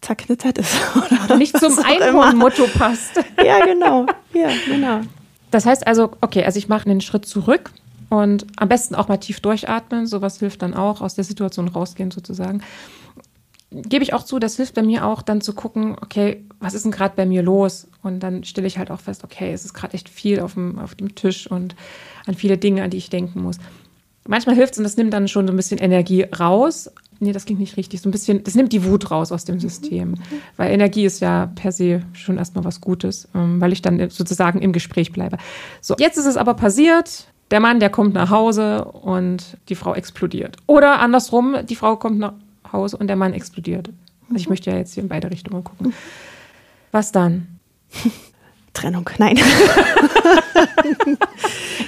zerknittert 0.00 0.58
ist? 0.58 0.74
Oder, 0.96 1.24
oder 1.24 1.36
nicht 1.36 1.58
zum 1.58 1.78
Einhorn-Motto 1.78 2.66
passt. 2.68 3.16
ja, 3.44 3.64
genau. 3.64 4.06
Ja, 4.32 4.48
genau. 4.66 5.00
Das 5.50 5.66
heißt 5.66 5.86
also, 5.86 6.12
okay, 6.20 6.44
also 6.44 6.58
ich 6.58 6.68
mache 6.68 6.88
einen 6.88 7.00
Schritt 7.00 7.26
zurück 7.26 7.70
und 8.08 8.46
am 8.56 8.68
besten 8.68 8.94
auch 8.94 9.08
mal 9.08 9.18
tief 9.18 9.40
durchatmen. 9.40 10.06
Sowas 10.06 10.38
hilft 10.38 10.62
dann 10.62 10.74
auch, 10.74 11.00
aus 11.00 11.14
der 11.14 11.24
Situation 11.24 11.68
rausgehen 11.68 12.10
sozusagen 12.10 12.62
gebe 13.70 14.02
ich 14.02 14.12
auch 14.12 14.24
zu, 14.24 14.38
das 14.38 14.56
hilft 14.56 14.74
bei 14.74 14.82
mir 14.82 15.06
auch 15.06 15.22
dann 15.22 15.40
zu 15.40 15.54
gucken, 15.54 15.96
okay, 16.00 16.44
was 16.58 16.74
ist 16.74 16.84
denn 16.84 16.92
gerade 16.92 17.14
bei 17.16 17.24
mir 17.24 17.42
los? 17.42 17.86
Und 18.02 18.20
dann 18.20 18.44
stelle 18.44 18.66
ich 18.66 18.78
halt 18.78 18.90
auch 18.90 19.00
fest, 19.00 19.22
okay, 19.24 19.52
es 19.52 19.64
ist 19.64 19.74
gerade 19.74 19.94
echt 19.94 20.08
viel 20.08 20.40
auf 20.40 20.54
dem, 20.54 20.78
auf 20.78 20.94
dem 20.94 21.14
Tisch 21.14 21.48
und 21.50 21.76
an 22.26 22.34
viele 22.34 22.58
Dinge, 22.58 22.82
an 22.82 22.90
die 22.90 22.96
ich 22.96 23.10
denken 23.10 23.42
muss. 23.42 23.58
Manchmal 24.26 24.56
hilft 24.56 24.72
es 24.72 24.78
und 24.78 24.84
das 24.84 24.96
nimmt 24.96 25.12
dann 25.14 25.28
schon 25.28 25.46
so 25.46 25.52
ein 25.52 25.56
bisschen 25.56 25.78
Energie 25.78 26.22
raus. 26.22 26.90
Nee, 27.22 27.32
das 27.32 27.44
klingt 27.44 27.60
nicht 27.60 27.76
richtig. 27.76 28.00
So 28.00 28.08
ein 28.08 28.12
bisschen, 28.12 28.42
das 28.44 28.54
nimmt 28.54 28.72
die 28.72 28.82
Wut 28.82 29.10
raus 29.10 29.30
aus 29.30 29.44
dem 29.44 29.60
System. 29.60 30.14
Weil 30.56 30.72
Energie 30.72 31.04
ist 31.04 31.20
ja 31.20 31.50
per 31.54 31.70
se 31.70 32.00
schon 32.14 32.38
erstmal 32.38 32.64
was 32.64 32.80
Gutes, 32.80 33.28
ähm, 33.34 33.60
weil 33.60 33.72
ich 33.72 33.82
dann 33.82 34.08
sozusagen 34.08 34.62
im 34.62 34.72
Gespräch 34.72 35.12
bleibe. 35.12 35.36
So, 35.82 35.96
jetzt 35.98 36.16
ist 36.16 36.24
es 36.24 36.38
aber 36.38 36.54
passiert. 36.54 37.26
Der 37.50 37.60
Mann, 37.60 37.78
der 37.78 37.90
kommt 37.90 38.14
nach 38.14 38.30
Hause 38.30 38.86
und 38.86 39.58
die 39.68 39.74
Frau 39.74 39.94
explodiert. 39.94 40.56
Oder 40.66 41.00
andersrum, 41.00 41.56
die 41.68 41.76
Frau 41.76 41.96
kommt 41.96 42.18
nach 42.18 42.32
Hause 42.72 42.96
und 42.96 43.08
der 43.08 43.16
Mann 43.16 43.34
explodiert. 43.34 43.90
Also 44.28 44.36
ich 44.36 44.46
mhm. 44.46 44.52
möchte 44.52 44.70
ja 44.70 44.78
jetzt 44.78 44.94
hier 44.94 45.02
in 45.02 45.10
beide 45.10 45.30
Richtungen 45.30 45.62
gucken. 45.62 45.92
Was 46.90 47.12
dann? 47.12 47.58
Trennung, 48.72 49.10
nein. 49.18 49.36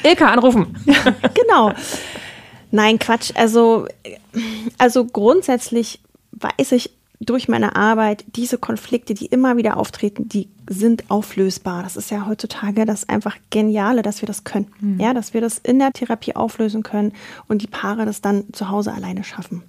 Ilka 0.03 0.27
anrufen. 0.27 0.77
genau. 1.35 1.73
Nein, 2.73 2.99
Quatsch. 2.99 3.31
Also, 3.37 3.87
also 4.79 5.05
grundsätzlich 5.05 6.01
weiß 6.33 6.73
ich 6.73 6.91
durch 7.21 7.47
meine 7.47 7.77
Arbeit, 7.77 8.25
diese 8.35 8.59
Konflikte, 8.59 9.15
die 9.15 9.27
immer 9.27 9.57
wieder 9.57 9.77
auftreten, 9.77 10.29
die 10.29 10.49
sind 10.69 11.09
auflösbar. 11.09 11.85
Das 11.85 11.97
ist 11.97 12.11
ja 12.11 12.27
heutzutage 12.27 12.85
das 12.85 13.09
einfach 13.09 13.37
Geniale, 13.51 14.03
dass 14.03 14.23
wir 14.23 14.27
das 14.27 14.43
können. 14.43 14.73
Mhm. 14.81 14.99
Ja, 14.99 15.15
dass 15.15 15.33
wir 15.33 15.41
das 15.41 15.59
in 15.59 15.79
der 15.79 15.93
Therapie 15.93 16.35
auflösen 16.35 16.83
können 16.83 17.13
und 17.47 17.63
die 17.63 17.69
Paare 17.69 18.07
das 18.07 18.23
dann 18.23 18.53
zu 18.53 18.71
Hause 18.71 18.93
alleine 18.93 19.23
schaffen 19.23 19.63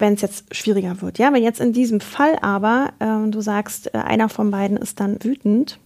wenn 0.00 0.14
es 0.14 0.22
jetzt 0.22 0.54
schwieriger 0.54 1.02
wird. 1.02 1.18
Ja, 1.18 1.32
wenn 1.32 1.42
jetzt 1.42 1.60
in 1.60 1.72
diesem 1.72 2.00
Fall 2.00 2.38
aber 2.40 2.92
äh, 2.98 3.30
du 3.30 3.40
sagst, 3.40 3.94
äh, 3.94 3.98
einer 3.98 4.28
von 4.28 4.50
beiden 4.50 4.76
ist 4.76 4.98
dann 4.98 5.22
wütend 5.22 5.78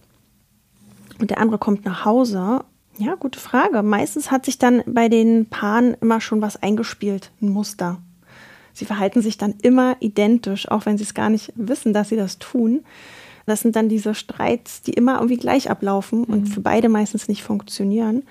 und 1.19 1.29
der 1.29 1.39
andere 1.39 1.57
kommt 1.57 1.85
nach 1.85 2.05
Hause. 2.05 2.61
Ja, 2.97 3.15
gute 3.15 3.39
Frage. 3.39 3.83
Meistens 3.83 4.31
hat 4.31 4.45
sich 4.45 4.57
dann 4.57 4.83
bei 4.85 5.09
den 5.09 5.47
Paaren 5.47 5.95
immer 6.01 6.21
schon 6.21 6.41
was 6.41 6.61
eingespielt, 6.61 7.31
ein 7.41 7.49
Muster. 7.49 7.99
Sie 8.73 8.85
verhalten 8.85 9.21
sich 9.21 9.37
dann 9.37 9.55
immer 9.61 9.97
identisch, 9.99 10.69
auch 10.69 10.85
wenn 10.85 10.97
sie 10.97 11.03
es 11.03 11.13
gar 11.13 11.29
nicht 11.29 11.51
wissen, 11.55 11.93
dass 11.93 12.09
sie 12.09 12.15
das 12.15 12.39
tun. 12.39 12.83
Das 13.45 13.61
sind 13.61 13.75
dann 13.75 13.89
diese 13.89 14.15
Streits, 14.15 14.81
die 14.81 14.93
immer 14.93 15.15
irgendwie 15.15 15.37
gleich 15.37 15.69
ablaufen 15.69 16.23
und 16.23 16.41
mhm. 16.41 16.47
für 16.47 16.61
beide 16.61 16.89
meistens 16.89 17.27
nicht 17.27 17.43
funktionieren. 17.43 18.23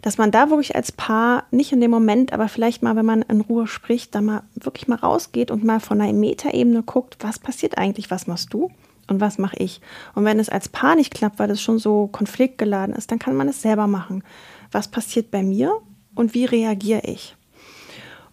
Dass 0.00 0.16
man 0.16 0.30
da 0.30 0.48
wirklich 0.48 0.74
als 0.74 0.90
Paar, 0.90 1.44
nicht 1.50 1.72
in 1.72 1.80
dem 1.80 1.90
Moment, 1.90 2.32
aber 2.32 2.48
vielleicht 2.48 2.82
mal, 2.82 2.96
wenn 2.96 3.04
man 3.04 3.22
in 3.22 3.42
Ruhe 3.42 3.66
spricht, 3.66 4.14
da 4.14 4.20
mal 4.20 4.42
wirklich 4.54 4.88
mal 4.88 4.96
rausgeht 4.96 5.50
und 5.50 5.64
mal 5.64 5.80
von 5.80 6.00
einer 6.00 6.12
Metaebene 6.12 6.82
guckt, 6.82 7.16
was 7.20 7.38
passiert 7.38 7.78
eigentlich, 7.78 8.10
was 8.10 8.26
machst 8.26 8.54
du? 8.54 8.70
Und 9.08 9.20
was 9.20 9.38
mache 9.38 9.56
ich? 9.58 9.80
Und 10.14 10.24
wenn 10.24 10.38
es 10.38 10.48
als 10.48 10.68
Paar 10.68 10.96
nicht 10.96 11.12
klappt, 11.12 11.38
weil 11.38 11.50
es 11.50 11.60
schon 11.60 11.78
so 11.78 12.08
konfliktgeladen 12.08 12.94
ist, 12.94 13.10
dann 13.10 13.18
kann 13.18 13.36
man 13.36 13.48
es 13.48 13.62
selber 13.62 13.86
machen. 13.86 14.24
Was 14.72 14.88
passiert 14.88 15.30
bei 15.30 15.42
mir 15.42 15.72
und 16.14 16.34
wie 16.34 16.44
reagiere 16.44 17.02
ich? 17.04 17.36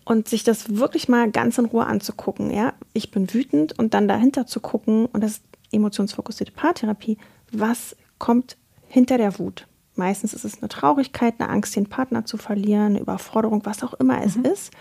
und 0.04 0.28
sich 0.28 0.44
das 0.44 0.78
wirklich 0.78 1.08
mal 1.08 1.32
ganz 1.32 1.58
in 1.58 1.66
Ruhe 1.66 1.86
anzugucken. 1.86 2.52
Ja, 2.52 2.74
ich 2.94 3.12
bin 3.12 3.34
wütend 3.34 3.78
und 3.78 3.94
dann 3.94 4.08
dahinter 4.08 4.46
zu 4.46 4.60
gucken 4.60 5.06
und 5.06 5.22
das 5.22 5.42
emotionsfokussierte 5.72 6.52
Paartherapie, 6.52 7.18
was 7.52 7.96
kommt 8.18 8.58
hinter 8.88 9.18
der 9.18 9.40
Wut? 9.40 9.68
Meistens 9.96 10.34
ist 10.34 10.46
es 10.46 10.60
eine 10.60 10.70
Traurigkeit, 10.70 11.36
eine 11.38 11.50
Angst, 11.50 11.76
den 11.76 11.88
Partner 11.88 12.26
zu 12.26 12.38
verlieren, 12.38 12.88
eine 12.88 13.00
Überforderung, 13.00 13.66
was 13.66 13.84
auch 13.84 13.94
immer 13.96 14.24
es 14.24 14.36
mhm. 14.36 14.46
ist. 14.46 14.72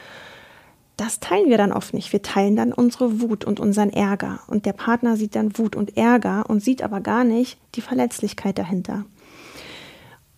Das 1.00 1.18
teilen 1.18 1.48
wir 1.48 1.56
dann 1.56 1.72
oft 1.72 1.94
nicht. 1.94 2.12
Wir 2.12 2.20
teilen 2.20 2.56
dann 2.56 2.74
unsere 2.74 3.22
Wut 3.22 3.46
und 3.46 3.58
unseren 3.58 3.88
Ärger. 3.88 4.40
Und 4.48 4.66
der 4.66 4.74
Partner 4.74 5.16
sieht 5.16 5.34
dann 5.34 5.56
Wut 5.56 5.74
und 5.74 5.96
Ärger 5.96 6.44
und 6.46 6.62
sieht 6.62 6.82
aber 6.82 7.00
gar 7.00 7.24
nicht 7.24 7.56
die 7.74 7.80
Verletzlichkeit 7.80 8.58
dahinter. 8.58 9.06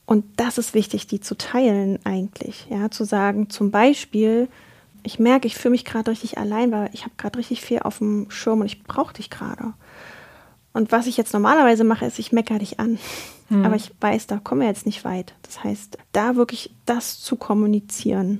Und 0.06 0.24
das 0.36 0.58
ist 0.58 0.72
wichtig, 0.72 1.08
die 1.08 1.18
zu 1.18 1.36
teilen 1.36 1.98
eigentlich. 2.04 2.68
Ja, 2.70 2.92
zu 2.92 3.02
sagen, 3.02 3.50
zum 3.50 3.72
Beispiel, 3.72 4.46
ich 5.02 5.18
merke, 5.18 5.48
ich 5.48 5.56
fühle 5.56 5.72
mich 5.72 5.84
gerade 5.84 6.12
richtig 6.12 6.38
allein, 6.38 6.70
weil 6.70 6.90
ich 6.92 7.02
habe 7.02 7.14
gerade 7.16 7.40
richtig 7.40 7.60
viel 7.60 7.80
auf 7.80 7.98
dem 7.98 8.30
Schirm 8.30 8.60
und 8.60 8.66
ich 8.66 8.84
brauche 8.84 9.14
dich 9.14 9.30
gerade. 9.30 9.72
Und 10.72 10.92
was 10.92 11.08
ich 11.08 11.16
jetzt 11.16 11.32
normalerweise 11.32 11.82
mache, 11.82 12.06
ist, 12.06 12.20
ich 12.20 12.30
meckere 12.30 12.60
dich 12.60 12.78
an. 12.78 13.00
Hm. 13.48 13.64
Aber 13.64 13.74
ich 13.74 13.90
weiß, 14.00 14.28
da 14.28 14.38
kommen 14.38 14.60
wir 14.60 14.68
jetzt 14.68 14.86
nicht 14.86 15.04
weit. 15.04 15.34
Das 15.42 15.64
heißt, 15.64 15.98
da 16.12 16.36
wirklich 16.36 16.72
das 16.86 17.20
zu 17.20 17.34
kommunizieren, 17.34 18.38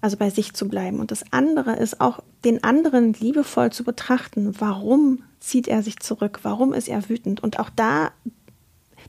also 0.00 0.16
bei 0.16 0.30
sich 0.30 0.54
zu 0.54 0.68
bleiben. 0.68 1.00
Und 1.00 1.10
das 1.10 1.24
andere 1.32 1.76
ist 1.76 2.00
auch, 2.00 2.20
den 2.44 2.62
anderen 2.62 3.14
liebevoll 3.14 3.70
zu 3.70 3.84
betrachten. 3.84 4.54
Warum 4.58 5.22
zieht 5.40 5.68
er 5.68 5.82
sich 5.82 5.98
zurück? 6.00 6.40
Warum 6.42 6.72
ist 6.72 6.88
er 6.88 7.08
wütend? 7.08 7.42
Und 7.42 7.58
auch 7.58 7.70
da 7.70 8.10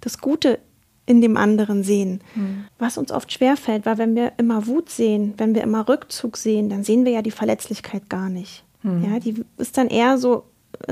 das 0.01 0.19
Gute 0.19 0.59
in 1.05 1.21
dem 1.21 1.37
anderen 1.37 1.83
sehen. 1.83 2.21
Hm. 2.35 2.65
Was 2.77 2.97
uns 2.97 3.11
oft 3.11 3.31
schwerfällt, 3.31 3.85
weil 3.85 3.97
wenn 3.97 4.15
wir 4.15 4.33
immer 4.37 4.67
Wut 4.67 4.89
sehen, 4.89 5.33
wenn 5.37 5.55
wir 5.55 5.63
immer 5.63 5.89
Rückzug 5.89 6.37
sehen, 6.37 6.69
dann 6.69 6.83
sehen 6.83 7.03
wir 7.03 7.11
ja 7.11 7.23
die 7.23 7.31
Verletzlichkeit 7.31 8.09
gar 8.09 8.29
nicht. 8.29 8.63
Hm. 8.81 9.03
Ja, 9.03 9.19
die 9.19 9.43
ist 9.57 9.77
dann 9.77 9.87
eher 9.87 10.19
so, 10.19 10.43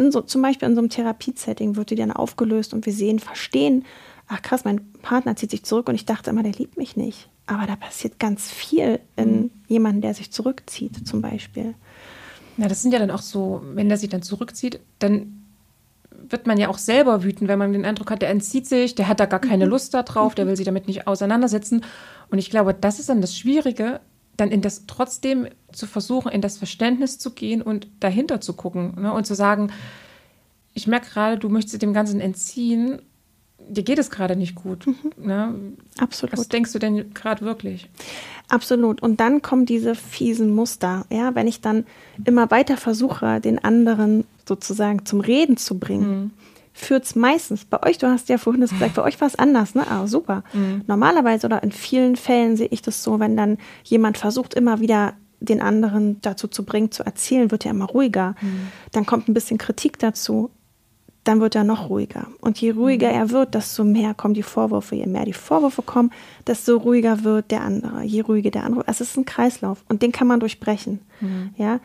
so, 0.10 0.22
zum 0.22 0.42
Beispiel 0.42 0.68
in 0.68 0.76
so 0.76 0.82
einem 0.82 0.90
Therapiesetting 0.90 1.76
wird 1.76 1.92
die 1.92 1.96
dann 1.96 2.12
aufgelöst 2.12 2.74
und 2.74 2.86
wir 2.88 2.94
sehen, 2.94 3.20
verstehen, 3.20 3.86
ach 4.28 4.42
krass, 4.42 4.66
mein 4.66 4.92
Partner 5.04 5.36
zieht 5.36 5.52
sich 5.52 5.64
zurück 5.64 5.88
und 5.88 5.96
ich 5.96 6.06
dachte 6.06 6.32
immer, 6.32 6.44
der 6.44 6.54
liebt 6.54 6.78
mich 6.78 6.98
nicht. 6.98 7.30
Aber 7.48 7.66
da 7.66 7.76
passiert 7.76 8.20
ganz 8.20 8.52
viel 8.52 9.00
in 9.16 9.26
hm. 9.26 9.52
jemandem, 9.68 10.02
der 10.02 10.14
sich 10.14 10.32
zurückzieht, 10.32 11.08
zum 11.08 11.22
Beispiel. 11.22 11.74
Ja, 12.58 12.68
das 12.68 12.82
sind 12.82 12.92
ja 12.92 13.00
dann 13.00 13.12
auch 13.12 13.22
so, 13.22 13.62
wenn 13.74 13.88
der 13.88 13.98
sich 13.98 14.10
dann 14.10 14.22
zurückzieht, 14.22 14.80
dann 15.00 15.46
wird 16.30 16.48
man 16.48 16.58
ja 16.58 16.68
auch 16.68 16.78
selber 16.78 17.24
wütend, 17.24 17.48
wenn 17.48 17.60
man 17.60 17.74
den 17.74 17.86
Eindruck 17.86 18.12
hat, 18.12 18.22
der 18.22 18.30
entzieht 18.30 18.68
sich, 18.68 18.96
der 18.96 19.08
hat 19.08 19.20
da 19.20 19.26
gar 19.26 19.40
keine 19.40 19.66
mhm. 19.66 19.72
Lust 19.72 19.94
darauf, 19.94 20.36
der 20.36 20.48
will 20.48 20.58
sich 20.58 20.66
damit 20.66 20.88
nicht 20.88 21.08
auseinandersetzen. 21.08 21.84
Und 22.30 22.40
ich 22.40 22.50
glaube, 22.50 22.74
das 22.74 23.00
ist 23.00 23.10
dann 23.10 23.22
das 23.22 23.38
Schwierige, 23.38 24.02
dann 24.36 24.52
in 24.52 24.62
das 24.62 24.86
trotzdem 24.88 25.48
zu 25.72 25.88
versuchen, 25.88 26.32
in 26.32 26.42
das 26.42 26.58
Verständnis 26.58 27.18
zu 27.18 27.32
gehen 27.32 27.62
und 27.62 27.88
dahinter 28.00 28.42
zu 28.42 28.54
gucken 28.54 29.02
ne? 29.02 29.14
und 29.14 29.26
zu 29.26 29.36
sagen, 29.36 29.72
ich 30.74 30.86
merke 30.86 31.10
gerade, 31.10 31.38
du 31.38 31.50
möchtest 31.50 31.82
dem 31.82 31.94
Ganzen 31.94 32.20
entziehen, 32.20 33.02
dir 33.70 33.84
geht 33.84 34.00
es 34.00 34.10
gerade 34.10 34.36
nicht 34.36 34.56
gut. 34.56 34.88
Mhm. 34.88 34.96
Ne? 35.18 35.56
Absolut. 36.00 36.38
Was 36.38 36.48
denkst 36.48 36.74
du 36.74 36.80
denn 36.80 37.14
gerade 37.14 37.42
wirklich? 37.46 37.90
Absolut. 38.50 39.02
Und 39.02 39.20
dann 39.20 39.42
kommen 39.42 39.66
diese 39.66 39.96
fiesen 39.96 40.54
Muster. 40.54 41.06
Ja, 41.10 41.36
wenn 41.36 41.48
ich 41.48 41.62
dann 41.62 41.86
immer 42.26 42.50
weiter 42.52 42.78
versuche, 42.78 43.42
den 43.42 43.64
anderen 43.64 44.26
sozusagen 44.48 45.06
zum 45.06 45.20
Reden 45.20 45.58
zu 45.58 45.78
bringen, 45.78 46.20
mhm. 46.20 46.32
führt 46.74 47.06
es 47.06 47.16
meistens, 47.16 47.66
bei 47.66 47.84
euch, 47.84 47.98
du 47.98 48.08
hast 48.08 48.30
ja 48.30 48.38
vorhin 48.38 48.62
das 48.62 48.72
gesagt, 48.72 48.96
bei 48.96 49.04
euch 49.04 49.20
war 49.20 49.28
es 49.28 49.36
anders, 49.36 49.76
ne? 49.76 49.86
Ah, 49.90 50.08
super. 50.08 50.44
Mhm. 50.54 50.84
Normalerweise 50.88 51.48
oder 51.48 51.62
in 51.64 51.72
vielen 51.72 52.16
Fällen 52.16 52.56
sehe 52.56 52.70
ich 52.72 52.82
das 52.82 53.04
so, 53.04 53.20
wenn 53.20 53.36
dann 53.36 53.58
jemand 53.84 54.18
versucht, 54.18 54.54
immer 54.54 54.80
wieder 54.80 55.14
den 55.40 55.62
anderen 55.62 56.20
dazu 56.22 56.48
zu 56.48 56.66
bringen, 56.66 56.92
zu 56.92 57.06
erzählen, 57.06 57.52
wird 57.52 57.66
er 57.66 57.72
immer 57.72 57.86
ruhiger. 57.86 58.36
Mhm. 58.42 58.70
Dann 58.92 59.06
kommt 59.06 59.28
ein 59.28 59.34
bisschen 59.34 59.58
Kritik 59.58 60.00
dazu 60.00 60.50
dann 61.28 61.42
wird 61.42 61.56
er 61.56 61.64
noch 61.64 61.90
ruhiger. 61.90 62.28
Und 62.40 62.60
je 62.60 62.72
ruhiger 62.72 63.10
er 63.10 63.32
wird, 63.32 63.54
desto 63.54 63.84
mehr 63.84 64.14
kommen 64.14 64.34
die 64.34 64.44
Vorwürfe. 64.44 64.96
Je 64.96 65.08
mehr 65.08 65.26
die 65.26 65.34
Vorwürfe 65.34 65.82
kommen, 65.82 66.12
desto 66.46 66.78
ruhiger 66.78 67.24
wird 67.24 67.52
der 67.52 67.62
andere. 67.62 68.04
Je 68.04 68.22
ruhiger 68.22 68.52
der 68.52 68.64
andere. 68.64 68.84
Es 68.88 69.02
ist 69.02 69.18
ein 69.18 69.26
Kreislauf 69.26 69.84
und 69.90 70.02
den 70.02 70.12
kann 70.12 70.28
man 70.28 70.40
durchbrechen. 70.40 71.00
Mhm. 71.20 71.50
Ja? 71.58 71.80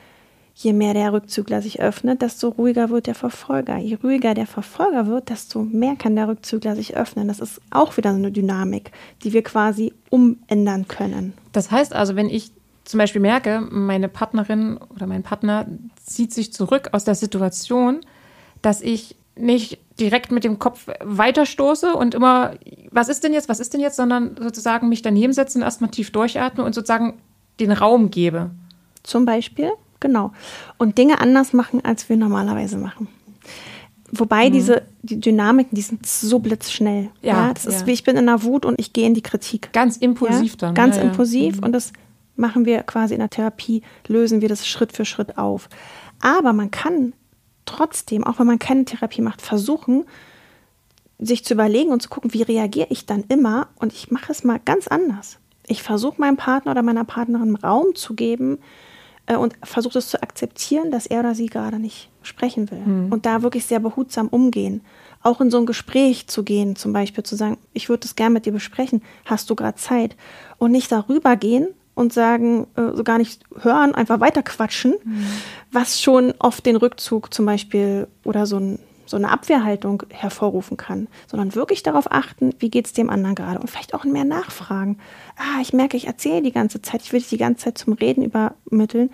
Je 0.54 0.72
mehr 0.72 0.94
der 0.94 1.12
Rückzügler 1.12 1.62
sich 1.62 1.80
öffnet, 1.80 2.22
desto 2.22 2.50
ruhiger 2.50 2.90
wird 2.90 3.06
der 3.06 3.14
Verfolger. 3.14 3.78
Je 3.78 3.96
ruhiger 4.02 4.34
der 4.34 4.46
Verfolger 4.46 5.06
wird, 5.06 5.30
desto 5.30 5.62
mehr 5.62 5.96
kann 5.96 6.14
der 6.14 6.28
Rückzügler 6.28 6.76
sich 6.76 6.96
öffnen. 6.96 7.26
Das 7.26 7.40
ist 7.40 7.60
auch 7.70 7.96
wieder 7.96 8.10
eine 8.10 8.30
Dynamik, 8.30 8.92
die 9.24 9.32
wir 9.32 9.42
quasi 9.42 9.92
umändern 10.10 10.86
können. 10.86 11.32
Das 11.52 11.70
heißt 11.70 11.94
also, 11.94 12.16
wenn 12.16 12.28
ich 12.28 12.52
zum 12.84 12.98
Beispiel 12.98 13.20
merke, 13.20 13.60
meine 13.70 14.08
Partnerin 14.08 14.76
oder 14.94 15.06
mein 15.06 15.22
Partner 15.22 15.66
zieht 16.04 16.32
sich 16.32 16.52
zurück 16.52 16.90
aus 16.92 17.04
der 17.04 17.14
Situation, 17.14 18.00
dass 18.60 18.80
ich 18.80 19.16
nicht 19.36 19.78
direkt 19.98 20.30
mit 20.30 20.44
dem 20.44 20.58
Kopf 20.58 20.86
weiterstoße 21.00 21.94
und 21.94 22.14
immer, 22.14 22.54
was 22.90 23.08
ist 23.08 23.24
denn 23.24 23.32
jetzt, 23.32 23.48
was 23.48 23.60
ist 23.60 23.72
denn 23.72 23.80
jetzt, 23.80 23.96
sondern 23.96 24.36
sozusagen 24.38 24.88
mich 24.88 25.02
daneben 25.02 25.32
setzen, 25.32 25.62
erstmal 25.62 25.90
tief 25.90 26.10
durchatme 26.10 26.64
und 26.64 26.74
sozusagen 26.74 27.18
den 27.60 27.72
Raum 27.72 28.10
gebe. 28.10 28.50
Zum 29.02 29.24
Beispiel, 29.24 29.70
genau. 30.00 30.32
Und 30.78 30.98
Dinge 30.98 31.20
anders 31.20 31.52
machen, 31.52 31.84
als 31.84 32.08
wir 32.08 32.16
normalerweise 32.16 32.78
machen. 32.78 33.08
Wobei 34.10 34.48
mhm. 34.48 34.52
diese 34.52 34.82
die 35.02 35.18
Dynamiken, 35.18 35.74
die 35.74 35.82
sind 35.82 36.06
so 36.06 36.38
blitzschnell. 36.38 37.08
Ja, 37.22 37.46
ja 37.46 37.52
das 37.54 37.66
ist 37.66 37.80
ja. 37.80 37.86
wie 37.86 37.92
ich 37.92 38.04
bin 38.04 38.16
in 38.16 38.26
der 38.26 38.42
Wut 38.42 38.64
und 38.64 38.78
ich 38.78 38.92
gehe 38.92 39.06
in 39.06 39.14
die 39.14 39.22
Kritik. 39.22 39.72
Ganz 39.72 39.96
impulsiv 39.96 40.52
ja? 40.52 40.58
dann. 40.58 40.74
Ganz 40.74 40.98
impulsiv 40.98 41.58
mhm. 41.58 41.64
und 41.64 41.72
das 41.72 41.92
machen 42.36 42.64
wir 42.64 42.82
quasi 42.82 43.14
in 43.14 43.20
der 43.20 43.30
Therapie, 43.30 43.82
lösen 44.06 44.40
wir 44.40 44.48
das 44.48 44.66
Schritt 44.66 44.92
für 44.92 45.04
Schritt 45.04 45.38
auf. 45.38 45.68
Aber 46.20 46.52
man 46.52 46.70
kann 46.70 47.14
trotzdem, 47.64 48.24
auch 48.24 48.38
wenn 48.38 48.46
man 48.46 48.58
keine 48.58 48.84
Therapie 48.84 49.22
macht, 49.22 49.42
versuchen, 49.42 50.04
sich 51.18 51.44
zu 51.44 51.54
überlegen 51.54 51.90
und 51.90 52.02
zu 52.02 52.08
gucken, 52.08 52.32
wie 52.32 52.42
reagiere 52.42 52.88
ich 52.90 53.06
dann 53.06 53.24
immer. 53.28 53.68
Und 53.76 53.92
ich 53.92 54.10
mache 54.10 54.32
es 54.32 54.44
mal 54.44 54.60
ganz 54.64 54.88
anders. 54.88 55.38
Ich 55.66 55.82
versuche 55.82 56.20
meinem 56.20 56.36
Partner 56.36 56.72
oder 56.72 56.82
meiner 56.82 57.04
Partnerin 57.04 57.54
Raum 57.56 57.94
zu 57.94 58.14
geben 58.14 58.58
äh, 59.26 59.36
und 59.36 59.54
versuche 59.62 59.98
es 59.98 60.08
zu 60.08 60.22
akzeptieren, 60.22 60.90
dass 60.90 61.06
er 61.06 61.20
oder 61.20 61.34
sie 61.34 61.46
gerade 61.46 61.78
nicht 61.78 62.10
sprechen 62.22 62.70
will. 62.70 62.80
Mhm. 62.80 63.12
Und 63.12 63.26
da 63.26 63.42
wirklich 63.42 63.66
sehr 63.66 63.80
behutsam 63.80 64.28
umgehen. 64.28 64.82
Auch 65.22 65.40
in 65.40 65.50
so 65.50 65.58
ein 65.58 65.66
Gespräch 65.66 66.26
zu 66.26 66.42
gehen, 66.42 66.74
zum 66.74 66.92
Beispiel 66.92 67.22
zu 67.22 67.36
sagen, 67.36 67.58
ich 67.72 67.88
würde 67.88 68.06
es 68.06 68.16
gerne 68.16 68.34
mit 68.34 68.46
dir 68.46 68.52
besprechen, 68.52 69.02
hast 69.24 69.48
du 69.48 69.54
gerade 69.54 69.76
Zeit? 69.76 70.16
Und 70.58 70.72
nicht 70.72 70.90
darüber 70.90 71.36
gehen, 71.36 71.68
und 71.94 72.12
sagen, 72.12 72.66
äh, 72.76 72.94
so 72.94 73.04
gar 73.04 73.18
nicht 73.18 73.42
hören, 73.60 73.94
einfach 73.94 74.20
weiter 74.20 74.42
quatschen, 74.42 74.94
mhm. 75.04 75.26
was 75.70 76.00
schon 76.00 76.34
oft 76.38 76.64
den 76.64 76.76
Rückzug 76.76 77.32
zum 77.32 77.46
Beispiel 77.46 78.08
oder 78.24 78.46
so, 78.46 78.58
ein, 78.58 78.78
so 79.04 79.16
eine 79.16 79.30
Abwehrhaltung 79.30 80.04
hervorrufen 80.10 80.76
kann, 80.76 81.08
sondern 81.26 81.54
wirklich 81.54 81.82
darauf 81.82 82.10
achten, 82.10 82.54
wie 82.58 82.70
geht 82.70 82.86
es 82.86 82.92
dem 82.92 83.10
anderen 83.10 83.34
gerade 83.34 83.60
und 83.60 83.68
vielleicht 83.68 83.94
auch 83.94 84.04
mehr 84.04 84.24
nachfragen. 84.24 84.98
Ah, 85.36 85.60
ich 85.60 85.72
merke, 85.72 85.96
ich 85.96 86.06
erzähle 86.06 86.42
die 86.42 86.52
ganze 86.52 86.80
Zeit, 86.80 87.02
ich 87.02 87.12
will 87.12 87.20
dich 87.20 87.28
die 87.28 87.38
ganze 87.38 87.64
Zeit 87.64 87.78
zum 87.78 87.92
Reden 87.92 88.24
übermitteln. 88.24 89.10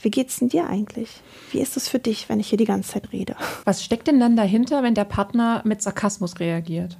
Wie 0.00 0.10
geht's 0.10 0.38
denn 0.38 0.48
dir 0.48 0.68
eigentlich? 0.68 1.22
Wie 1.52 1.60
ist 1.60 1.76
es 1.76 1.88
für 1.88 2.00
dich, 2.00 2.28
wenn 2.28 2.40
ich 2.40 2.48
hier 2.48 2.58
die 2.58 2.64
ganze 2.64 2.92
Zeit 2.92 3.12
rede? 3.12 3.36
Was 3.64 3.84
steckt 3.84 4.08
denn 4.08 4.18
dann 4.18 4.36
dahinter, 4.36 4.82
wenn 4.82 4.94
der 4.94 5.04
Partner 5.04 5.62
mit 5.64 5.80
Sarkasmus 5.80 6.40
reagiert? 6.40 6.96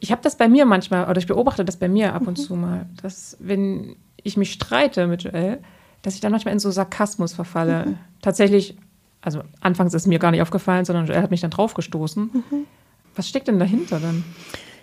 Ich 0.00 0.10
habe 0.10 0.22
das 0.22 0.36
bei 0.36 0.48
mir 0.48 0.64
manchmal, 0.64 1.08
oder 1.08 1.18
ich 1.18 1.26
beobachte 1.26 1.64
das 1.64 1.76
bei 1.76 1.88
mir 1.88 2.14
ab 2.14 2.26
und 2.26 2.38
mhm. 2.38 2.42
zu 2.42 2.56
mal, 2.56 2.86
dass 3.02 3.36
wenn 3.40 3.96
ich 4.22 4.36
mich 4.36 4.52
streite 4.52 5.06
mit 5.06 5.22
Joel, 5.22 5.58
dass 6.02 6.14
ich 6.14 6.20
dann 6.20 6.32
manchmal 6.32 6.52
in 6.52 6.60
so 6.60 6.70
Sarkasmus 6.70 7.32
verfalle. 7.32 7.86
Mhm. 7.86 7.98
Tatsächlich, 8.20 8.76
also 9.20 9.42
anfangs 9.60 9.94
ist 9.94 10.06
mir 10.06 10.18
gar 10.18 10.30
nicht 10.30 10.42
aufgefallen, 10.42 10.84
sondern 10.84 11.06
Joel 11.06 11.22
hat 11.22 11.30
mich 11.30 11.40
dann 11.40 11.50
draufgestoßen. 11.50 12.30
Mhm. 12.32 12.66
Was 13.14 13.28
steckt 13.28 13.48
denn 13.48 13.58
dahinter 13.58 14.00
dann? 14.00 14.24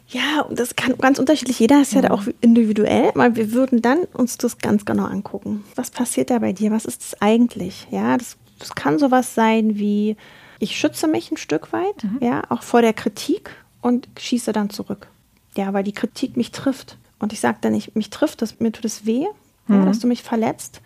Ja, 0.07 0.47
das 0.49 0.75
kann 0.75 0.97
ganz 0.97 1.19
unterschiedlich. 1.19 1.59
Jeder 1.59 1.81
ist 1.81 1.93
ja 1.93 2.01
da 2.01 2.09
auch 2.09 2.23
individuell, 2.41 3.11
aber 3.13 3.35
wir 3.35 3.51
würden 3.51 3.81
dann 3.81 4.05
uns 4.13 4.37
das 4.37 4.57
ganz 4.57 4.85
genau 4.85 5.05
angucken. 5.05 5.63
Was 5.75 5.91
passiert 5.91 6.31
da 6.31 6.39
bei 6.39 6.51
dir? 6.51 6.71
Was 6.71 6.85
ist 6.85 7.03
das 7.03 7.21
eigentlich? 7.21 7.87
Ja, 7.91 8.17
das, 8.17 8.37
das 8.57 8.73
kann 8.73 8.97
sowas 8.97 9.35
sein 9.35 9.77
wie, 9.77 10.17
ich 10.57 10.79
schütze 10.79 11.07
mich 11.07 11.31
ein 11.31 11.37
Stück 11.37 11.71
weit, 11.73 12.03
mhm. 12.03 12.17
ja, 12.21 12.41
auch 12.49 12.63
vor 12.63 12.81
der 12.81 12.93
Kritik 12.93 13.51
und 13.81 14.07
schieße 14.17 14.51
dann 14.51 14.71
zurück. 14.71 15.07
Ja, 15.55 15.73
weil 15.73 15.83
die 15.83 15.93
Kritik 15.93 16.37
mich 16.37 16.51
trifft. 16.51 16.97
Und 17.19 17.33
ich 17.33 17.39
sage 17.39 17.57
dann 17.61 17.73
nicht, 17.73 17.95
mich 17.95 18.09
trifft 18.09 18.41
das, 18.41 18.59
mir 18.59 18.71
tut 18.71 18.85
es 18.85 19.05
weh, 19.05 19.25
mhm. 19.67 19.75
ja, 19.75 19.85
dass 19.85 19.99
du 19.99 20.07
mich 20.07 20.23
verletzt. 20.23 20.81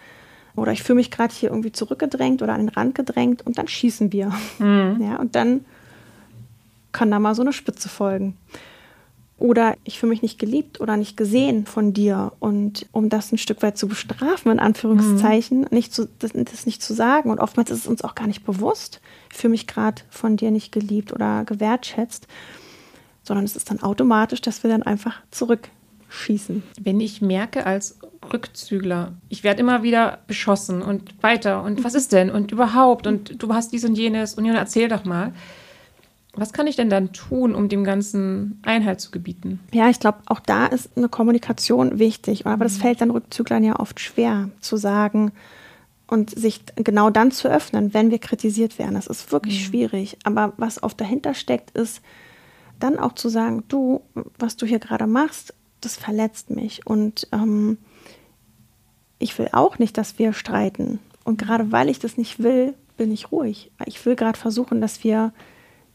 Oder 0.56 0.72
ich 0.72 0.84
fühle 0.84 0.98
mich 0.98 1.12
gerade 1.12 1.34
hier 1.34 1.50
irgendwie 1.50 1.72
zurückgedrängt 1.72 2.41
oder 2.41 2.54
an 2.54 2.62
den 2.62 2.69
Rand 2.69 2.96
gedrängt 2.96 3.46
und 3.46 3.58
dann 3.58 3.67
schießen 3.67 4.12
wir. 4.12 4.32
Mhm. 4.60 4.98
Ja, 5.02 5.15
und 5.17 5.36
dann 5.36 5.65
kann 6.91 7.10
da 7.10 7.19
mal 7.19 7.34
so 7.34 7.41
eine 7.41 7.54
Spitze 7.54 7.89
folgen. 7.89 8.38
Oder 9.39 9.76
ich 9.84 10.00
fühle 10.00 10.12
mich 10.12 10.22
nicht 10.22 10.39
geliebt 10.39 10.80
oder 10.80 10.96
nicht 10.96 11.17
gesehen 11.17 11.65
von 11.65 11.91
dir. 11.91 12.34
Und 12.39 12.86
um 12.91 13.10
das 13.10 13.32
ein 13.32 13.39
Stück 13.39 13.62
weit 13.63 13.78
zu 13.78 13.88
bestrafen, 13.88 14.52
in 14.52 14.60
Anführungszeichen, 14.60 15.62
mhm. 15.62 15.67
nicht 15.72 15.93
zu, 15.93 16.08
das, 16.19 16.32
das, 16.34 16.65
nicht 16.65 16.84
zu 16.84 16.93
sagen. 16.93 17.32
Und 17.32 17.39
oftmals 17.39 17.72
ist 17.72 17.80
es 17.80 17.88
uns 17.88 18.04
auch 18.04 18.15
gar 18.15 18.28
nicht 18.28 18.46
bewusst. 18.46 19.02
Ich 19.32 19.38
fühle 19.38 19.52
mich 19.52 19.65
gerade 19.65 20.04
von 20.10 20.38
dir 20.38 20.52
nicht 20.52 20.72
geliebt 20.72 21.12
oder 21.12 21.46
gewertschätzt. 21.46 22.28
Sondern 23.24 23.43
es 23.43 23.56
ist 23.56 23.69
dann 23.72 23.82
automatisch, 23.82 24.41
dass 24.41 24.63
wir 24.63 24.69
dann 24.69 24.84
einfach 24.84 25.15
zurück 25.32 25.69
schießen. 26.13 26.63
Wenn 26.82 26.99
ich 26.99 27.21
merke 27.21 27.65
als 27.65 27.99
Rückzügler, 28.32 29.13
ich 29.30 29.43
werde 29.43 29.60
immer 29.62 29.84
wieder 29.84 30.19
beschossen 30.28 30.82
und 30.82 31.21
weiter 31.21 31.63
und 31.63 31.84
was 31.84 31.95
ist 31.95 32.13
denn 32.13 32.30
und 32.30 32.52
überhaupt 32.52 33.08
und 33.08 33.41
du 33.41 33.54
hast 33.54 33.73
dies 33.73 33.84
und 33.84 33.95
jenes 33.95 34.36
und 34.36 34.45
erzähl 34.45 34.88
doch 34.88 35.06
mal. 35.06 35.34
Was 36.35 36.52
kann 36.52 36.65
ich 36.65 36.75
denn 36.75 36.90
dann 36.90 37.13
tun, 37.13 37.54
um 37.54 37.69
dem 37.69 37.83
Ganzen 37.83 38.60
Einhalt 38.63 39.00
zu 39.00 39.12
gebieten? 39.12 39.60
Ja, 39.71 39.90
ich 39.90 40.00
glaube, 40.00 40.17
auch 40.25 40.40
da 40.40 40.65
ist 40.65 40.98
eine 40.98 41.08
Kommunikation 41.08 42.00
wichtig. 42.00 42.48
Aber 42.48 42.63
das 42.63 42.77
mhm. 42.77 42.81
fällt 42.81 43.02
dann 43.02 43.12
Rückzüglern 43.12 43.63
ja 43.63 43.79
oft 43.79 44.00
schwer 44.00 44.50
zu 44.60 44.75
sagen 44.75 45.31
und 46.08 46.31
sich 46.31 46.63
genau 46.75 47.12
dann 47.12 47.29
zu 47.29 47.48
öffnen, 47.50 47.94
wenn 47.94 48.10
wir 48.10 48.17
kritisiert 48.17 48.79
werden. 48.79 48.96
Das 48.96 49.06
ist 49.06 49.31
wirklich 49.31 49.60
mhm. 49.60 49.65
schwierig. 49.65 50.17
Aber 50.23 50.54
was 50.58 50.81
oft 50.81 51.00
dahinter 51.00 51.35
steckt, 51.35 51.69
ist 51.77 52.02
dann 52.79 52.98
auch 52.98 53.13
zu 53.13 53.29
sagen, 53.29 53.63
du, 53.67 54.02
was 54.40 54.58
du 54.58 54.65
hier 54.65 54.79
gerade 54.79 55.06
machst, 55.06 55.54
das 55.86 55.96
verletzt 55.96 56.50
mich. 56.50 56.86
Und 56.86 57.27
ähm, 57.31 57.77
ich 59.19 59.38
will 59.38 59.50
auch 59.52 59.79
nicht, 59.79 59.98
dass 59.98 60.19
wir 60.19 60.34
streiten. 60.34 61.00
Und 61.23 61.38
gerade 61.38 61.71
weil 61.71 61.90
ich 61.90 62.00
das 62.00 62.17
nicht 62.17 62.42
will, 62.42 62.73
bin 62.98 63.12
ich 63.12 63.31
ruhig. 63.31 63.71
Ich 63.86 64.06
will 64.06 64.15
gerade 64.15 64.38
versuchen, 64.38 64.81
dass 64.81 65.04
wir 65.04 65.34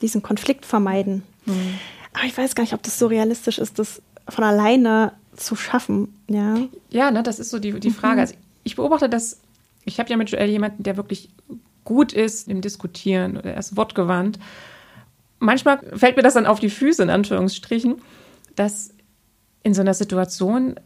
diesen 0.00 0.22
Konflikt 0.22 0.64
vermeiden. 0.66 1.22
Mhm. 1.46 1.78
Aber 2.14 2.24
ich 2.24 2.36
weiß 2.36 2.54
gar 2.54 2.64
nicht, 2.64 2.74
ob 2.74 2.82
das 2.82 2.98
so 2.98 3.06
realistisch 3.06 3.58
ist, 3.58 3.78
das 3.78 4.02
von 4.28 4.44
alleine 4.44 5.12
zu 5.36 5.56
schaffen. 5.56 6.14
Ja, 6.28 6.58
ja 6.90 7.10
ne, 7.10 7.22
das 7.22 7.38
ist 7.38 7.50
so 7.50 7.58
die, 7.58 7.78
die 7.78 7.90
Frage. 7.90 8.14
Mhm. 8.14 8.20
Also 8.20 8.34
ich 8.64 8.76
beobachte 8.76 9.08
das, 9.08 9.40
ich 9.84 9.98
habe 9.98 10.10
ja 10.10 10.16
mit 10.16 10.30
Joel 10.30 10.48
jemanden, 10.48 10.82
der 10.82 10.96
wirklich 10.96 11.30
gut 11.84 12.12
ist 12.12 12.48
im 12.48 12.60
Diskutieren, 12.60 13.36
er 13.36 13.56
ist 13.56 13.76
wortgewandt. 13.76 14.38
Manchmal 15.38 15.78
fällt 15.96 16.16
mir 16.16 16.22
das 16.22 16.34
dann 16.34 16.46
auf 16.46 16.60
die 16.60 16.70
Füße, 16.70 17.02
in 17.02 17.10
Anführungsstrichen, 17.10 17.96
dass 18.56 18.90
in 19.62 19.74
so 19.74 19.80
einer 19.80 19.94
Situation 19.94 20.76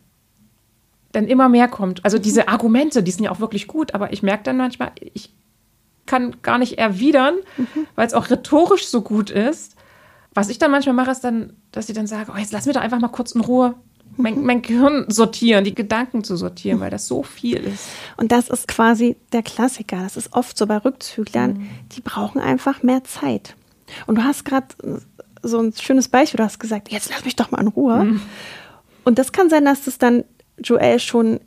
dann 1.12 1.26
immer 1.26 1.48
mehr 1.48 1.68
kommt. 1.68 2.04
Also 2.04 2.18
diese 2.18 2.48
Argumente, 2.48 3.02
die 3.02 3.10
sind 3.10 3.24
ja 3.24 3.30
auch 3.30 3.40
wirklich 3.40 3.66
gut, 3.66 3.94
aber 3.94 4.12
ich 4.12 4.22
merke 4.22 4.44
dann 4.44 4.56
manchmal, 4.56 4.92
ich 5.12 5.34
kann 6.06 6.36
gar 6.42 6.58
nicht 6.58 6.78
erwidern, 6.78 7.36
mhm. 7.56 7.86
weil 7.94 8.06
es 8.06 8.14
auch 8.14 8.30
rhetorisch 8.30 8.86
so 8.86 9.02
gut 9.02 9.30
ist. 9.30 9.76
Was 10.34 10.48
ich 10.48 10.58
dann 10.58 10.70
manchmal 10.70 10.94
mache, 10.94 11.10
ist 11.10 11.20
dann, 11.20 11.52
dass 11.70 11.88
ich 11.88 11.94
dann 11.94 12.06
sage, 12.06 12.32
oh, 12.34 12.38
jetzt 12.38 12.52
lass 12.52 12.66
mir 12.66 12.72
doch 12.72 12.80
einfach 12.80 12.98
mal 12.98 13.08
kurz 13.08 13.32
in 13.32 13.42
Ruhe 13.42 13.74
mein, 14.16 14.38
mhm. 14.38 14.46
mein 14.46 14.62
Gehirn 14.62 15.06
sortieren, 15.08 15.64
die 15.64 15.74
Gedanken 15.74 16.24
zu 16.24 16.36
sortieren, 16.36 16.80
weil 16.80 16.90
das 16.90 17.06
so 17.06 17.22
viel 17.22 17.58
ist. 17.58 17.88
Und 18.16 18.32
das 18.32 18.48
ist 18.48 18.68
quasi 18.68 19.16
der 19.32 19.42
Klassiker. 19.42 19.98
Das 19.98 20.16
ist 20.16 20.32
oft 20.32 20.56
so 20.56 20.66
bei 20.66 20.78
Rückzüglern. 20.78 21.52
Mhm. 21.54 21.68
Die 21.92 22.00
brauchen 22.00 22.40
einfach 22.40 22.82
mehr 22.82 23.04
Zeit. 23.04 23.54
Und 24.06 24.16
du 24.16 24.24
hast 24.24 24.44
gerade 24.44 24.66
so 25.42 25.58
ein 25.58 25.72
schönes 25.72 26.08
Beispiel. 26.08 26.38
Du 26.38 26.44
hast 26.44 26.60
gesagt, 26.60 26.90
jetzt 26.90 27.10
lass 27.10 27.24
mich 27.24 27.36
doch 27.36 27.50
mal 27.50 27.60
in 27.60 27.68
Ruhe. 27.68 28.04
Mhm. 28.04 28.20
Und 29.04 29.18
das 29.18 29.32
kann 29.32 29.50
sein, 29.50 29.64
dass 29.64 29.84
das 29.84 29.98
dann 29.98 30.24
Joel 30.58 30.98
schon, 31.00 31.40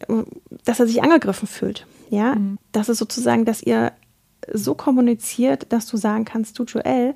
dass 0.65 0.79
er 0.79 0.87
sich 0.87 1.01
angegriffen 1.01 1.47
fühlt. 1.47 1.85
Ja, 2.09 2.35
mhm. 2.35 2.57
das 2.71 2.89
ist 2.89 2.97
sozusagen, 2.97 3.45
dass 3.45 3.61
ihr 3.61 3.91
so 4.53 4.75
kommuniziert, 4.75 5.67
dass 5.69 5.87
du 5.87 5.97
sagen 5.97 6.25
kannst, 6.25 6.59
du 6.59 6.63
Joel, 6.63 7.15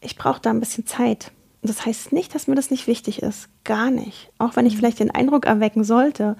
ich 0.00 0.16
brauche 0.16 0.40
da 0.40 0.50
ein 0.50 0.60
bisschen 0.60 0.86
Zeit. 0.86 1.30
Und 1.60 1.68
das 1.68 1.86
heißt 1.86 2.12
nicht, 2.12 2.34
dass 2.34 2.48
mir 2.48 2.56
das 2.56 2.70
nicht 2.70 2.88
wichtig 2.88 3.22
ist. 3.22 3.48
Gar 3.62 3.90
nicht. 3.90 4.30
Auch 4.38 4.56
wenn 4.56 4.66
ich 4.66 4.74
mhm. 4.74 4.78
vielleicht 4.78 5.00
den 5.00 5.12
Eindruck 5.12 5.46
erwecken 5.46 5.84
sollte. 5.84 6.36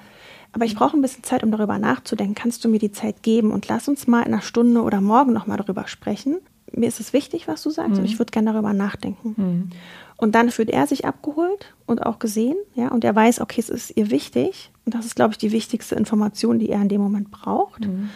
Aber 0.53 0.65
ich 0.65 0.75
brauche 0.75 0.97
ein 0.97 1.03
bisschen 1.03 1.23
Zeit, 1.23 1.45
um 1.45 1.51
darüber 1.51 1.79
nachzudenken. 1.79 2.35
Kannst 2.35 2.65
du 2.65 2.69
mir 2.69 2.79
die 2.79 2.93
Zeit 2.93 3.23
geben 3.23 3.53
und 3.53 3.69
lass 3.69 3.89
uns 3.89 4.07
mal 4.07 4.21
in 4.21 4.33
einer 4.33 4.43
Stunde 4.43 4.83
oder 4.83 5.01
morgen 5.01 5.33
nochmal 5.33 5.57
darüber 5.59 5.87
sprechen? 5.87 6.39
Mir 6.75 6.89
ist 6.89 7.01
es 7.01 7.13
wichtig, 7.13 7.49
was 7.49 7.63
du 7.63 7.71
sagst, 7.71 7.93
mhm. 7.93 7.99
und 7.99 8.05
ich 8.05 8.19
würde 8.19 8.31
gerne 8.31 8.53
darüber 8.53 8.73
nachdenken. 8.73 9.35
Mhm. 9.37 9.71
Und 10.17 10.35
dann 10.35 10.51
fühlt 10.51 10.71
er 10.71 10.87
sich 10.87 11.05
abgeholt 11.05 11.75
und 11.87 12.07
auch 12.07 12.19
gesehen, 12.19 12.57
ja, 12.75 12.89
und 12.89 13.05
er 13.05 13.15
weiß, 13.15 13.41
okay, 13.41 13.61
es 13.61 13.69
ist 13.69 13.97
ihr 13.97 14.11
wichtig. 14.11 14.71
Und 14.85 14.95
das 14.95 15.05
ist, 15.05 15.17
glaube 15.17 15.33
ich, 15.33 15.39
die 15.39 15.53
wichtigste 15.53 15.95
Information, 15.95 16.59
die 16.59 16.71
er 16.71 16.81
in 16.81 16.89
dem 16.89 17.01
Moment 17.01 17.31
braucht. 17.31 17.87
Mhm. 17.87 18.11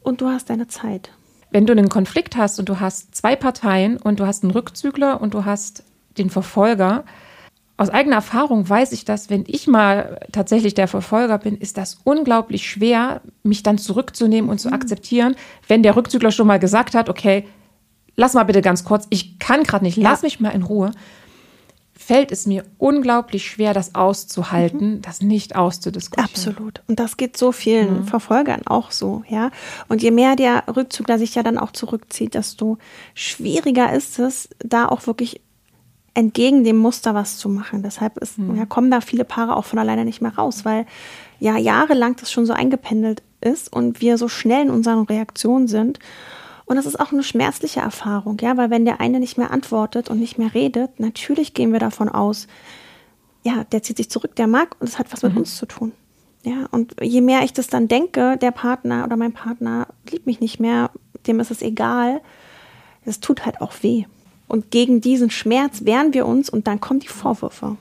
Und 0.00 0.20
du 0.20 0.28
hast 0.28 0.50
deine 0.50 0.66
Zeit. 0.66 1.10
Wenn 1.50 1.66
du 1.66 1.72
einen 1.72 1.88
Konflikt 1.88 2.36
hast 2.36 2.58
und 2.58 2.68
du 2.68 2.80
hast 2.80 3.14
zwei 3.14 3.36
Parteien 3.36 3.96
und 3.98 4.20
du 4.20 4.26
hast 4.26 4.42
einen 4.42 4.52
Rückzügler 4.52 5.20
und 5.20 5.34
du 5.34 5.44
hast 5.44 5.84
den 6.16 6.30
Verfolger, 6.30 7.04
aus 7.78 7.90
eigener 7.90 8.16
Erfahrung 8.16 8.68
weiß 8.68 8.92
ich 8.92 9.04
das, 9.04 9.28
wenn 9.28 9.44
ich 9.46 9.66
mal 9.66 10.18
tatsächlich 10.32 10.74
der 10.74 10.88
Verfolger 10.88 11.36
bin, 11.38 11.58
ist 11.58 11.76
das 11.76 11.98
unglaublich 12.04 12.68
schwer, 12.68 13.20
mich 13.42 13.62
dann 13.62 13.76
zurückzunehmen 13.76 14.50
und 14.50 14.58
zu 14.58 14.68
mhm. 14.68 14.74
akzeptieren, 14.74 15.36
wenn 15.68 15.82
der 15.82 15.96
Rückzügler 15.96 16.30
schon 16.30 16.46
mal 16.46 16.58
gesagt 16.58 16.94
hat, 16.94 17.10
okay, 17.10 17.44
lass 18.16 18.34
mal 18.34 18.44
bitte 18.44 18.62
ganz 18.62 18.84
kurz, 18.84 19.06
ich 19.10 19.38
kann 19.38 19.62
gerade 19.62 19.84
nicht, 19.84 19.96
lass 19.96 20.22
ja. 20.22 20.26
mich 20.26 20.40
mal 20.40 20.50
in 20.50 20.62
Ruhe 20.62 20.92
fällt 22.06 22.30
es 22.30 22.46
mir 22.46 22.64
unglaublich 22.78 23.50
schwer, 23.50 23.74
das 23.74 23.96
auszuhalten, 23.96 24.96
mhm. 24.96 25.02
das 25.02 25.22
nicht 25.22 25.56
auszudiskutieren. 25.56 26.30
Absolut. 26.30 26.82
Und 26.86 27.00
das 27.00 27.16
geht 27.16 27.36
so 27.36 27.50
vielen 27.50 28.02
mhm. 28.02 28.04
Verfolgern 28.04 28.62
auch 28.64 28.92
so, 28.92 29.24
ja. 29.28 29.50
Und 29.88 30.02
je 30.02 30.12
mehr 30.12 30.36
der 30.36 30.64
Rückzugler 30.68 31.18
sich 31.18 31.34
ja 31.34 31.42
dann 31.42 31.58
auch 31.58 31.72
zurückzieht, 31.72 32.34
desto 32.34 32.78
schwieriger 33.14 33.92
ist 33.92 34.20
es, 34.20 34.48
da 34.60 34.86
auch 34.86 35.08
wirklich 35.08 35.40
entgegen 36.14 36.62
dem 36.62 36.76
Muster 36.76 37.14
was 37.14 37.38
zu 37.38 37.48
machen. 37.48 37.82
Deshalb 37.82 38.18
ist, 38.18 38.38
mhm. 38.38 38.54
ja, 38.54 38.66
kommen 38.66 38.90
da 38.90 39.00
viele 39.00 39.24
Paare 39.24 39.56
auch 39.56 39.64
von 39.64 39.80
alleine 39.80 40.04
nicht 40.04 40.22
mehr 40.22 40.36
raus, 40.36 40.64
weil 40.64 40.86
ja 41.40 41.56
jahrelang 41.58 42.14
das 42.16 42.30
schon 42.30 42.46
so 42.46 42.52
eingependelt 42.52 43.22
ist 43.40 43.72
und 43.72 44.00
wir 44.00 44.16
so 44.16 44.28
schnell 44.28 44.66
in 44.66 44.70
unseren 44.70 45.02
Reaktionen 45.02 45.66
sind 45.66 45.98
und 46.66 46.76
das 46.76 46.86
ist 46.86 46.98
auch 46.98 47.12
eine 47.12 47.22
schmerzliche 47.22 47.80
Erfahrung, 47.80 48.38
ja, 48.40 48.56
weil 48.56 48.70
wenn 48.70 48.84
der 48.84 49.00
eine 49.00 49.20
nicht 49.20 49.38
mehr 49.38 49.52
antwortet 49.52 50.10
und 50.10 50.18
nicht 50.18 50.36
mehr 50.36 50.52
redet, 50.52 50.98
natürlich 51.00 51.54
gehen 51.54 51.72
wir 51.72 51.78
davon 51.78 52.08
aus, 52.08 52.48
ja, 53.44 53.64
der 53.64 53.82
zieht 53.82 53.96
sich 53.96 54.10
zurück, 54.10 54.34
der 54.34 54.48
mag 54.48 54.76
und 54.80 54.88
es 54.88 54.98
hat 54.98 55.12
was 55.12 55.22
mit 55.22 55.32
mhm. 55.32 55.38
uns 55.38 55.56
zu 55.56 55.66
tun. 55.66 55.92
Ja, 56.42 56.66
und 56.70 56.94
je 57.00 57.20
mehr 57.20 57.42
ich 57.42 57.52
das 57.52 57.68
dann 57.68 57.88
denke, 57.88 58.36
der 58.36 58.50
Partner 58.50 59.04
oder 59.04 59.16
mein 59.16 59.32
Partner 59.32 59.86
liebt 60.10 60.26
mich 60.26 60.40
nicht 60.40 60.60
mehr, 60.60 60.90
dem 61.26 61.40
ist 61.40 61.50
es 61.50 61.62
egal, 61.62 62.20
es 63.04 63.20
tut 63.20 63.46
halt 63.46 63.60
auch 63.60 63.72
weh. 63.82 64.04
Und 64.48 64.70
gegen 64.70 65.00
diesen 65.00 65.30
Schmerz 65.30 65.84
wehren 65.84 66.14
wir 66.14 66.26
uns 66.26 66.50
und 66.50 66.66
dann 66.66 66.80
kommen 66.80 67.00
die 67.00 67.08
Vorwürfe. 67.08 67.76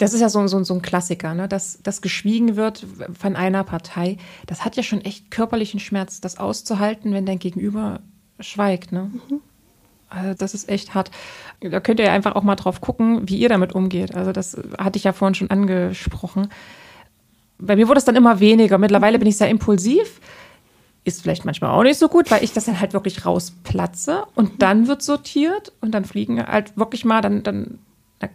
Das 0.00 0.14
ist 0.14 0.22
ja 0.22 0.30
so, 0.30 0.46
so, 0.46 0.64
so 0.64 0.72
ein 0.72 0.80
Klassiker, 0.80 1.34
ne? 1.34 1.46
dass, 1.46 1.82
dass 1.82 2.00
geschwiegen 2.00 2.56
wird 2.56 2.86
von 3.18 3.36
einer 3.36 3.64
Partei. 3.64 4.16
Das 4.46 4.64
hat 4.64 4.76
ja 4.76 4.82
schon 4.82 5.02
echt 5.02 5.30
körperlichen 5.30 5.78
Schmerz, 5.78 6.22
das 6.22 6.38
auszuhalten, 6.38 7.12
wenn 7.12 7.26
dein 7.26 7.38
Gegenüber 7.38 8.00
schweigt. 8.40 8.92
Ne? 8.92 9.10
Mhm. 9.12 9.40
Also 10.08 10.32
das 10.32 10.54
ist 10.54 10.70
echt 10.70 10.94
hart. 10.94 11.10
Da 11.60 11.80
könnt 11.80 12.00
ihr 12.00 12.06
ja 12.06 12.12
einfach 12.14 12.34
auch 12.34 12.42
mal 12.42 12.56
drauf 12.56 12.80
gucken, 12.80 13.28
wie 13.28 13.36
ihr 13.36 13.50
damit 13.50 13.74
umgeht. 13.74 14.14
Also 14.14 14.32
das 14.32 14.56
hatte 14.78 14.96
ich 14.96 15.04
ja 15.04 15.12
vorhin 15.12 15.34
schon 15.34 15.50
angesprochen. 15.50 16.48
Bei 17.58 17.76
mir 17.76 17.86
wurde 17.86 17.98
es 17.98 18.06
dann 18.06 18.16
immer 18.16 18.40
weniger. 18.40 18.78
Mittlerweile 18.78 19.18
bin 19.18 19.28
ich 19.28 19.36
sehr 19.36 19.50
impulsiv. 19.50 20.18
Ist 21.04 21.20
vielleicht 21.20 21.44
manchmal 21.44 21.72
auch 21.72 21.82
nicht 21.82 21.98
so 21.98 22.08
gut, 22.08 22.30
weil 22.30 22.42
ich 22.42 22.54
das 22.54 22.64
dann 22.64 22.80
halt 22.80 22.94
wirklich 22.94 23.26
rausplatze 23.26 24.24
und 24.34 24.62
dann 24.62 24.88
wird 24.88 25.02
sortiert 25.02 25.74
und 25.82 25.92
dann 25.92 26.06
fliegen 26.06 26.42
halt 26.42 26.78
wirklich 26.78 27.04
mal, 27.04 27.20
dann, 27.20 27.42
dann, 27.42 27.80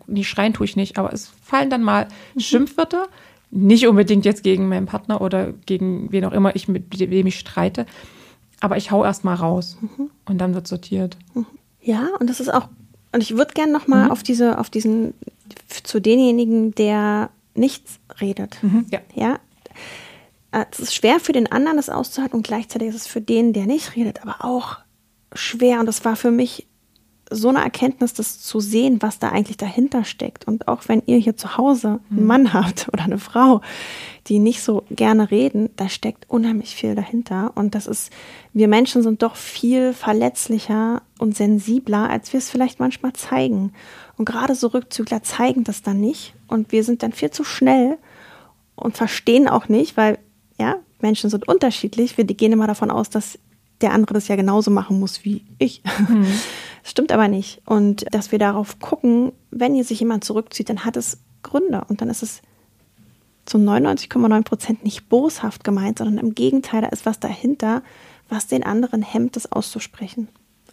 die 0.07 0.23
schreien 0.23 0.53
tue 0.53 0.65
ich 0.65 0.75
nicht, 0.75 0.97
aber 0.97 1.13
es 1.13 1.31
fallen 1.43 1.69
dann 1.69 1.83
mal 1.83 2.07
mhm. 2.33 2.39
Schimpfwörter. 2.39 3.07
Nicht 3.51 3.87
unbedingt 3.87 4.25
jetzt 4.25 4.43
gegen 4.43 4.67
meinen 4.67 4.87
Partner 4.87 5.21
oder 5.21 5.53
gegen 5.65 6.11
wen 6.11 6.25
auch 6.25 6.31
immer 6.31 6.55
ich 6.55 6.67
mit 6.67 6.99
wem 6.99 7.27
ich 7.27 7.39
streite, 7.39 7.85
aber 8.59 8.75
ich 8.77 8.91
hau 8.91 9.03
erst 9.03 9.23
mal 9.23 9.35
raus 9.35 9.77
mhm. 9.79 10.09
und 10.25 10.39
dann 10.39 10.55
wird 10.55 10.67
sortiert. 10.67 11.17
Mhm. 11.33 11.45
Ja, 11.81 12.09
und 12.19 12.29
das 12.29 12.39
ist 12.39 12.51
auch, 12.51 12.67
und 13.11 13.21
ich 13.21 13.37
würde 13.37 13.53
gerne 13.53 13.71
nochmal 13.71 14.05
mhm. 14.05 14.11
auf 14.11 14.23
diese, 14.23 14.57
auf 14.57 14.69
diesen, 14.69 15.13
zu 15.83 16.01
denjenigen, 16.01 16.73
der 16.73 17.29
nichts 17.53 17.99
redet. 18.19 18.61
Mhm. 18.61 18.87
Ja. 18.89 18.99
ja. 19.13 19.39
Es 20.71 20.79
ist 20.79 20.95
schwer 20.95 21.19
für 21.19 21.31
den 21.31 21.51
anderen, 21.51 21.77
das 21.77 21.89
auszuhalten, 21.89 22.37
und 22.37 22.47
gleichzeitig 22.47 22.89
ist 22.89 22.95
es 22.95 23.07
für 23.07 23.21
den, 23.21 23.53
der 23.53 23.67
nicht 23.67 23.95
redet, 23.95 24.21
aber 24.21 24.43
auch 24.43 24.77
schwer. 25.33 25.79
Und 25.79 25.85
das 25.85 26.03
war 26.03 26.15
für 26.15 26.31
mich 26.31 26.65
so 27.31 27.49
eine 27.49 27.63
Erkenntnis, 27.63 28.13
das 28.13 28.39
zu 28.39 28.59
sehen, 28.59 29.01
was 29.01 29.17
da 29.17 29.29
eigentlich 29.29 29.57
dahinter 29.57 30.03
steckt. 30.03 30.47
Und 30.47 30.67
auch 30.67 30.83
wenn 30.87 31.01
ihr 31.05 31.17
hier 31.17 31.35
zu 31.35 31.57
Hause 31.57 31.99
einen 32.09 32.21
mhm. 32.21 32.27
Mann 32.27 32.53
habt 32.53 32.87
oder 32.93 33.03
eine 33.03 33.17
Frau, 33.17 33.61
die 34.27 34.39
nicht 34.39 34.61
so 34.61 34.83
gerne 34.91 35.31
reden, 35.31 35.69
da 35.75 35.89
steckt 35.89 36.29
unheimlich 36.29 36.75
viel 36.75 36.95
dahinter. 36.95 37.51
Und 37.55 37.75
das 37.75 37.87
ist, 37.87 38.11
wir 38.53 38.67
Menschen 38.67 39.01
sind 39.01 39.23
doch 39.23 39.35
viel 39.35 39.93
verletzlicher 39.93 41.01
und 41.17 41.35
sensibler, 41.35 42.09
als 42.09 42.31
wir 42.33 42.37
es 42.37 42.49
vielleicht 42.49 42.79
manchmal 42.79 43.13
zeigen. 43.13 43.73
Und 44.17 44.25
gerade 44.25 44.55
so 44.55 44.67
Rückzügler 44.67 45.23
zeigen 45.23 45.63
das 45.63 45.81
dann 45.81 45.99
nicht. 45.99 46.33
Und 46.47 46.71
wir 46.71 46.83
sind 46.83 47.01
dann 47.01 47.11
viel 47.11 47.31
zu 47.31 47.43
schnell 47.43 47.97
und 48.75 48.97
verstehen 48.97 49.47
auch 49.47 49.67
nicht, 49.67 49.97
weil, 49.97 50.19
ja, 50.59 50.75
Menschen 51.01 51.29
sind 51.29 51.47
unterschiedlich. 51.47 52.17
Wir 52.17 52.25
gehen 52.25 52.51
immer 52.51 52.67
davon 52.67 52.91
aus, 52.91 53.09
dass 53.09 53.39
der 53.81 53.93
andere 53.93 54.13
das 54.13 54.27
ja 54.27 54.35
genauso 54.35 54.71
machen 54.71 54.99
muss 54.99 55.25
wie 55.25 55.45
ich. 55.57 55.81
Mhm. 56.07 56.23
Das 56.23 56.45
stimmt 56.91 57.11
aber 57.11 57.27
nicht. 57.27 57.61
Und 57.65 58.05
dass 58.13 58.31
wir 58.31 58.39
darauf 58.39 58.79
gucken, 58.79 59.31
wenn 59.51 59.73
hier 59.73 59.83
sich 59.83 59.99
jemand 59.99 60.23
zurückzieht, 60.23 60.69
dann 60.69 60.85
hat 60.85 60.97
es 60.97 61.19
Gründe 61.43 61.83
und 61.87 62.01
dann 62.01 62.09
ist 62.09 62.23
es 62.23 62.41
zu 63.45 63.57
99,9 63.57 64.43
Prozent 64.43 64.83
nicht 64.83 65.07
boshaft 65.07 65.63
gemeint, 65.63 65.99
sondern 65.99 66.17
im 66.17 66.33
Gegenteil, 66.33 66.81
da 66.81 66.87
ist 66.87 67.05
was 67.05 67.19
dahinter, 67.19 67.83
was 68.27 68.47
den 68.47 68.63
anderen 68.63 69.03
hemmt, 69.03 69.35
das 69.35 69.51
auszusprechen. 69.51 70.27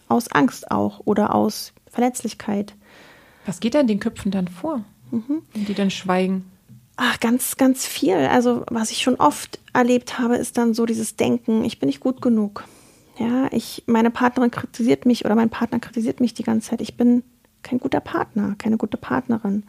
Aus 0.07 0.29
Angst 0.29 0.71
auch 0.71 1.01
oder 1.05 1.35
aus 1.35 1.73
Verletzlichkeit. 1.87 2.73
Was 3.45 3.59
geht 3.59 3.75
da 3.75 3.81
in 3.81 3.87
den 3.87 3.99
Köpfen 3.99 4.31
dann 4.31 4.47
vor, 4.47 4.83
mhm. 5.11 5.43
wenn 5.53 5.65
die 5.65 5.75
dann 5.75 5.91
schweigen? 5.91 6.45
Ach, 6.95 7.19
ganz, 7.19 7.57
ganz 7.57 7.85
viel. 7.85 8.15
Also, 8.15 8.63
was 8.69 8.91
ich 8.91 9.01
schon 9.01 9.15
oft 9.15 9.59
erlebt 9.73 10.19
habe, 10.19 10.35
ist 10.35 10.57
dann 10.57 10.73
so 10.73 10.85
dieses 10.85 11.15
Denken, 11.15 11.65
ich 11.65 11.79
bin 11.79 11.87
nicht 11.87 11.99
gut 11.99 12.21
genug. 12.21 12.65
Ja, 13.17 13.47
ich, 13.51 13.83
meine 13.85 14.09
Partnerin 14.09 14.51
kritisiert 14.51 15.05
mich 15.05 15.25
oder 15.25 15.35
mein 15.35 15.49
Partner 15.49 15.79
kritisiert 15.79 16.19
mich 16.19 16.33
die 16.33 16.43
ganze 16.43 16.69
Zeit. 16.69 16.81
Ich 16.81 16.97
bin 16.97 17.23
kein 17.61 17.79
guter 17.79 17.99
Partner, 17.99 18.55
keine 18.57 18.77
gute 18.77 18.97
Partnerin. 18.97 19.63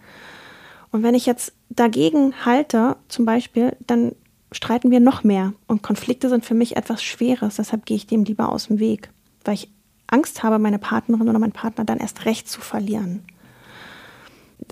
Und 0.91 1.03
wenn 1.03 1.15
ich 1.15 1.27
jetzt 1.27 1.53
dagegen 1.69 2.35
halte, 2.45 2.97
zum 3.09 3.25
Beispiel, 3.25 3.77
dann 3.87 4.13
streiten 4.53 4.91
wir 4.91 5.01
noch 5.01 5.25
mehr. 5.25 5.53
Und 5.67 5.83
Konflikte 5.83 6.29
sind 6.29 6.45
für 6.45 6.55
mich 6.55 6.77
etwas 6.77 7.03
Schweres. 7.03 7.57
Deshalb 7.57 7.85
gehe 7.85 7.97
ich 7.97 8.07
dem 8.07 8.25
lieber 8.25 8.51
aus 8.51 8.69
dem 8.69 8.79
Weg, 8.79 9.11
weil 9.45 9.55
ich 9.55 9.71
Angst 10.07 10.43
habe, 10.43 10.59
meine 10.59 10.79
Partnerin 10.79 11.29
oder 11.29 11.39
meinen 11.39 11.53
Partner 11.53 11.85
dann 11.85 11.99
erst 11.99 12.25
recht 12.25 12.49
zu 12.49 12.61
verlieren. 12.61 13.25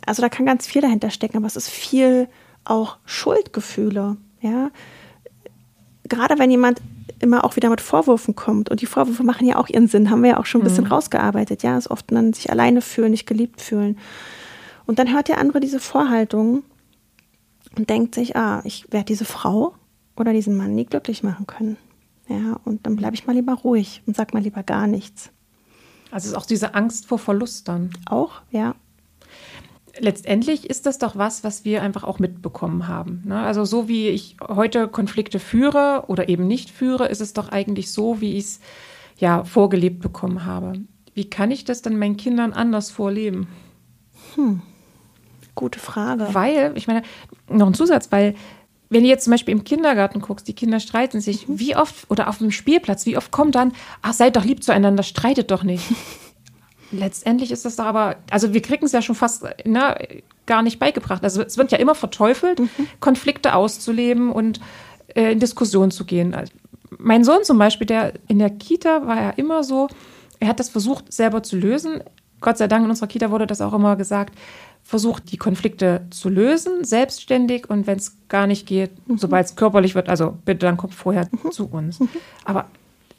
Also 0.06 0.22
da 0.22 0.28
kann 0.28 0.46
ganz 0.46 0.66
viel 0.66 0.82
dahinter 0.82 1.10
stecken, 1.10 1.36
aber 1.36 1.46
es 1.46 1.56
ist 1.56 1.68
viel 1.68 2.28
auch 2.64 2.98
Schuldgefühle. 3.04 4.16
Ja, 4.40 4.70
gerade 6.08 6.38
wenn 6.38 6.50
jemand 6.50 6.80
immer 7.20 7.44
auch 7.44 7.56
wieder 7.56 7.70
mit 7.70 7.80
Vorwürfen 7.80 8.34
kommt. 8.34 8.70
Und 8.70 8.80
die 8.80 8.86
Vorwürfe 8.86 9.22
machen 9.24 9.46
ja 9.46 9.56
auch 9.56 9.68
ihren 9.68 9.86
Sinn, 9.88 10.10
haben 10.10 10.22
wir 10.22 10.30
ja 10.30 10.36
auch 10.38 10.46
schon 10.46 10.60
ein 10.60 10.64
bisschen 10.64 10.84
Mhm. 10.84 10.92
rausgearbeitet. 10.92 11.62
Ja, 11.62 11.76
ist 11.78 11.90
oft 11.90 12.10
dann 12.12 12.32
sich 12.32 12.50
alleine 12.50 12.80
fühlen, 12.82 13.10
nicht 13.12 13.26
geliebt 13.26 13.60
fühlen. 13.60 13.98
Und 14.86 14.98
dann 14.98 15.12
hört 15.12 15.28
der 15.28 15.38
andere 15.38 15.60
diese 15.60 15.80
Vorhaltung 15.80 16.62
und 17.76 17.88
denkt 17.88 18.14
sich, 18.14 18.36
ah, 18.36 18.60
ich 18.64 18.86
werde 18.90 19.06
diese 19.06 19.24
Frau 19.24 19.74
oder 20.16 20.32
diesen 20.32 20.56
Mann 20.56 20.74
nie 20.74 20.84
glücklich 20.86 21.22
machen 21.22 21.46
können. 21.46 21.76
Ja, 22.28 22.58
und 22.64 22.86
dann 22.86 22.96
bleibe 22.96 23.14
ich 23.14 23.26
mal 23.26 23.32
lieber 23.34 23.54
ruhig 23.54 24.02
und 24.06 24.16
sag 24.16 24.34
mal 24.34 24.42
lieber 24.42 24.62
gar 24.62 24.86
nichts. 24.86 25.30
Also 26.10 26.26
es 26.26 26.32
ist 26.32 26.36
auch 26.36 26.46
diese 26.46 26.74
Angst 26.74 27.06
vor 27.06 27.18
Verlust 27.18 27.68
dann. 27.68 27.90
Auch, 28.06 28.42
ja. 28.50 28.74
Letztendlich 29.98 30.70
ist 30.70 30.86
das 30.86 30.98
doch 30.98 31.16
was, 31.16 31.44
was 31.44 31.64
wir 31.64 31.82
einfach 31.82 32.04
auch 32.04 32.18
mitbekommen 32.18 32.88
haben. 32.88 33.22
Ne? 33.26 33.38
Also 33.38 33.64
so 33.64 33.88
wie 33.88 34.08
ich 34.08 34.36
heute 34.46 34.88
Konflikte 34.88 35.38
führe 35.38 36.04
oder 36.06 36.28
eben 36.28 36.46
nicht 36.46 36.70
führe, 36.70 37.08
ist 37.08 37.20
es 37.20 37.34
doch 37.34 37.50
eigentlich 37.50 37.92
so, 37.92 38.20
wie 38.20 38.36
ich 38.36 38.44
es 38.44 38.60
ja 39.18 39.44
vorgelebt 39.44 40.00
bekommen 40.00 40.46
habe. 40.46 40.74
Wie 41.14 41.28
kann 41.28 41.50
ich 41.50 41.64
das 41.64 41.82
dann 41.82 41.98
meinen 41.98 42.16
Kindern 42.16 42.52
anders 42.52 42.90
vorleben? 42.90 43.48
Gute 45.54 45.78
Frage. 45.78 46.28
Weil, 46.32 46.72
ich 46.74 46.86
meine, 46.86 47.02
noch 47.48 47.66
ein 47.66 47.74
Zusatz, 47.74 48.10
weil 48.10 48.34
wenn 48.88 49.02
du 49.04 49.08
jetzt 49.08 49.24
zum 49.24 49.30
Beispiel 49.30 49.52
im 49.52 49.64
Kindergarten 49.64 50.20
guckst, 50.20 50.46
die 50.48 50.54
Kinder 50.54 50.78
streiten 50.80 51.20
sich, 51.20 51.46
wie 51.48 51.76
oft, 51.76 52.10
oder 52.10 52.28
auf 52.28 52.38
dem 52.38 52.50
Spielplatz, 52.50 53.06
wie 53.06 53.16
oft 53.16 53.30
kommt 53.30 53.54
dann, 53.54 53.72
ach, 54.02 54.12
seid 54.12 54.36
doch 54.36 54.44
lieb 54.44 54.62
zueinander, 54.62 55.02
streitet 55.02 55.50
doch 55.50 55.62
nicht. 55.62 55.84
Letztendlich 56.92 57.50
ist 57.50 57.64
das 57.64 57.76
doch 57.76 57.84
aber, 57.84 58.16
also 58.30 58.52
wir 58.52 58.62
kriegen 58.62 58.84
es 58.84 58.92
ja 58.92 59.02
schon 59.02 59.14
fast 59.14 59.44
na, 59.64 59.96
gar 60.46 60.62
nicht 60.62 60.78
beigebracht. 60.78 61.24
Also 61.24 61.42
es 61.42 61.56
wird 61.56 61.72
ja 61.72 61.78
immer 61.78 61.94
verteufelt, 61.94 62.60
Konflikte 63.00 63.54
auszuleben 63.54 64.30
und 64.30 64.60
äh, 65.14 65.32
in 65.32 65.40
Diskussion 65.40 65.90
zu 65.90 66.04
gehen. 66.04 66.34
Also 66.34 66.52
mein 66.98 67.24
Sohn 67.24 67.44
zum 67.44 67.58
Beispiel, 67.58 67.86
der 67.86 68.12
in 68.28 68.38
der 68.38 68.50
Kita 68.50 69.06
war 69.06 69.20
ja 69.20 69.30
immer 69.30 69.64
so, 69.64 69.88
er 70.40 70.48
hat 70.48 70.60
das 70.60 70.68
versucht 70.68 71.12
selber 71.12 71.42
zu 71.42 71.56
lösen. 71.56 72.02
Gott 72.40 72.58
sei 72.58 72.68
Dank 72.68 72.84
in 72.84 72.90
unserer 72.90 73.06
Kita 73.06 73.30
wurde 73.30 73.46
das 73.46 73.60
auch 73.60 73.72
immer 73.72 73.96
gesagt, 73.96 74.34
versucht 74.82 75.30
die 75.30 75.36
Konflikte 75.36 76.06
zu 76.10 76.28
lösen, 76.28 76.84
selbstständig 76.84 77.70
und 77.70 77.86
wenn 77.86 77.98
es 77.98 78.16
gar 78.28 78.46
nicht 78.46 78.66
geht, 78.66 78.90
sobald 79.16 79.46
es 79.46 79.56
körperlich 79.56 79.94
wird, 79.94 80.08
also 80.08 80.36
bitte 80.44 80.66
dann 80.66 80.76
kommt 80.76 80.94
vorher 80.94 81.28
zu 81.50 81.68
uns. 81.68 82.00
Aber 82.44 82.66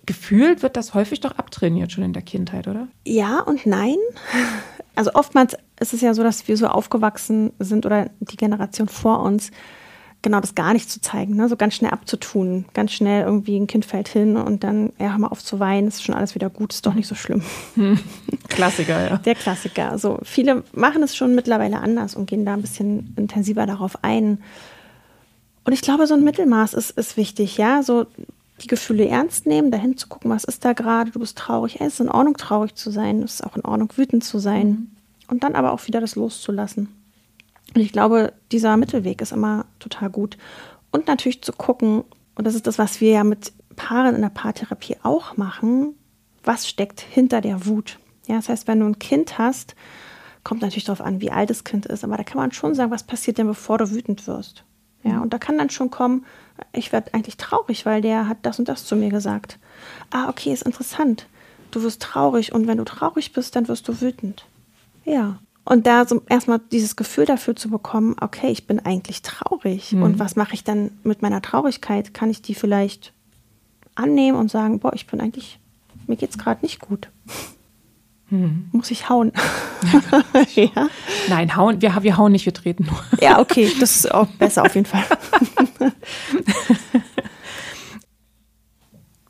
gefühlt 0.06 0.64
wird 0.64 0.76
das 0.78 0.94
häufig 0.94 1.20
doch 1.22 1.38
abtrainiert 1.38 1.92
schon 1.92 2.04
in 2.04 2.14
der 2.14 2.22
Kindheit, 2.22 2.68
oder? 2.68 2.88
Ja 3.06 3.40
und 3.40 3.66
nein. 3.66 3.98
Also 4.96 5.12
oftmals 5.14 5.56
ist 5.80 5.94
es 5.94 6.02
ja 6.02 6.14
so, 6.14 6.24
dass 6.24 6.48
wir 6.48 6.58
so 6.58 6.68
aufgewachsen 6.68 7.52
sind 7.60 7.86
oder 7.86 8.10
die 8.20 8.38
Generation 8.38 8.88
vor 8.88 9.22
uns, 9.22 9.52
genau 10.24 10.40
das 10.40 10.56
gar 10.56 10.74
nicht 10.74 10.90
zu 10.90 11.02
zeigen, 11.02 11.36
ne? 11.36 11.48
so 11.50 11.56
ganz 11.56 11.76
schnell 11.76 11.92
abzutun. 11.92 12.66
Ganz 12.74 12.94
schnell 12.94 13.24
irgendwie 13.24 13.58
ein 13.58 13.68
Kind 13.68 13.86
fällt 13.86 14.08
hin 14.08 14.38
und 14.38 14.64
dann, 14.64 14.94
ja, 14.98 15.12
hör 15.12 15.18
mal 15.20 15.28
auf 15.28 15.44
zu 15.44 15.60
weinen, 15.60 15.88
ist 15.88 16.04
schon 16.04 16.16
alles 16.16 16.34
wieder 16.34 16.50
gut, 16.50 16.74
ist 16.74 16.86
doch 16.86 16.94
nicht 16.94 17.08
so 17.08 17.16
schlimm. 17.16 17.44
Klassiker, 18.50 19.10
ja. 19.10 19.18
Der 19.18 19.36
Klassiker. 19.36 19.92
Also 19.92 20.20
viele 20.24 20.64
machen 20.74 21.04
es 21.04 21.16
schon 21.16 21.36
mittlerweile 21.36 21.80
anders 21.80 22.16
und 22.16 22.26
gehen 22.26 22.46
da 22.46 22.54
ein 22.54 22.62
bisschen 22.62 23.14
intensiver 23.18 23.66
darauf 23.66 24.04
ein. 24.04 24.42
Und 25.66 25.74
ich 25.74 25.82
glaube, 25.82 26.08
so 26.08 26.14
ein 26.14 26.24
Mittelmaß 26.24 26.74
ist, 26.74 26.92
ist 26.92 27.18
wichtig, 27.18 27.58
ja. 27.58 27.84
So 27.84 28.06
die 28.64 28.68
Gefühle 28.68 29.08
ernst 29.08 29.46
nehmen, 29.46 29.72
dahin 29.72 29.98
zu 29.98 30.08
gucken, 30.08 30.32
was 30.32 30.44
ist 30.44 30.64
da 30.66 30.74
gerade, 30.74 31.12
du 31.12 31.20
bist 31.20 31.38
traurig. 31.38 31.80
Es 31.80 31.94
ist 31.94 32.00
in 32.00 32.10
Ordnung, 32.10 32.36
traurig 32.38 32.76
zu 32.76 32.92
sein. 32.92 33.22
Es 33.22 33.36
ist 33.36 33.44
auch 33.44 33.56
in 33.56 33.66
Ordnung, 33.66 33.90
wütend 33.96 34.24
zu 34.24 34.40
sein. 34.40 34.92
Und 35.28 35.44
dann 35.44 35.56
aber 35.56 35.72
auch 35.72 35.88
wieder 35.88 36.02
das 36.02 36.16
loszulassen. 36.16 36.90
Und 37.76 37.82
ich 37.82 37.92
glaube, 37.92 38.34
dieser 38.52 38.78
Mittelweg 38.78 39.22
ist 39.22 39.32
immer 39.32 39.66
total 39.80 40.10
gut. 40.10 40.38
Und 40.92 41.08
natürlich 41.08 41.42
zu 41.42 41.54
gucken, 41.54 42.04
und 42.36 42.46
das 42.46 42.56
ist 42.56 42.68
das, 42.68 42.78
was 42.78 43.02
wir 43.02 43.12
ja 43.12 43.24
mit 43.24 43.52
Paaren 43.76 44.16
in 44.16 44.22
der 44.22 44.30
Paartherapie 44.30 44.98
auch 45.04 45.38
machen, 45.38 45.96
was 46.44 46.68
steckt 46.68 47.02
hinter 47.02 47.42
der 47.42 47.66
Wut. 47.66 48.00
Ja, 48.28 48.36
das 48.36 48.50
heißt, 48.50 48.68
wenn 48.68 48.80
du 48.80 48.86
ein 48.86 49.00
Kind 49.00 49.38
hast, 49.38 49.76
kommt 50.44 50.62
natürlich 50.62 50.86
darauf 50.86 51.02
an, 51.02 51.22
wie 51.22 51.32
alt 51.32 51.50
das 51.50 51.64
Kind 51.64 51.86
ist, 51.86 52.04
aber 52.04 52.18
da 52.18 52.24
kann 52.24 52.38
man 52.38 52.52
schon 52.52 52.76
sagen, 52.76 52.92
was 52.92 53.04
passiert 53.04 53.38
denn, 53.38 53.48
bevor 53.48 53.78
du 53.78 53.90
wütend 53.92 54.28
wirst. 54.28 54.64
Ja, 55.04 55.20
und 55.20 55.34
da 55.34 55.38
kann 55.38 55.58
dann 55.58 55.70
schon 55.70 55.92
kommen, 55.92 56.26
ich 56.72 56.92
werde 56.92 57.14
eigentlich 57.14 57.38
traurig, 57.38 57.86
weil 57.86 58.02
der 58.02 58.28
hat 58.28 58.38
das 58.44 58.60
und 58.60 58.68
das 58.68 58.86
zu 58.86 58.96
mir 58.96 59.10
gesagt. 59.10 59.60
Ah, 60.12 60.30
okay, 60.30 60.54
ist 60.54 60.64
interessant. 60.64 61.28
Du 61.72 61.84
wirst 61.84 62.02
traurig 62.02 62.54
und 62.54 62.68
wenn 62.68 62.78
du 62.78 62.86
traurig 62.86 63.34
bist, 63.34 63.56
dann 63.56 63.68
wirst 63.68 63.88
du 63.88 64.00
wütend. 64.00 64.46
Ja. 65.06 65.40
Und 65.66 65.88
da 65.88 66.06
so 66.06 66.22
erstmal 66.28 66.60
dieses 66.72 66.96
Gefühl 66.96 67.26
dafür 67.26 67.56
zu 67.56 67.70
bekommen, 67.70 68.16
okay, 68.20 68.52
ich 68.52 68.68
bin 68.68 68.80
eigentlich 68.80 69.22
traurig. 69.22 69.94
Und 69.94 70.20
was 70.20 70.36
mache 70.36 70.54
ich 70.54 70.64
dann 70.66 70.92
mit 71.04 71.22
meiner 71.22 71.42
Traurigkeit? 71.42 72.14
Kann 72.14 72.30
ich 72.30 72.42
die 72.42 72.54
vielleicht 72.54 73.14
annehmen 73.96 74.38
und 74.38 74.52
sagen, 74.52 74.80
boah, 74.80 74.94
ich 74.94 75.08
bin 75.08 75.22
eigentlich, 75.22 75.60
mir 76.06 76.18
geht's 76.18 76.38
gerade 76.38 76.62
nicht 76.64 76.82
gut. 76.82 77.10
Muss 78.72 78.92
ich 78.92 79.10
hauen? 79.10 79.32
ja. 80.56 80.88
Nein, 81.30 81.56
hauen, 81.56 81.82
wir, 81.82 81.98
wir 82.02 82.18
hauen 82.18 82.32
nicht, 82.32 82.46
wir 82.46 82.54
treten 82.54 82.86
nur. 82.86 83.00
ja, 83.22 83.40
okay, 83.40 83.72
das 83.80 83.96
ist 83.96 84.12
auch 84.12 84.28
besser 84.28 84.64
auf 84.64 84.76
jeden 84.76 84.88
Fall. 84.88 85.04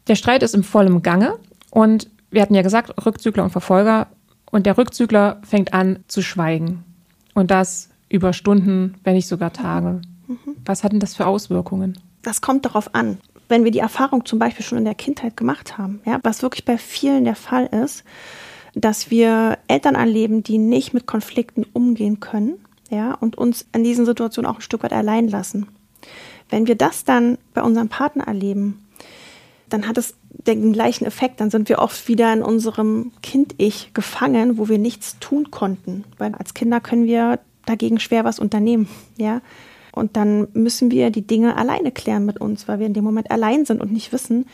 Der 0.07 0.15
Streit 0.15 0.43
ist 0.43 0.53
im 0.53 0.63
vollen 0.63 1.01
Gange 1.01 1.37
und 1.71 2.09
wir 2.29 2.41
hatten 2.41 2.55
ja 2.55 2.61
gesagt, 2.61 3.05
Rückzügler 3.05 3.43
und 3.43 3.51
Verfolger. 3.51 4.07
Und 4.51 4.65
der 4.65 4.77
Rückzügler 4.77 5.41
fängt 5.43 5.73
an 5.73 6.03
zu 6.07 6.21
schweigen. 6.21 6.83
Und 7.33 7.49
das 7.51 7.89
über 8.09 8.33
Stunden, 8.33 8.95
wenn 9.03 9.13
nicht 9.13 9.27
sogar 9.27 9.53
Tage. 9.53 10.01
Was 10.65 10.83
hat 10.83 10.91
denn 10.91 10.99
das 10.99 11.15
für 11.15 11.25
Auswirkungen? 11.25 11.97
Das 12.21 12.41
kommt 12.41 12.65
darauf 12.65 12.93
an. 12.93 13.17
Wenn 13.49 13.63
wir 13.63 13.71
die 13.71 13.79
Erfahrung 13.79 14.25
zum 14.25 14.39
Beispiel 14.39 14.65
schon 14.65 14.77
in 14.77 14.85
der 14.85 14.95
Kindheit 14.95 15.35
gemacht 15.37 15.77
haben, 15.77 16.01
ja, 16.05 16.19
was 16.23 16.41
wirklich 16.41 16.65
bei 16.65 16.77
vielen 16.77 17.25
der 17.25 17.35
Fall 17.35 17.65
ist, 17.65 18.03
dass 18.75 19.11
wir 19.11 19.57
Eltern 19.67 19.95
erleben, 19.95 20.43
die 20.43 20.57
nicht 20.57 20.93
mit 20.93 21.05
Konflikten 21.05 21.65
umgehen 21.73 22.19
können, 22.19 22.55
ja, 22.89 23.13
und 23.13 23.37
uns 23.37 23.65
in 23.73 23.83
diesen 23.83 24.05
Situationen 24.05 24.49
auch 24.49 24.55
ein 24.55 24.61
Stück 24.61 24.83
weit 24.83 24.93
allein 24.93 25.27
lassen. 25.27 25.67
Wenn 26.49 26.67
wir 26.67 26.75
das 26.75 27.03
dann 27.03 27.37
bei 27.53 27.63
unserem 27.63 27.89
Partner 27.89 28.27
erleben, 28.27 28.85
dann 29.69 29.87
hat 29.87 29.97
es 29.97 30.15
den 30.29 30.73
gleichen 30.73 31.05
Effekt. 31.05 31.39
Dann 31.39 31.49
sind 31.49 31.69
wir 31.69 31.79
oft 31.79 32.07
wieder 32.07 32.31
in 32.31 32.43
unserem 32.43 33.11
Kind-Ich 33.23 33.93
gefangen, 33.93 34.57
wo 34.57 34.69
wir 34.69 34.77
nichts 34.77 35.17
tun 35.19 35.49
konnten. 35.49 36.03
Weil 36.17 36.35
als 36.35 36.53
Kinder 36.53 36.79
können 36.79 37.05
wir 37.05 37.39
dagegen 37.65 37.99
schwer 37.99 38.23
was 38.23 38.39
unternehmen, 38.39 38.87
ja. 39.17 39.41
Und 39.91 40.17
dann 40.17 40.47
müssen 40.53 40.89
wir 40.89 41.11
die 41.11 41.25
Dinge 41.25 41.55
alleine 41.55 41.91
klären 41.91 42.25
mit 42.25 42.41
uns, 42.41 42.67
weil 42.67 42.79
wir 42.79 42.87
in 42.87 42.95
dem 42.95 43.03
Moment 43.03 43.29
allein 43.29 43.65
sind 43.65 43.79
und 43.79 43.91
nicht 43.91 44.11
wissen, 44.11 44.47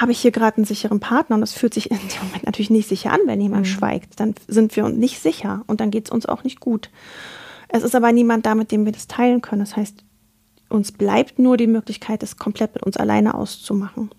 habe 0.00 0.12
ich 0.12 0.20
hier 0.20 0.30
gerade 0.30 0.58
einen 0.58 0.66
sicheren 0.66 1.00
Partner 1.00 1.36
und 1.36 1.42
es 1.42 1.52
fühlt 1.52 1.74
sich 1.74 1.90
in 1.90 1.98
dem 1.98 2.26
Moment 2.26 2.44
natürlich 2.44 2.70
nicht 2.70 2.88
sicher 2.88 3.12
an, 3.12 3.20
wenn 3.26 3.40
jemand 3.40 3.66
schweigt. 3.66 4.18
Dann 4.20 4.34
sind 4.48 4.74
wir 4.76 4.84
uns 4.84 4.96
nicht 4.96 5.20
sicher 5.20 5.64
und 5.66 5.80
dann 5.80 5.90
geht 5.90 6.06
es 6.06 6.10
uns 6.10 6.26
auch 6.26 6.44
nicht 6.44 6.60
gut. 6.60 6.90
Es 7.68 7.82
ist 7.82 7.94
aber 7.94 8.12
niemand 8.12 8.46
da, 8.46 8.54
mit 8.54 8.70
dem 8.70 8.84
wir 8.84 8.92
das 8.92 9.08
teilen 9.08 9.40
können. 9.40 9.60
Das 9.60 9.76
heißt, 9.76 10.04
uns 10.68 10.92
bleibt 10.92 11.38
nur 11.38 11.56
die 11.56 11.66
Möglichkeit, 11.66 12.22
es 12.22 12.36
komplett 12.36 12.74
mit 12.74 12.82
uns 12.82 12.96
alleine 12.96 13.34
auszumachen. 13.34 14.10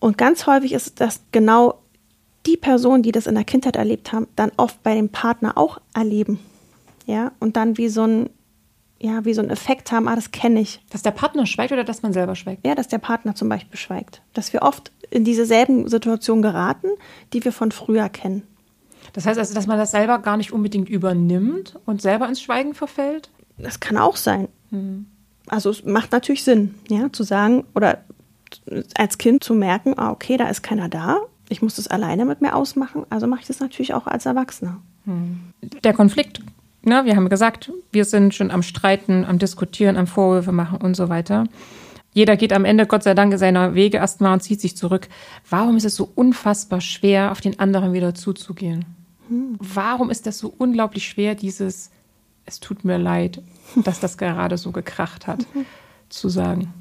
Und 0.00 0.18
ganz 0.18 0.46
häufig 0.46 0.72
ist 0.72 1.00
das 1.00 1.20
genau 1.30 1.82
die 2.46 2.56
Personen, 2.56 3.02
die 3.02 3.12
das 3.12 3.26
in 3.26 3.34
der 3.36 3.44
Kindheit 3.44 3.76
erlebt 3.76 4.12
haben, 4.12 4.26
dann 4.34 4.50
oft 4.56 4.82
bei 4.82 4.94
dem 4.94 5.08
Partner 5.08 5.56
auch 5.56 5.80
erleben. 5.94 6.40
Ja, 7.06 7.32
und 7.38 7.56
dann 7.56 7.78
wie 7.78 7.88
so 7.88 8.02
ein, 8.02 8.30
ja, 9.02 9.24
wie 9.24 9.34
so 9.34 9.42
ein 9.42 9.50
Effekt 9.50 9.90
haben, 9.90 10.06
ah, 10.06 10.14
das 10.14 10.30
kenne 10.30 10.60
ich. 10.60 10.80
Dass 10.90 11.02
der 11.02 11.10
Partner 11.10 11.44
schweigt 11.44 11.72
oder 11.72 11.82
dass 11.82 12.02
man 12.02 12.12
selber 12.12 12.36
schweigt? 12.36 12.64
Ja, 12.64 12.76
dass 12.76 12.86
der 12.86 12.98
Partner 12.98 13.34
zum 13.34 13.48
Beispiel 13.48 13.76
schweigt. 13.76 14.22
Dass 14.32 14.52
wir 14.52 14.62
oft 14.62 14.92
in 15.10 15.24
dieselben 15.24 15.88
Situationen 15.88 16.40
geraten, 16.40 16.88
die 17.32 17.44
wir 17.44 17.52
von 17.52 17.72
früher 17.72 18.08
kennen. 18.08 18.44
Das 19.12 19.26
heißt 19.26 19.38
also, 19.38 19.54
dass 19.54 19.66
man 19.66 19.76
das 19.76 19.90
selber 19.90 20.20
gar 20.20 20.36
nicht 20.36 20.52
unbedingt 20.52 20.88
übernimmt 20.88 21.78
und 21.84 22.00
selber 22.00 22.28
ins 22.28 22.40
Schweigen 22.40 22.74
verfällt? 22.74 23.30
Das 23.58 23.80
kann 23.80 23.96
auch 23.96 24.16
sein. 24.16 24.48
Also 25.48 25.70
es 25.70 25.84
macht 25.84 26.12
natürlich 26.12 26.44
Sinn, 26.44 26.74
ja, 26.88 27.12
zu 27.12 27.24
sagen 27.24 27.64
oder 27.74 28.04
als 28.96 29.18
Kind 29.18 29.42
zu 29.42 29.54
merken, 29.54 29.98
ah, 29.98 30.12
okay, 30.12 30.36
da 30.36 30.48
ist 30.48 30.62
keiner 30.62 30.88
da, 30.88 31.18
ich 31.48 31.60
muss 31.60 31.74
das 31.74 31.88
alleine 31.88 32.24
mit 32.24 32.40
mir 32.40 32.54
ausmachen, 32.54 33.04
also 33.10 33.26
mache 33.26 33.40
ich 33.40 33.46
das 33.48 33.60
natürlich 33.60 33.94
auch 33.94 34.06
als 34.06 34.26
Erwachsener. 34.26 34.80
Der 35.84 35.92
Konflikt, 35.92 36.40
ne, 36.84 37.04
wir 37.04 37.16
haben 37.16 37.28
gesagt, 37.28 37.72
wir 37.90 38.04
sind 38.04 38.34
schon 38.34 38.50
am 38.50 38.62
Streiten, 38.62 39.24
am 39.24 39.38
Diskutieren, 39.38 39.96
am 39.96 40.06
Vorwürfe 40.06 40.52
machen 40.52 40.78
und 40.78 40.94
so 40.94 41.08
weiter. 41.08 41.46
Jeder 42.14 42.36
geht 42.36 42.52
am 42.52 42.64
Ende, 42.64 42.86
Gott 42.86 43.02
sei 43.02 43.14
Dank, 43.14 43.36
seiner 43.38 43.74
Wege 43.74 43.96
erstmal 43.96 44.34
und 44.34 44.42
zieht 44.42 44.60
sich 44.60 44.76
zurück. 44.76 45.08
Warum 45.48 45.76
ist 45.76 45.84
es 45.84 45.96
so 45.96 46.10
unfassbar 46.14 46.80
schwer, 46.80 47.32
auf 47.32 47.40
den 47.40 47.58
anderen 47.58 47.94
wieder 47.94 48.14
zuzugehen? 48.14 48.84
Warum 49.28 50.10
ist 50.10 50.26
das 50.26 50.38
so 50.38 50.52
unglaublich 50.58 51.08
schwer, 51.08 51.34
dieses, 51.34 51.90
es 52.44 52.60
tut 52.60 52.84
mir 52.84 52.98
leid, 52.98 53.40
dass 53.76 53.98
das 53.98 54.18
gerade 54.18 54.58
so 54.58 54.72
gekracht 54.72 55.26
hat, 55.26 55.46
zu 56.10 56.28
sagen? 56.28 56.72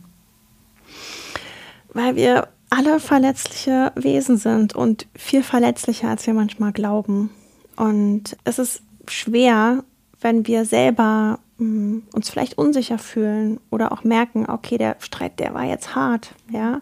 Weil 1.93 2.17
wir 2.17 2.49
alle 2.69 2.99
verletzliche 2.99 3.91
Wesen 3.95 4.37
sind 4.37 4.75
und 4.75 5.07
viel 5.15 5.43
verletzlicher, 5.43 6.09
als 6.09 6.25
wir 6.27 6.33
manchmal 6.33 6.73
glauben. 6.73 7.29
Und 7.77 8.37
es 8.43 8.59
ist 8.59 8.81
schwer, 9.07 9.83
wenn 10.21 10.47
wir 10.47 10.65
selber 10.65 11.39
mh, 11.57 12.01
uns 12.13 12.29
vielleicht 12.29 12.57
unsicher 12.57 12.97
fühlen 12.97 13.59
oder 13.69 13.91
auch 13.91 14.03
merken, 14.03 14.49
okay, 14.49 14.77
der 14.77 14.95
Streit, 14.99 15.39
der 15.39 15.53
war 15.53 15.63
jetzt 15.63 15.95
hart, 15.95 16.33
ja. 16.51 16.81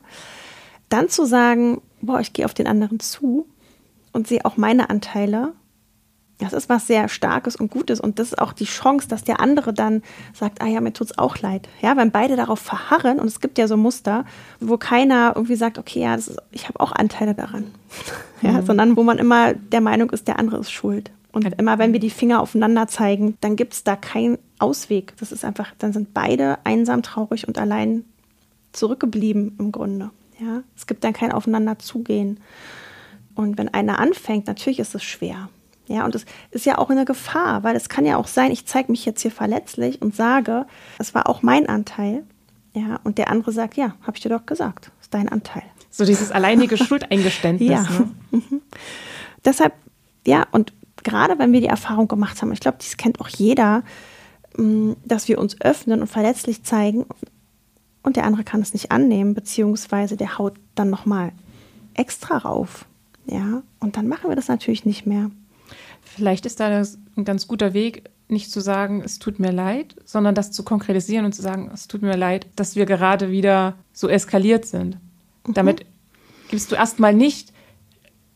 Dann 0.90 1.10
zu 1.10 1.26
sagen, 1.26 1.82
boah, 2.02 2.20
ich 2.20 2.34
gehe 2.34 2.46
auf 2.46 2.54
den 2.54 2.68
anderen 2.68 3.00
zu 3.00 3.46
und 4.12 4.28
sehe 4.28 4.44
auch 4.44 4.58
meine 4.58 4.90
Anteile 4.90 5.54
das 6.40 6.54
ist 6.54 6.70
was 6.70 6.88
sehr 6.88 7.10
Starkes 7.10 7.58
und 7.58 7.70
Gutes 7.70 8.00
und 8.00 8.18
das 8.18 8.30
ist 8.30 8.40
auch 8.40 8.54
die 8.54 8.66
Chance, 8.66 9.08
dass 9.10 9.24
der 9.24 9.42
andere 9.42 9.74
dann 9.74 10.02
sagt, 10.34 10.62
ah 10.62 10.68
ja, 10.68 10.80
mir 10.80 10.94
tut's 10.94 11.18
auch 11.18 11.38
leid. 11.38 11.68
Ja, 11.82 11.98
wenn 11.98 12.12
beide 12.12 12.38
darauf 12.38 12.60
verharren 12.60 13.20
und 13.20 13.28
es 13.28 13.42
gibt 13.42 13.58
ja 13.58 13.68
so 13.68 13.76
Muster, 13.76 14.26
wo 14.62 14.78
keiner 14.78 15.34
irgendwie 15.36 15.58
sagt, 15.58 15.78
okay, 15.78 16.00
ja, 16.02 16.16
ist, 16.16 16.38
ich 16.52 16.68
habe 16.70 16.80
auch 16.80 16.94
Anteile 16.94 17.36
daran. 17.36 17.66
ja, 18.42 18.54
mhm. 18.54 18.66
sondern 18.66 18.98
wo 18.98 19.04
man 19.04 19.18
immer 19.18 19.54
der 19.54 19.82
Meinung 19.82 20.10
ist, 20.12 20.28
der 20.28 20.40
andere 20.40 20.60
ist 20.60 20.72
schuld. 20.72 21.12
Und 21.32 21.46
immer 21.60 21.78
wenn 21.78 21.94
wir 21.94 22.00
die 22.00 22.10
Finger 22.10 22.42
aufeinander 22.42 22.88
zeigen, 22.88 23.38
dann 23.42 23.56
gibt's 23.56 23.84
da 23.84 23.96
keinen 23.96 24.40
Ausweg. 24.58 25.14
Das 25.18 25.32
ist 25.32 25.46
einfach, 25.46 25.74
dann 25.78 25.94
sind 25.94 26.14
beide 26.14 26.58
einsam, 26.64 27.04
traurig 27.04 27.48
und 27.48 27.58
allein 27.58 28.04
zurückgeblieben 28.72 29.56
im 29.60 29.72
Grunde. 29.72 30.12
Ja, 30.40 30.64
es 30.76 30.88
gibt 30.88 31.04
dann 31.04 31.14
kein 31.14 31.32
Aufeinander 31.32 31.78
zugehen. 31.80 32.40
Und 33.36 33.58
wenn 33.58 33.74
einer 33.74 34.00
anfängt, 34.00 34.48
natürlich 34.48 34.80
ist 34.80 34.96
es 34.96 35.04
schwer. 35.04 35.50
Ja, 35.88 36.06
und 36.06 36.14
es 36.14 36.26
ist 36.52 36.66
ja 36.66 36.78
auch 36.78 36.90
eine 36.90 37.04
Gefahr, 37.04 37.64
weil 37.64 37.76
es 37.76 37.90
kann 37.90 38.06
ja 38.06 38.18
auch 38.18 38.28
sein, 38.28 38.52
ich 38.52 38.66
zeige 38.66 38.92
mich 38.92 39.06
jetzt 39.06 39.22
hier 39.22 39.32
verletzlich 39.32 40.02
und 40.02 40.16
sage, 40.16 40.66
es 41.00 41.16
war 41.16 41.28
auch 41.28 41.42
mein 41.42 41.68
Anteil. 41.68 42.24
Ja, 42.74 43.00
und 43.04 43.18
der 43.18 43.30
andere 43.30 43.52
sagt, 43.52 43.76
ja, 43.76 43.96
habe 44.04 44.16
ich 44.16 44.22
dir 44.22 44.30
doch 44.30 44.46
gesagt, 44.46 44.92
ist 45.02 45.14
dein 45.14 45.30
Anteil. 45.30 45.64
So 45.90 46.06
dieses 46.06 46.32
alleinige 46.32 46.78
Schuldeingeständnis. 46.84 47.70
ja. 47.70 47.82
Ne? 47.82 48.12
Mhm. 48.32 48.62
Deshalb, 49.46 49.74
ja, 50.28 50.46
und 50.52 50.74
gerade 51.04 51.40
wenn 51.40 51.52
wir 51.52 51.62
die 51.62 51.68
Erfahrung 51.68 52.08
gemacht 52.08 52.42
haben, 52.42 52.52
ich 52.52 52.60
glaube, 52.60 52.78
dies 52.82 52.98
kennt 52.98 53.20
auch 53.20 53.28
jeder, 53.28 53.84
mm, 54.58 54.94
dass 55.06 55.28
wir 55.28 55.40
uns 55.40 55.60
öffnen 55.62 56.02
und 56.02 56.08
verletzlich 56.08 56.64
zeigen 56.64 57.06
und 58.04 58.16
der 58.16 58.26
andere 58.26 58.44
kann 58.44 58.62
es 58.62 58.74
nicht 58.74 58.92
annehmen, 58.92 59.34
beziehungsweise 59.34 60.18
der 60.18 60.38
haut 60.38 60.56
dann 60.76 60.90
nochmal 60.90 61.32
extra 61.94 62.38
rauf. 62.38 62.86
Ja, 63.26 63.62
und 63.80 63.98
dann 63.98 64.08
machen 64.08 64.30
wir 64.30 64.36
das 64.36 64.48
natürlich 64.48 64.86
nicht 64.86 65.06
mehr. 65.06 65.30
Vielleicht 66.02 66.46
ist 66.46 66.60
da 66.60 66.84
ein 67.16 67.26
ganz 67.26 67.48
guter 67.48 67.74
Weg, 67.74 68.10
nicht 68.28 68.52
zu 68.52 68.60
sagen, 68.60 69.02
es 69.04 69.20
tut 69.20 69.40
mir 69.40 69.52
leid, 69.52 69.96
sondern 70.06 70.36
das 70.36 70.52
zu 70.52 70.64
konkretisieren 70.64 71.26
und 71.26 71.34
zu 71.34 71.42
sagen, 71.42 71.70
es 71.74 71.88
tut 71.88 72.02
mir 72.02 72.16
leid, 72.16 72.48
dass 72.56 72.76
wir 72.76 72.86
gerade 72.86 73.32
wieder 73.32 73.76
so 73.92 74.08
eskaliert 74.08 74.66
sind. 74.66 74.98
Mhm. 75.48 75.54
Damit 75.54 75.86
gibst 76.50 76.72
du 76.72 76.76
erstmal 76.76 77.14
nicht 77.14 77.54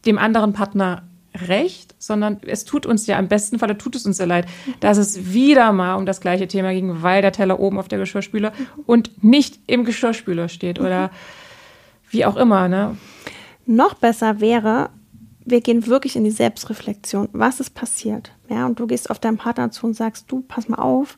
dem 0.06 0.18
anderen 0.18 0.54
Partner 0.54 1.04
recht, 1.48 1.96
sondern 1.98 2.40
es 2.46 2.66
tut 2.66 2.86
uns 2.86 3.08
ja 3.08 3.18
im 3.18 3.28
besten 3.28 3.60
Falle 3.60 3.78
tut 3.78 3.96
es 3.96 4.06
uns 4.06 4.18
ja 4.18 4.26
leid, 4.26 4.46
dass 4.80 4.98
es 4.98 5.34
wieder 5.34 5.72
mal 5.72 5.96
um 5.96 6.06
das 6.06 6.22
gleiche 6.22 6.48
Thema 6.48 6.72
ging, 6.72 7.02
weil 7.02 7.22
der 7.22 7.32
Teller 7.32 7.60
oben 7.60 7.80
auf 7.80 7.88
der 7.88 8.00
Geschirrspüler 8.00 8.54
und 8.86 9.24
nicht 9.24 9.60
im 9.68 9.84
Geschirrspüler 9.84 10.50
steht 10.50 10.80
oder 10.80 11.12
wie 12.10 12.26
auch 12.26 12.36
immer. 12.36 12.68
Ne? 12.68 12.98
Noch 13.66 13.96
besser 13.96 14.40
wäre, 14.40 14.90
wir 15.46 15.62
gehen 15.62 15.88
wirklich 15.88 16.16
in 16.16 16.24
die 16.24 16.32
Selbstreflexion. 16.32 17.30
Was 17.34 17.60
ist 17.60 17.72
passiert? 17.72 18.32
Ja, 18.50 18.66
und 18.66 18.80
du 18.80 18.88
gehst 18.88 19.10
auf 19.10 19.20
deinen 19.20 19.38
Partner 19.38 19.72
zu 19.72 19.88
und 19.88 19.94
sagst, 19.94 20.32
du, 20.32 20.42
pass 20.42 20.70
mal 20.70 20.80
auf. 20.80 21.18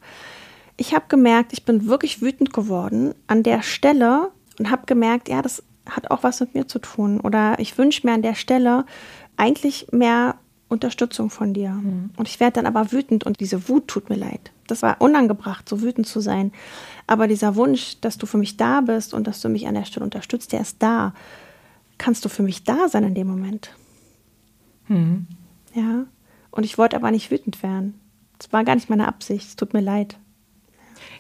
Ich 0.77 0.93
habe 0.93 1.05
gemerkt, 1.07 1.53
ich 1.53 1.63
bin 1.63 1.87
wirklich 1.87 2.21
wütend 2.21 2.53
geworden 2.53 3.13
an 3.27 3.43
der 3.43 3.61
Stelle 3.61 4.31
und 4.59 4.71
habe 4.71 4.85
gemerkt, 4.85 5.29
ja, 5.29 5.41
das 5.41 5.63
hat 5.89 6.09
auch 6.11 6.23
was 6.23 6.39
mit 6.39 6.55
mir 6.55 6.67
zu 6.67 6.79
tun. 6.79 7.19
Oder 7.19 7.59
ich 7.59 7.77
wünsche 7.77 8.05
mir 8.05 8.13
an 8.13 8.21
der 8.21 8.35
Stelle 8.35 8.85
eigentlich 9.37 9.87
mehr 9.91 10.35
Unterstützung 10.67 11.29
von 11.29 11.53
dir. 11.53 11.71
Mhm. 11.71 12.11
Und 12.17 12.27
ich 12.27 12.39
werde 12.39 12.61
dann 12.61 12.65
aber 12.65 12.91
wütend 12.91 13.25
und 13.25 13.39
diese 13.39 13.69
Wut 13.69 13.87
tut 13.87 14.09
mir 14.09 14.15
leid. 14.15 14.51
Das 14.67 14.81
war 14.81 14.99
unangebracht, 14.99 15.69
so 15.69 15.81
wütend 15.81 16.07
zu 16.07 16.19
sein. 16.19 16.51
Aber 17.07 17.27
dieser 17.27 17.55
Wunsch, 17.55 17.99
dass 18.01 18.17
du 18.17 18.25
für 18.25 18.37
mich 18.37 18.57
da 18.57 18.81
bist 18.81 19.13
und 19.13 19.27
dass 19.27 19.41
du 19.41 19.49
mich 19.49 19.67
an 19.67 19.75
der 19.75 19.85
Stelle 19.85 20.03
unterstützt, 20.03 20.53
der 20.53 20.61
ist 20.61 20.81
da. 20.81 21.13
Kannst 21.97 22.25
du 22.25 22.29
für 22.29 22.43
mich 22.43 22.63
da 22.63 22.89
sein 22.89 23.03
in 23.03 23.15
dem 23.15 23.27
Moment? 23.27 23.71
Mhm. 24.87 25.27
Ja. 25.73 26.05
Und 26.51 26.63
ich 26.63 26.77
wollte 26.77 26.95
aber 26.95 27.11
nicht 27.11 27.31
wütend 27.31 27.61
werden. 27.61 27.99
Das 28.39 28.51
war 28.51 28.63
gar 28.63 28.75
nicht 28.75 28.89
meine 28.89 29.07
Absicht. 29.07 29.47
Es 29.47 29.55
tut 29.55 29.73
mir 29.73 29.81
leid. 29.81 30.17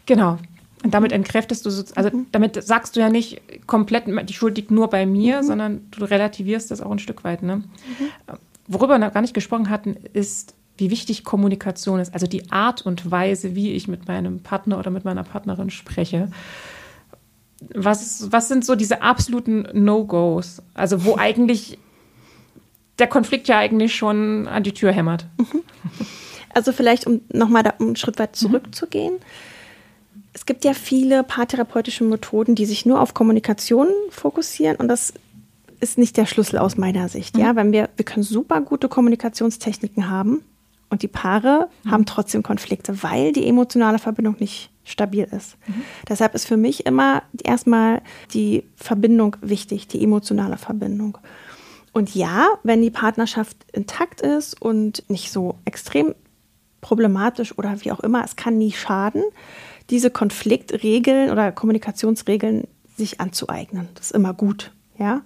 Genau. 0.05 0.37
Und 0.85 0.93
damit 0.93 1.11
entkräftest 1.11 1.65
du, 1.65 1.69
also 1.95 2.15
mhm. 2.15 2.27
damit 2.31 2.63
sagst 2.63 2.95
du 2.95 2.99
ja 2.99 3.09
nicht 3.09 3.41
komplett, 3.65 4.05
die 4.29 4.33
Schuld 4.35 4.55
liegt 4.55 4.69
nur 4.69 4.87
bei 4.87 5.07
mir, 5.07 5.41
mhm. 5.41 5.47
sondern 5.47 5.87
du 5.89 6.05
relativierst 6.05 6.69
das 6.69 6.79
auch 6.79 6.91
ein 6.91 6.99
Stück 6.99 7.23
weit. 7.23 7.41
Ne? 7.41 7.55
Mhm. 7.55 7.63
Worüber 8.67 8.93
wir 8.93 8.99
noch 8.99 9.11
gar 9.11 9.21
nicht 9.21 9.33
gesprochen 9.33 9.71
hatten, 9.71 9.97
ist, 10.13 10.53
wie 10.77 10.91
wichtig 10.91 11.23
Kommunikation 11.23 11.99
ist. 11.99 12.13
Also 12.13 12.27
die 12.27 12.51
Art 12.51 12.85
und 12.85 13.09
Weise, 13.09 13.55
wie 13.55 13.71
ich 13.71 13.87
mit 13.87 14.07
meinem 14.07 14.41
Partner 14.41 14.77
oder 14.77 14.91
mit 14.91 15.05
meiner 15.05 15.23
Partnerin 15.23 15.71
spreche. 15.71 16.29
Was, 17.73 18.31
was 18.31 18.47
sind 18.47 18.63
so 18.63 18.75
diese 18.75 19.01
absoluten 19.01 19.67
No-Gos? 19.73 20.61
Also 20.75 21.03
wo 21.03 21.17
eigentlich 21.17 21.79
der 22.99 23.07
Konflikt 23.07 23.47
ja 23.47 23.57
eigentlich 23.57 23.95
schon 23.95 24.47
an 24.47 24.61
die 24.61 24.73
Tür 24.73 24.91
hämmert. 24.91 25.25
Mhm. 25.39 25.63
Also 26.53 26.71
vielleicht, 26.73 27.07
um 27.07 27.21
nochmal 27.33 27.63
um 27.79 27.87
einen 27.87 27.95
Schritt 27.95 28.19
weit 28.19 28.33
mhm. 28.33 28.35
zurückzugehen. 28.35 29.13
Mhm. 29.13 29.54
Es 30.35 30.45
gibt 30.45 30.65
ja 30.65 30.73
viele 30.73 31.23
paartherapeutische 31.23 32.03
Methoden, 32.03 32.55
die 32.55 32.65
sich 32.65 32.85
nur 32.85 32.99
auf 32.99 33.13
Kommunikation 33.13 33.87
fokussieren 34.09 34.75
und 34.75 34.89
das 34.89 35.13
ist 35.79 35.97
nicht 35.97 36.17
der 36.17 36.25
Schlüssel 36.25 36.59
aus 36.59 36.75
meiner 36.75 37.07
Sicht. 37.07 37.37
Mhm. 37.37 37.41
Ja, 37.41 37.55
wenn 37.55 37.71
wir, 37.71 37.89
wir 37.95 38.03
können 38.03 38.23
super 38.23 38.59
gute 38.59 38.89
Kommunikationstechniken 38.89 40.09
haben 40.09 40.43
und 40.89 41.03
die 41.03 41.07
Paare 41.07 41.69
mhm. 41.83 41.91
haben 41.91 42.05
trotzdem 42.05 42.43
Konflikte, 42.43 43.01
weil 43.01 43.31
die 43.31 43.47
emotionale 43.47 43.97
Verbindung 43.97 44.35
nicht 44.39 44.71
stabil 44.83 45.23
ist. 45.23 45.55
Mhm. 45.67 45.83
Deshalb 46.09 46.35
ist 46.35 46.45
für 46.45 46.57
mich 46.57 46.85
immer 46.85 47.23
erstmal 47.41 48.01
die 48.33 48.65
Verbindung 48.75 49.37
wichtig, 49.39 49.87
die 49.87 50.03
emotionale 50.03 50.57
Verbindung. 50.57 51.17
Und 51.93 52.13
ja, 52.13 52.49
wenn 52.63 52.81
die 52.81 52.91
Partnerschaft 52.91 53.55
intakt 53.71 54.19
ist 54.19 54.61
und 54.61 55.09
nicht 55.09 55.31
so 55.31 55.55
extrem 55.63 56.13
problematisch 56.81 57.57
oder 57.57 57.77
wie 57.85 57.93
auch 57.93 58.01
immer, 58.01 58.23
es 58.25 58.35
kann 58.35 58.57
nie 58.57 58.73
schaden, 58.73 59.23
diese 59.89 60.09
Konfliktregeln 60.09 61.29
oder 61.29 61.51
Kommunikationsregeln 61.51 62.67
sich 62.97 63.19
anzueignen. 63.19 63.89
Das 63.95 64.07
ist 64.07 64.15
immer 64.15 64.33
gut, 64.33 64.71
ja. 64.97 65.21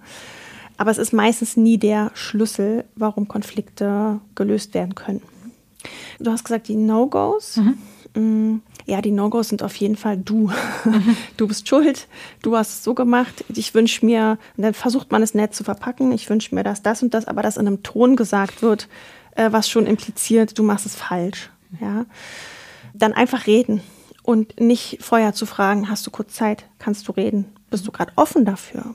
Aber 0.76 0.90
es 0.90 0.98
ist 0.98 1.12
meistens 1.12 1.56
nie 1.56 1.78
der 1.78 2.10
Schlüssel, 2.14 2.84
warum 2.96 3.28
Konflikte 3.28 4.20
gelöst 4.34 4.74
werden 4.74 4.94
können. 4.94 5.22
Du 6.18 6.30
hast 6.30 6.44
gesagt, 6.44 6.68
die 6.68 6.76
No-Gos. 6.76 7.58
Mhm. 7.58 7.78
Mm, 8.14 8.62
ja, 8.86 9.00
die 9.00 9.12
No-Gos 9.12 9.50
sind 9.50 9.62
auf 9.62 9.76
jeden 9.76 9.96
Fall 9.96 10.16
du. 10.16 10.50
Mhm. 10.84 11.16
Du 11.36 11.46
bist 11.46 11.68
schuld, 11.68 12.08
du 12.42 12.56
hast 12.56 12.70
es 12.70 12.84
so 12.84 12.94
gemacht. 12.94 13.44
Ich 13.54 13.74
wünsche 13.74 14.04
mir, 14.04 14.38
dann 14.56 14.74
versucht 14.74 15.10
man 15.12 15.22
es 15.22 15.34
nett 15.34 15.54
zu 15.54 15.64
verpacken, 15.64 16.12
ich 16.12 16.28
wünsche 16.28 16.54
mir, 16.54 16.64
dass 16.64 16.82
das 16.82 17.02
und 17.02 17.14
das, 17.14 17.26
aber 17.26 17.42
dass 17.42 17.56
in 17.56 17.66
einem 17.66 17.82
Ton 17.82 18.16
gesagt 18.16 18.62
wird, 18.62 18.88
äh, 19.36 19.52
was 19.52 19.68
schon 19.68 19.86
impliziert, 19.86 20.58
du 20.58 20.62
machst 20.62 20.86
es 20.86 20.96
falsch. 20.96 21.50
Ja? 21.80 22.04
Dann 22.94 23.12
einfach 23.12 23.46
reden 23.46 23.80
und 24.30 24.60
nicht 24.60 24.98
vorher 25.00 25.34
zu 25.34 25.44
fragen, 25.44 25.90
hast 25.90 26.06
du 26.06 26.10
kurz 26.12 26.34
Zeit, 26.34 26.64
kannst 26.78 27.08
du 27.08 27.12
reden, 27.12 27.46
bist 27.68 27.86
du 27.86 27.90
gerade 27.90 28.12
offen 28.14 28.44
dafür? 28.44 28.94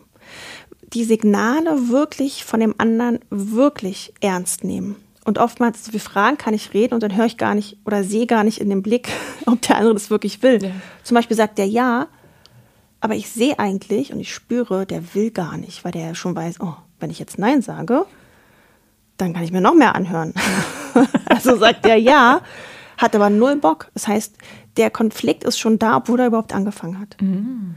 Die 0.93 1.03
Signale 1.03 1.89
wirklich 1.89 2.45
von 2.45 2.61
dem 2.61 2.73
anderen 2.77 3.19
wirklich 3.29 4.13
ernst 4.21 4.63
nehmen. 4.63 4.95
Und 5.25 5.37
oftmals, 5.37 5.91
wie 5.91 5.99
Fragen 5.99 6.37
kann 6.37 6.53
ich 6.53 6.73
reden 6.73 6.93
und 6.93 7.03
dann 7.03 7.15
höre 7.15 7.25
ich 7.25 7.37
gar 7.37 7.53
nicht 7.53 7.77
oder 7.83 8.03
sehe 8.03 8.27
gar 8.27 8.43
nicht 8.43 8.61
in 8.61 8.69
dem 8.69 8.81
Blick, 8.81 9.09
ob 9.45 9.61
der 9.63 9.77
andere 9.77 9.93
das 9.93 10.09
wirklich 10.09 10.41
will. 10.41 10.63
Ja. 10.63 10.71
Zum 11.03 11.15
Beispiel 11.15 11.35
sagt 11.35 11.57
der 11.57 11.67
ja, 11.67 12.07
aber 13.01 13.15
ich 13.15 13.29
sehe 13.29 13.59
eigentlich 13.59 14.13
und 14.13 14.19
ich 14.19 14.33
spüre, 14.33 14.85
der 14.85 15.13
will 15.15 15.31
gar 15.31 15.57
nicht, 15.57 15.83
weil 15.83 15.91
der 15.91 16.07
ja 16.07 16.15
schon 16.15 16.35
weiß, 16.35 16.61
oh, 16.61 16.75
wenn 16.99 17.09
ich 17.09 17.19
jetzt 17.19 17.37
Nein 17.37 17.61
sage, 17.61 18.05
dann 19.17 19.33
kann 19.33 19.43
ich 19.43 19.51
mir 19.51 19.61
noch 19.61 19.73
mehr 19.73 19.95
anhören. 19.95 20.33
also 21.25 21.57
sagt 21.57 21.83
der 21.83 21.97
ja, 21.97 22.41
hat 22.97 23.15
aber 23.15 23.29
null 23.29 23.57
Bock. 23.57 23.89
Das 23.93 24.07
heißt, 24.07 24.37
der 24.77 24.89
Konflikt 24.89 25.43
ist 25.43 25.57
schon 25.57 25.79
da, 25.79 25.97
obwohl 25.97 26.19
er 26.19 26.27
überhaupt 26.27 26.53
angefangen 26.53 26.99
hat. 26.99 27.17
Mhm. 27.21 27.75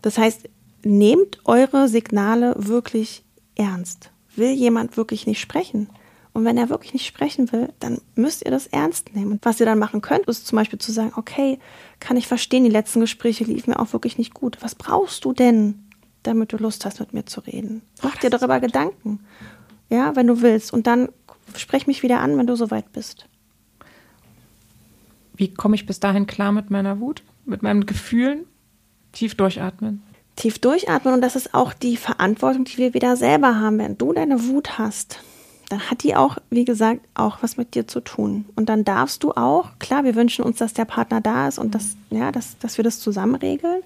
Das 0.00 0.18
heißt, 0.18 0.48
nehmt 0.84 1.38
eure 1.44 1.88
Signale 1.88 2.54
wirklich 2.56 3.24
ernst. 3.54 4.10
Will 4.34 4.52
jemand 4.52 4.96
wirklich 4.96 5.26
nicht 5.26 5.40
sprechen? 5.40 5.88
Und 6.32 6.46
wenn 6.46 6.56
er 6.56 6.70
wirklich 6.70 6.94
nicht 6.94 7.06
sprechen 7.06 7.52
will, 7.52 7.68
dann 7.78 7.98
müsst 8.14 8.44
ihr 8.44 8.50
das 8.50 8.66
ernst 8.66 9.14
nehmen. 9.14 9.32
Und 9.32 9.44
was 9.44 9.60
ihr 9.60 9.66
dann 9.66 9.78
machen 9.78 10.00
könnt, 10.00 10.26
ist 10.26 10.46
zum 10.46 10.56
Beispiel 10.56 10.78
zu 10.78 10.90
sagen, 10.90 11.12
okay, 11.16 11.58
kann 12.00 12.16
ich 12.16 12.26
verstehen, 12.26 12.64
die 12.64 12.70
letzten 12.70 13.00
Gespräche 13.00 13.44
liefen 13.44 13.70
mir 13.70 13.78
auch 13.78 13.92
wirklich 13.92 14.16
nicht 14.16 14.32
gut. 14.32 14.56
Was 14.60 14.74
brauchst 14.74 15.24
du 15.26 15.34
denn, 15.34 15.86
damit 16.22 16.52
du 16.52 16.56
Lust 16.56 16.86
hast, 16.86 17.00
mit 17.00 17.12
mir 17.12 17.26
zu 17.26 17.40
reden? 17.40 17.82
Mach 18.02 18.16
dir 18.16 18.30
darüber 18.30 18.60
Gedanken. 18.60 19.20
Ja, 19.90 20.16
wenn 20.16 20.26
du 20.26 20.40
willst. 20.40 20.72
Und 20.72 20.86
dann 20.86 21.10
sprech 21.54 21.86
mich 21.86 22.02
wieder 22.02 22.20
an, 22.20 22.38
wenn 22.38 22.46
du 22.46 22.56
soweit 22.56 22.90
bist. 22.92 23.28
Wie 25.42 25.52
komme 25.52 25.74
ich 25.74 25.86
bis 25.86 25.98
dahin 25.98 26.28
klar 26.28 26.52
mit 26.52 26.70
meiner 26.70 27.00
Wut, 27.00 27.24
mit 27.46 27.64
meinen 27.64 27.84
Gefühlen? 27.84 28.44
Tief 29.10 29.34
durchatmen. 29.34 30.00
Tief 30.36 30.60
durchatmen 30.60 31.14
und 31.14 31.20
das 31.20 31.34
ist 31.34 31.52
auch 31.52 31.72
die 31.72 31.96
Verantwortung, 31.96 32.62
die 32.62 32.78
wir 32.78 32.94
wieder 32.94 33.16
selber 33.16 33.58
haben. 33.58 33.78
Wenn 33.78 33.98
du 33.98 34.12
deine 34.12 34.46
Wut 34.46 34.78
hast, 34.78 35.18
dann 35.68 35.90
hat 35.90 36.04
die 36.04 36.14
auch, 36.14 36.38
wie 36.50 36.64
gesagt, 36.64 37.00
auch 37.14 37.38
was 37.42 37.56
mit 37.56 37.74
dir 37.74 37.88
zu 37.88 37.98
tun. 37.98 38.44
Und 38.54 38.68
dann 38.68 38.84
darfst 38.84 39.24
du 39.24 39.32
auch, 39.32 39.70
klar, 39.80 40.04
wir 40.04 40.14
wünschen 40.14 40.44
uns, 40.44 40.58
dass 40.58 40.74
der 40.74 40.84
Partner 40.84 41.20
da 41.20 41.48
ist 41.48 41.58
und 41.58 41.74
dass, 41.74 41.96
ja, 42.10 42.30
dass, 42.30 42.56
dass 42.58 42.76
wir 42.76 42.84
das 42.84 43.00
zusammen 43.00 43.34
regeln, 43.34 43.82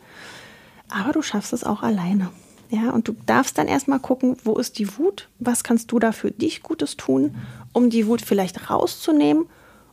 aber 0.90 1.14
du 1.14 1.22
schaffst 1.22 1.54
es 1.54 1.64
auch 1.64 1.82
alleine. 1.82 2.28
Ja, 2.68 2.90
und 2.90 3.08
du 3.08 3.16
darfst 3.24 3.56
dann 3.56 3.66
erstmal 3.66 4.00
gucken, 4.00 4.36
wo 4.44 4.58
ist 4.58 4.78
die 4.78 4.98
Wut? 4.98 5.30
Was 5.38 5.64
kannst 5.64 5.90
du 5.90 5.98
da 6.00 6.12
für 6.12 6.30
dich 6.30 6.62
Gutes 6.62 6.98
tun, 6.98 7.34
um 7.72 7.88
die 7.88 8.06
Wut 8.06 8.20
vielleicht 8.20 8.68
rauszunehmen 8.68 9.46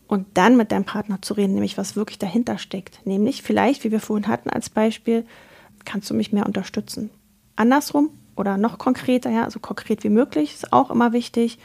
und 0.07 0.25
dann 0.35 0.57
mit 0.57 0.71
deinem 0.71 0.85
Partner 0.85 1.21
zu 1.21 1.33
reden, 1.33 1.53
nämlich 1.53 1.77
was 1.77 1.95
wirklich 1.95 2.19
dahinter 2.19 2.57
steckt. 2.57 3.05
Nämlich 3.05 3.41
vielleicht, 3.41 3.83
wie 3.83 3.91
wir 3.91 3.99
vorhin 3.99 4.27
hatten 4.27 4.49
als 4.49 4.69
Beispiel, 4.69 5.25
kannst 5.85 6.09
du 6.09 6.13
mich 6.13 6.31
mehr 6.31 6.45
unterstützen. 6.45 7.09
Andersrum 7.55 8.09
oder 8.35 8.57
noch 8.57 8.77
konkreter, 8.77 9.29
ja, 9.29 9.49
so 9.49 9.59
konkret 9.59 10.03
wie 10.03 10.09
möglich, 10.09 10.53
ist 10.53 10.73
auch 10.73 10.91
immer 10.91 11.13
wichtig. 11.13 11.59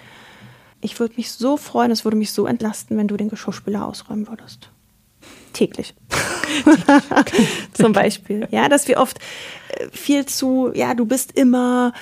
Ich 0.80 0.98
würde 1.00 1.14
mich 1.16 1.32
so 1.32 1.56
freuen, 1.56 1.90
es 1.90 2.04
würde 2.04 2.16
mich 2.16 2.32
so 2.32 2.46
entlasten, 2.46 2.96
wenn 2.96 3.08
du 3.08 3.16
den 3.16 3.28
Geschirrspüler 3.28 3.84
ausräumen 3.86 4.28
würdest. 4.28 4.70
Täglich. 5.52 5.94
Zum 7.72 7.92
Beispiel. 7.92 8.46
Ja, 8.50 8.68
dass 8.68 8.86
wir 8.86 8.98
oft 8.98 9.18
äh, 9.70 9.88
viel 9.90 10.26
zu, 10.26 10.70
ja, 10.74 10.94
du 10.94 11.04
bist 11.04 11.32
immer, 11.32 11.92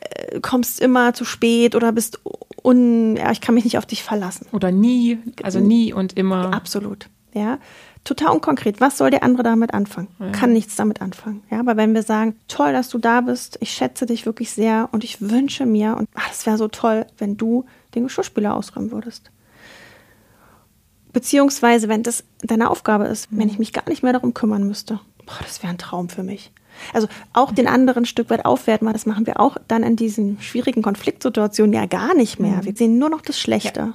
äh, 0.00 0.40
kommst 0.40 0.80
immer 0.80 1.14
zu 1.14 1.24
spät 1.24 1.74
oder 1.74 1.92
bist 1.92 2.20
un, 2.64 3.16
ja, 3.16 3.30
ich 3.30 3.40
kann 3.40 3.54
mich 3.54 3.64
nicht 3.64 3.78
auf 3.78 3.86
dich 3.86 4.02
verlassen. 4.02 4.46
Oder 4.52 4.72
nie, 4.72 5.18
also 5.42 5.60
nie 5.60 5.92
und 5.92 6.16
immer. 6.16 6.52
Absolut. 6.52 7.08
Ja, 7.34 7.58
total 8.04 8.32
unkonkret. 8.32 8.80
Was 8.80 8.96
soll 8.96 9.10
der 9.10 9.22
andere 9.24 9.42
damit 9.42 9.74
anfangen? 9.74 10.08
Ja. 10.20 10.30
Kann 10.30 10.52
nichts 10.52 10.76
damit 10.76 11.02
anfangen. 11.02 11.42
Ja, 11.50 11.58
aber 11.60 11.76
wenn 11.76 11.94
wir 11.94 12.02
sagen, 12.02 12.36
toll, 12.48 12.72
dass 12.72 12.88
du 12.88 12.98
da 12.98 13.20
bist, 13.20 13.58
ich 13.60 13.72
schätze 13.72 14.06
dich 14.06 14.24
wirklich 14.24 14.52
sehr 14.52 14.88
und 14.92 15.04
ich 15.04 15.20
wünsche 15.20 15.66
mir, 15.66 15.96
und 15.96 16.08
ach, 16.14 16.28
das 16.28 16.46
wäre 16.46 16.56
so 16.56 16.68
toll, 16.68 17.06
wenn 17.18 17.36
du 17.36 17.64
den 17.94 18.04
Geschirrspüler 18.04 18.54
ausräumen 18.54 18.92
würdest. 18.92 19.30
Beziehungsweise, 21.12 21.88
wenn 21.88 22.02
das 22.02 22.24
deine 22.42 22.70
Aufgabe 22.70 23.04
ist, 23.04 23.28
wenn 23.30 23.48
ich 23.48 23.58
mich 23.58 23.72
gar 23.72 23.88
nicht 23.88 24.02
mehr 24.02 24.12
darum 24.12 24.34
kümmern 24.34 24.64
müsste. 24.64 25.00
Boah, 25.26 25.38
das 25.42 25.62
wäre 25.62 25.72
ein 25.72 25.78
Traum 25.78 26.08
für 26.08 26.22
mich. 26.22 26.52
Also 26.92 27.08
auch 27.32 27.52
den 27.52 27.66
anderen 27.66 28.04
ein 28.04 28.06
Stück 28.06 28.30
weit 28.30 28.44
aufwerten, 28.44 28.90
das 28.92 29.06
machen 29.06 29.26
wir 29.26 29.40
auch 29.40 29.56
dann 29.68 29.82
in 29.82 29.96
diesen 29.96 30.40
schwierigen 30.40 30.82
Konfliktsituationen 30.82 31.72
ja 31.72 31.86
gar 31.86 32.14
nicht 32.14 32.40
mehr. 32.40 32.58
Mhm. 32.58 32.64
Wir 32.64 32.76
sehen 32.76 32.98
nur 32.98 33.10
noch 33.10 33.20
das 33.20 33.38
Schlechte. 33.38 33.80
Ja. 33.80 33.94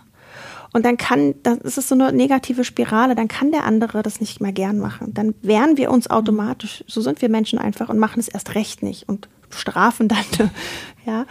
Und 0.72 0.86
dann 0.86 0.98
kann, 0.98 1.34
das 1.44 1.78
ist 1.78 1.88
so 1.88 1.96
eine 1.96 2.14
negative 2.14 2.64
Spirale, 2.64 3.16
dann 3.16 3.28
kann 3.28 3.52
der 3.52 3.66
andere 3.66 4.04
das 4.04 4.22
nicht 4.22 4.40
mehr 4.40 4.52
gern 4.52 4.78
machen. 4.78 5.14
Dann 5.14 5.34
wehren 5.42 5.78
wir 5.78 5.90
uns 5.90 6.10
automatisch. 6.10 6.84
So 6.88 7.02
sind 7.02 7.22
wir 7.22 7.30
Menschen 7.30 7.58
einfach 7.58 7.90
und 7.90 7.98
machen 7.98 8.20
es 8.20 8.28
erst 8.28 8.54
recht 8.56 8.84
nicht 8.84 9.10
und 9.10 9.30
strafen 9.50 10.08
dann, 10.08 10.52
ja. 11.06 11.26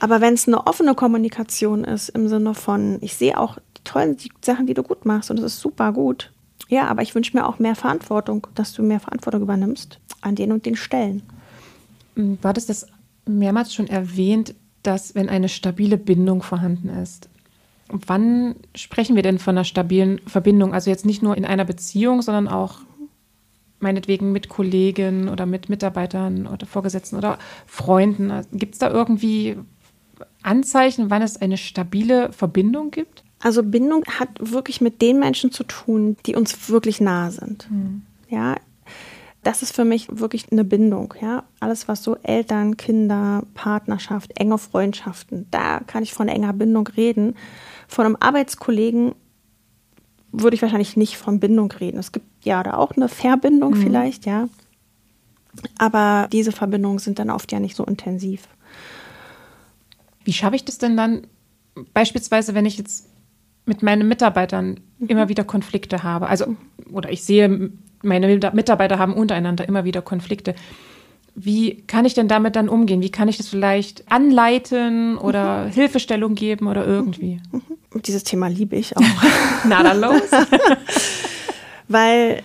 Aber 0.00 0.20
wenn 0.20 0.34
es 0.34 0.48
eine 0.48 0.66
offene 0.66 0.94
Kommunikation 0.94 1.84
ist, 1.84 2.08
im 2.08 2.26
Sinne 2.28 2.54
von, 2.54 2.98
ich 3.02 3.14
sehe 3.14 3.38
auch 3.38 3.58
die 3.76 3.84
tollen 3.84 4.16
die 4.16 4.32
Sachen, 4.44 4.66
die 4.66 4.74
du 4.74 4.82
gut 4.82 5.04
machst 5.04 5.30
und 5.30 5.36
das 5.36 5.46
ist 5.46 5.60
super 5.60 5.92
gut. 5.92 6.31
Ja, 6.72 6.88
aber 6.88 7.02
ich 7.02 7.14
wünsche 7.14 7.36
mir 7.36 7.46
auch 7.46 7.58
mehr 7.58 7.74
Verantwortung, 7.74 8.46
dass 8.54 8.72
du 8.72 8.82
mehr 8.82 8.98
Verantwortung 8.98 9.42
übernimmst 9.42 9.98
an 10.22 10.36
den 10.36 10.52
und 10.52 10.64
den 10.64 10.74
Stellen. 10.74 11.22
Du 12.14 12.38
hattest 12.42 12.70
das 12.70 12.86
mehrmals 13.26 13.74
schon 13.74 13.88
erwähnt, 13.88 14.54
dass 14.82 15.14
wenn 15.14 15.28
eine 15.28 15.50
stabile 15.50 15.98
Bindung 15.98 16.42
vorhanden 16.42 16.88
ist, 16.88 17.28
Wann 17.92 18.56
sprechen 18.74 19.16
wir 19.16 19.22
denn 19.22 19.38
von 19.38 19.54
einer 19.54 19.64
stabilen 19.64 20.20
Verbindung? 20.26 20.72
Also 20.72 20.88
jetzt 20.88 21.04
nicht 21.04 21.22
nur 21.22 21.36
in 21.36 21.44
einer 21.44 21.66
Beziehung, 21.66 22.22
sondern 22.22 22.48
auch 22.48 22.78
meinetwegen 23.80 24.32
mit 24.32 24.48
Kollegen 24.48 25.28
oder 25.28 25.44
mit 25.44 25.68
Mitarbeitern 25.68 26.46
oder 26.46 26.64
Vorgesetzten 26.64 27.16
oder 27.16 27.38
Freunden. 27.66 28.32
Gibt 28.52 28.74
es 28.74 28.78
da 28.78 28.90
irgendwie 28.90 29.58
Anzeichen, 30.42 31.10
wann 31.10 31.20
es 31.20 31.36
eine 31.36 31.58
stabile 31.58 32.32
Verbindung 32.32 32.90
gibt? 32.90 33.24
Also 33.42 33.64
Bindung 33.64 34.04
hat 34.04 34.28
wirklich 34.38 34.80
mit 34.80 35.02
den 35.02 35.18
Menschen 35.18 35.50
zu 35.50 35.64
tun, 35.64 36.16
die 36.26 36.36
uns 36.36 36.70
wirklich 36.70 37.00
nahe 37.00 37.32
sind. 37.32 37.68
Hm. 37.68 38.02
Ja, 38.28 38.54
das 39.42 39.62
ist 39.62 39.74
für 39.74 39.84
mich 39.84 40.06
wirklich 40.10 40.52
eine 40.52 40.64
Bindung. 40.64 41.14
Ja, 41.20 41.42
alles 41.58 41.88
was 41.88 42.04
so 42.04 42.16
Eltern, 42.22 42.76
Kinder, 42.76 43.42
Partnerschaft, 43.54 44.38
enge 44.38 44.58
Freundschaften, 44.58 45.48
da 45.50 45.80
kann 45.80 46.04
ich 46.04 46.14
von 46.14 46.28
enger 46.28 46.52
Bindung 46.52 46.86
reden. 46.86 47.34
Von 47.88 48.06
einem 48.06 48.16
Arbeitskollegen 48.20 49.14
würde 50.30 50.54
ich 50.54 50.62
wahrscheinlich 50.62 50.96
nicht 50.96 51.18
von 51.18 51.40
Bindung 51.40 51.70
reden. 51.72 51.98
Es 51.98 52.12
gibt 52.12 52.26
ja 52.44 52.62
da 52.62 52.74
auch 52.74 52.92
eine 52.92 53.08
Verbindung 53.08 53.72
mhm. 53.72 53.82
vielleicht, 53.82 54.24
ja. 54.24 54.48
Aber 55.76 56.28
diese 56.32 56.52
Verbindungen 56.52 57.00
sind 57.00 57.18
dann 57.18 57.28
oft 57.28 57.50
ja 57.52 57.58
nicht 57.58 57.76
so 57.76 57.84
intensiv. 57.84 58.48
Wie 60.24 60.32
schaffe 60.32 60.56
ich 60.56 60.64
das 60.64 60.78
denn 60.78 60.96
dann, 60.96 61.26
beispielsweise, 61.92 62.54
wenn 62.54 62.64
ich 62.64 62.78
jetzt 62.78 63.08
mit 63.64 63.82
meinen 63.82 64.08
Mitarbeitern 64.08 64.80
mhm. 64.98 65.06
immer 65.08 65.28
wieder 65.28 65.44
Konflikte 65.44 66.02
habe? 66.02 66.28
Also, 66.28 66.56
oder 66.92 67.10
ich 67.10 67.24
sehe, 67.24 67.70
meine 68.02 68.28
Mitarbeiter 68.52 68.98
haben 68.98 69.14
untereinander 69.14 69.66
immer 69.68 69.84
wieder 69.84 70.02
Konflikte. 70.02 70.54
Wie 71.34 71.82
kann 71.86 72.04
ich 72.04 72.12
denn 72.14 72.28
damit 72.28 72.56
dann 72.56 72.68
umgehen? 72.68 73.00
Wie 73.00 73.10
kann 73.10 73.28
ich 73.28 73.38
das 73.38 73.48
vielleicht 73.48 74.10
anleiten 74.12 75.16
oder 75.16 75.64
mhm. 75.64 75.70
Hilfestellung 75.70 76.34
geben 76.34 76.66
oder 76.66 76.86
irgendwie? 76.86 77.40
Mhm. 77.50 78.02
Dieses 78.02 78.24
Thema 78.24 78.48
liebe 78.48 78.76
ich 78.76 78.96
auch. 78.96 79.02
Na 79.66 79.82
dann 79.82 80.00
los. 80.00 80.20
Weil 81.88 82.42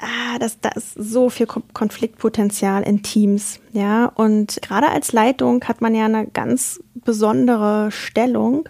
ah, 0.00 0.38
das, 0.38 0.60
da 0.60 0.70
ist 0.70 0.94
so 0.94 1.30
viel 1.30 1.46
Konfliktpotenzial 1.46 2.82
in 2.82 3.02
Teams, 3.02 3.60
ja. 3.72 4.06
Und 4.06 4.60
gerade 4.62 4.88
als 4.88 5.12
Leitung 5.12 5.64
hat 5.64 5.80
man 5.80 5.94
ja 5.94 6.06
eine 6.06 6.26
ganz 6.26 6.80
besondere 6.94 7.90
Stellung 7.90 8.68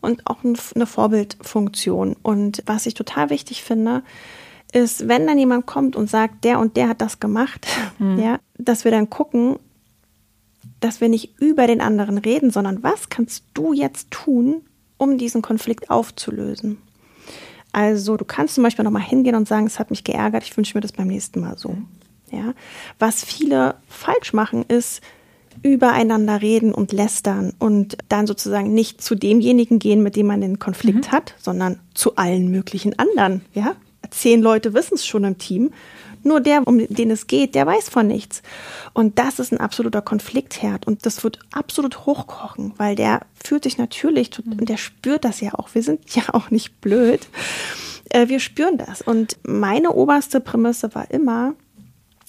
und 0.00 0.26
auch 0.26 0.38
eine 0.42 0.86
Vorbildfunktion. 0.86 2.16
Und 2.22 2.62
was 2.66 2.86
ich 2.86 2.94
total 2.94 3.30
wichtig 3.30 3.62
finde, 3.62 4.02
ist, 4.72 5.08
wenn 5.08 5.26
dann 5.26 5.38
jemand 5.38 5.66
kommt 5.66 5.96
und 5.96 6.08
sagt, 6.08 6.44
der 6.44 6.58
und 6.58 6.76
der 6.76 6.88
hat 6.88 7.00
das 7.00 7.20
gemacht, 7.20 7.66
mhm. 7.98 8.18
ja, 8.18 8.38
dass 8.56 8.84
wir 8.84 8.90
dann 8.90 9.10
gucken, 9.10 9.58
dass 10.80 11.00
wir 11.00 11.08
nicht 11.08 11.38
über 11.40 11.66
den 11.66 11.80
anderen 11.80 12.18
reden, 12.18 12.50
sondern 12.50 12.82
was 12.82 13.08
kannst 13.08 13.44
du 13.54 13.72
jetzt 13.72 14.10
tun, 14.10 14.62
um 14.96 15.18
diesen 15.18 15.42
Konflikt 15.42 15.90
aufzulösen? 15.90 16.78
Also 17.72 18.16
du 18.16 18.24
kannst 18.24 18.54
zum 18.54 18.64
Beispiel 18.64 18.84
nochmal 18.84 19.02
hingehen 19.02 19.34
und 19.34 19.48
sagen, 19.48 19.66
es 19.66 19.78
hat 19.78 19.90
mich 19.90 20.04
geärgert, 20.04 20.42
ich 20.44 20.56
wünsche 20.56 20.76
mir 20.76 20.80
das 20.80 20.92
beim 20.92 21.08
nächsten 21.08 21.40
Mal 21.40 21.56
so. 21.56 21.76
Ja? 22.30 22.54
Was 22.98 23.24
viele 23.24 23.76
falsch 23.88 24.32
machen, 24.32 24.64
ist 24.66 25.00
übereinander 25.62 26.40
reden 26.40 26.72
und 26.72 26.92
lästern 26.92 27.52
und 27.58 27.98
dann 28.08 28.26
sozusagen 28.26 28.72
nicht 28.72 29.02
zu 29.02 29.14
demjenigen 29.14 29.78
gehen, 29.78 30.02
mit 30.02 30.16
dem 30.16 30.26
man 30.26 30.40
den 30.40 30.58
Konflikt 30.58 31.08
mhm. 31.08 31.12
hat, 31.12 31.34
sondern 31.38 31.80
zu 31.94 32.16
allen 32.16 32.50
möglichen 32.50 32.98
anderen. 32.98 33.42
Ja? 33.52 33.76
zehn 34.10 34.40
Leute 34.40 34.74
wissen 34.74 34.94
es 34.94 35.06
schon 35.06 35.24
im 35.24 35.38
Team. 35.38 35.72
Nur 36.22 36.40
der, 36.40 36.66
um 36.66 36.78
den 36.78 37.10
es 37.10 37.26
geht, 37.26 37.54
der 37.54 37.66
weiß 37.66 37.88
von 37.88 38.06
nichts. 38.06 38.42
Und 38.92 39.18
das 39.18 39.38
ist 39.38 39.52
ein 39.52 39.60
absoluter 39.60 40.02
Konfliktherd. 40.02 40.86
Und 40.86 41.06
das 41.06 41.24
wird 41.24 41.38
absolut 41.52 42.06
hochkochen, 42.06 42.74
weil 42.76 42.94
der 42.94 43.20
fühlt 43.42 43.64
sich 43.64 43.78
natürlich, 43.78 44.30
und 44.38 44.68
der 44.68 44.76
spürt 44.76 45.24
das 45.24 45.40
ja 45.40 45.54
auch. 45.54 45.74
Wir 45.74 45.82
sind 45.82 46.14
ja 46.14 46.22
auch 46.32 46.50
nicht 46.50 46.80
blöd. 46.80 47.28
Äh, 48.10 48.28
wir 48.28 48.40
spüren 48.40 48.78
das. 48.78 49.02
Und 49.02 49.38
meine 49.42 49.92
oberste 49.92 50.40
Prämisse 50.40 50.94
war 50.94 51.10
immer, 51.10 51.54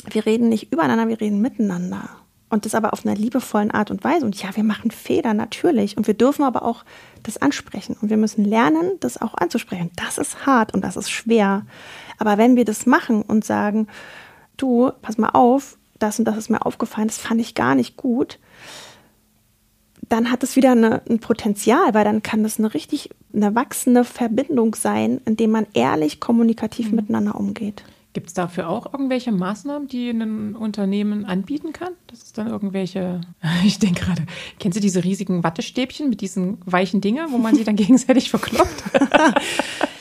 wir 0.10 0.26
reden 0.26 0.50
nicht 0.50 0.72
übereinander, 0.72 1.08
wir 1.08 1.20
reden 1.20 1.42
miteinander. 1.42 2.10
Und 2.50 2.66
das 2.66 2.76
aber 2.76 2.92
auf 2.92 3.06
einer 3.06 3.16
liebevollen 3.16 3.72
Art 3.72 3.92
und 3.92 4.04
Weise. 4.04 4.26
Und 4.26 4.42
ja, 4.42 4.54
wir 4.56 4.64
machen 4.66 4.92
Fehler 4.92 5.34
natürlich. 5.34 5.96
Und 5.96 6.06
wir 6.08 6.14
dürfen 6.14 6.44
aber 6.44 6.64
auch 6.64 6.84
das 7.24 7.38
ansprechen. 7.38 7.96
Und 8.02 8.10
wir 8.10 8.18
müssen 8.18 8.44
lernen, 8.44 8.92
das 9.00 9.22
auch 9.22 9.36
anzusprechen. 9.36 9.90
Das 9.96 10.18
ist 10.18 10.46
hart 10.46 10.74
und 10.74 10.84
das 10.84 10.98
ist 10.98 11.10
schwer. 11.10 11.66
Aber 12.22 12.38
wenn 12.38 12.56
wir 12.56 12.66
das 12.66 12.86
machen 12.86 13.24
und 13.24 13.44
sagen, 13.44 13.88
du, 14.56 14.92
pass 15.02 15.18
mal 15.18 15.30
auf, 15.30 15.80
das 15.98 16.20
und 16.20 16.26
das 16.26 16.38
ist 16.38 16.52
mir 16.52 16.64
aufgefallen, 16.64 17.08
das 17.08 17.18
fand 17.18 17.42
ich 17.42 17.56
gar 17.56 17.74
nicht 17.74 17.98
gut, 17.98 18.38
dann 20.08 20.30
hat 20.30 20.44
es 20.44 20.56
wieder 20.56 20.74
eine, 20.74 21.02
ein 21.10 21.18
Potenzial, 21.18 21.96
weil 21.96 22.04
dann 22.04 22.22
kann 22.22 22.44
das 22.44 22.60
eine 22.60 22.76
richtig 22.76 23.10
eine 23.34 23.56
wachsende 23.56 24.04
Verbindung 24.04 24.76
sein, 24.76 25.20
indem 25.26 25.50
man 25.50 25.66
ehrlich 25.74 26.20
kommunikativ 26.20 26.92
mhm. 26.92 26.98
miteinander 26.98 27.34
umgeht. 27.34 27.84
Gibt 28.14 28.28
es 28.28 28.36
dafür 28.36 28.70
auch 28.70 28.94
irgendwelche 28.94 29.32
Maßnahmen, 29.32 29.88
die 29.88 30.12
ein 30.12 30.56
Unternehmen 30.56 31.26
anbieten 31.26 31.74
kann? 31.74 31.94
Das 32.06 32.22
ist 32.22 32.38
dann 32.38 32.46
irgendwelche, 32.46 33.22
ich 33.66 33.80
denke 33.80 34.06
gerade, 34.06 34.28
kennst 34.60 34.78
du 34.78 34.82
diese 34.82 35.04
riesigen 35.04 35.44
Wattestäbchen 35.44 36.08
mit 36.08 36.22
diesen 36.22 36.60
weichen 36.68 37.02
Dingen, 37.02 37.32
wo 37.32 37.40
man 37.40 37.56
sie 37.56 37.64
dann 37.64 37.76
gegenseitig 37.78 38.30
verkloppt? 38.30 38.84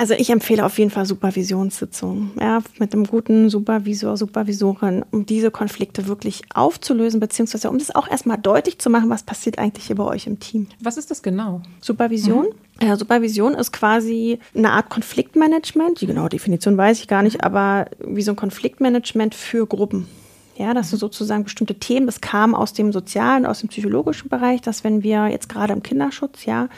Also 0.00 0.14
ich 0.14 0.30
empfehle 0.30 0.64
auf 0.64 0.78
jeden 0.78 0.90
Fall 0.90 1.04
Supervisionssitzungen, 1.04 2.30
ja, 2.40 2.62
mit 2.78 2.94
einem 2.94 3.04
guten 3.04 3.50
Supervisor, 3.50 4.16
Supervisorin, 4.16 5.04
um 5.10 5.26
diese 5.26 5.50
Konflikte 5.50 6.06
wirklich 6.06 6.40
aufzulösen, 6.54 7.20
beziehungsweise 7.20 7.68
um 7.68 7.76
das 7.76 7.94
auch 7.94 8.08
erstmal 8.08 8.38
deutlich 8.38 8.78
zu 8.78 8.88
machen, 8.88 9.10
was 9.10 9.24
passiert 9.24 9.58
eigentlich 9.58 9.88
hier 9.88 9.96
bei 9.96 10.04
euch 10.04 10.26
im 10.26 10.40
Team. 10.40 10.68
Was 10.82 10.96
ist 10.96 11.10
das 11.10 11.22
genau? 11.22 11.60
Supervision. 11.82 12.46
Mhm. 12.80 12.86
Ja, 12.88 12.96
Supervision 12.96 13.52
ist 13.52 13.72
quasi 13.72 14.38
eine 14.54 14.70
Art 14.70 14.88
Konfliktmanagement. 14.88 16.00
Die 16.00 16.06
genaue 16.06 16.30
Definition 16.30 16.78
weiß 16.78 16.98
ich 17.00 17.06
gar 17.06 17.22
nicht, 17.22 17.44
aber 17.44 17.84
wie 18.02 18.22
so 18.22 18.32
ein 18.32 18.36
Konfliktmanagement 18.36 19.34
für 19.34 19.66
Gruppen. 19.66 20.08
Ja, 20.56 20.72
dass 20.72 20.90
du 20.90 20.96
sozusagen 20.96 21.44
bestimmte 21.44 21.74
Themen, 21.74 22.06
das 22.06 22.22
kam 22.22 22.54
aus 22.54 22.72
dem 22.72 22.90
sozialen, 22.90 23.44
aus 23.44 23.60
dem 23.60 23.68
psychologischen 23.68 24.30
Bereich, 24.30 24.62
dass 24.62 24.82
wenn 24.82 25.02
wir 25.02 25.28
jetzt 25.28 25.50
gerade 25.50 25.74
im 25.74 25.82
Kinderschutz, 25.82 26.46
ja, 26.46 26.70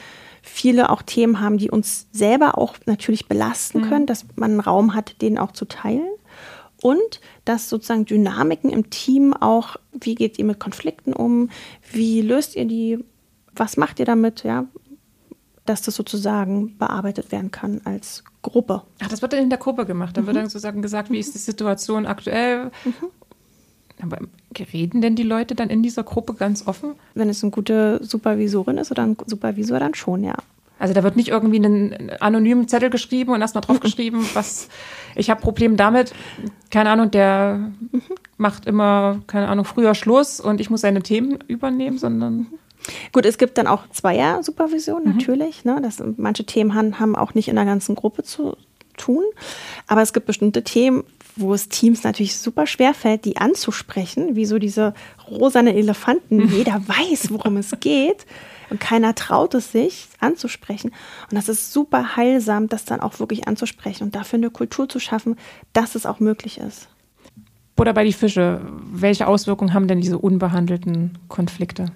viele 0.43 0.89
auch 0.89 1.01
Themen 1.01 1.39
haben, 1.39 1.57
die 1.57 1.71
uns 1.71 2.07
selber 2.11 2.57
auch 2.57 2.75
natürlich 2.85 3.27
belasten 3.27 3.79
mhm. 3.79 3.89
können, 3.89 4.05
dass 4.05 4.25
man 4.35 4.51
einen 4.51 4.59
Raum 4.59 4.93
hat, 4.93 5.21
den 5.21 5.39
auch 5.39 5.53
zu 5.53 5.65
teilen. 5.65 6.09
Und 6.81 7.21
dass 7.45 7.69
sozusagen 7.69 8.05
Dynamiken 8.05 8.69
im 8.69 8.89
Team 8.89 9.33
auch, 9.33 9.77
wie 9.93 10.15
geht 10.15 10.37
ihr 10.37 10.43
mit 10.43 10.59
Konflikten 10.59 11.13
um, 11.13 11.49
wie 11.91 12.21
löst 12.21 12.57
ihr 12.57 12.65
die, 12.65 12.99
was 13.55 13.77
macht 13.77 13.99
ihr 13.99 14.05
damit, 14.05 14.43
ja, 14.43 14.65
dass 15.65 15.81
das 15.81 15.95
sozusagen 15.95 16.77
bearbeitet 16.77 17.31
werden 17.31 17.51
kann 17.51 17.79
als 17.85 18.25
Gruppe. 18.41 18.81
Ach, 19.01 19.07
das 19.07 19.21
wird 19.21 19.31
dann 19.31 19.43
in 19.43 19.49
der 19.49 19.59
Gruppe 19.59 19.85
gemacht. 19.85 20.17
Dann 20.17 20.23
mhm. 20.23 20.27
wird 20.27 20.37
dann 20.37 20.49
sozusagen 20.49 20.81
gesagt, 20.81 21.09
wie 21.09 21.19
ist 21.19 21.33
die 21.33 21.39
Situation 21.39 22.05
aktuell. 22.05 22.69
Mhm. 22.83 22.93
Aber 24.01 24.19
reden 24.59 25.01
denn 25.01 25.15
die 25.15 25.23
Leute 25.23 25.55
dann 25.55 25.69
in 25.69 25.83
dieser 25.83 26.03
Gruppe 26.03 26.33
ganz 26.33 26.67
offen? 26.67 26.95
Wenn 27.13 27.29
es 27.29 27.43
eine 27.43 27.51
gute 27.51 27.99
Supervisorin 28.03 28.77
ist 28.77 28.91
oder 28.91 29.03
ein 29.03 29.17
Supervisor, 29.25 29.79
dann 29.79 29.95
schon, 29.95 30.23
ja. 30.23 30.35
Also 30.79 30.93
da 30.93 31.03
wird 31.03 31.15
nicht 31.15 31.29
irgendwie 31.29 31.63
einen 31.63 32.11
anonymen 32.19 32.67
Zettel 32.67 32.89
geschrieben 32.89 33.31
und 33.31 33.41
erstmal 33.41 33.61
drauf 33.65 33.79
geschrieben, 33.79 34.27
was 34.33 34.67
ich 35.15 35.29
habe 35.29 35.41
Probleme 35.41 35.75
damit. 35.75 36.13
Keine 36.71 36.89
Ahnung, 36.89 37.11
der 37.11 37.71
mhm. 37.91 38.01
macht 38.37 38.65
immer, 38.65 39.21
keine 39.27 39.47
Ahnung, 39.47 39.65
früher 39.65 39.95
Schluss 39.95 40.39
und 40.39 40.59
ich 40.59 40.69
muss 40.69 40.81
seine 40.81 41.01
Themen 41.01 41.39
übernehmen, 41.47 41.97
sondern. 41.97 42.47
Gut, 43.13 43.25
es 43.25 43.37
gibt 43.37 43.57
dann 43.57 43.67
auch 43.67 43.87
Zweier-Supervision 43.89 45.03
mhm. 45.03 45.11
natürlich. 45.11 45.63
Ne? 45.63 45.79
Das, 45.81 46.03
manche 46.17 46.45
Themen 46.45 46.75
haben, 46.75 46.99
haben 46.99 47.15
auch 47.15 47.33
nicht 47.33 47.47
in 47.47 47.55
der 47.55 47.65
ganzen 47.65 47.95
Gruppe 47.95 48.23
zu 48.23 48.57
tun. 48.97 49.23
Aber 49.87 50.01
es 50.01 50.13
gibt 50.13 50.25
bestimmte 50.25 50.63
Themen, 50.63 51.03
wo 51.35 51.53
es 51.53 51.69
Teams 51.69 52.03
natürlich 52.03 52.37
super 52.37 52.67
schwer 52.67 52.93
fällt, 52.93 53.25
die 53.25 53.37
anzusprechen, 53.37 54.35
wie 54.35 54.45
so 54.45 54.59
diese 54.59 54.93
rosane 55.29 55.75
Elefanten. 55.75 56.49
Jeder 56.49 56.81
weiß, 56.87 57.31
worum 57.31 57.57
es 57.57 57.71
geht. 57.79 58.25
Und 58.69 58.79
keiner 58.79 59.13
traut 59.13 59.53
es 59.53 59.71
sich 59.71 60.07
anzusprechen. 60.19 60.91
Und 61.29 61.35
das 61.35 61.49
ist 61.49 61.73
super 61.73 62.15
heilsam, 62.15 62.69
das 62.69 62.85
dann 62.85 63.01
auch 63.01 63.19
wirklich 63.19 63.47
anzusprechen 63.47 64.03
und 64.03 64.15
dafür 64.15 64.37
eine 64.37 64.49
Kultur 64.49 64.89
zu 64.89 64.99
schaffen, 64.99 65.35
dass 65.73 65.95
es 65.95 66.05
auch 66.05 66.19
möglich 66.19 66.57
ist. 66.57 66.87
Oder 67.77 67.93
bei 67.93 68.03
die 68.03 68.13
Fische. 68.13 68.61
Welche 68.91 69.27
Auswirkungen 69.27 69.73
haben 69.73 69.87
denn 69.87 70.01
diese 70.01 70.17
unbehandelten 70.17 71.17
Konflikte? 71.27 71.87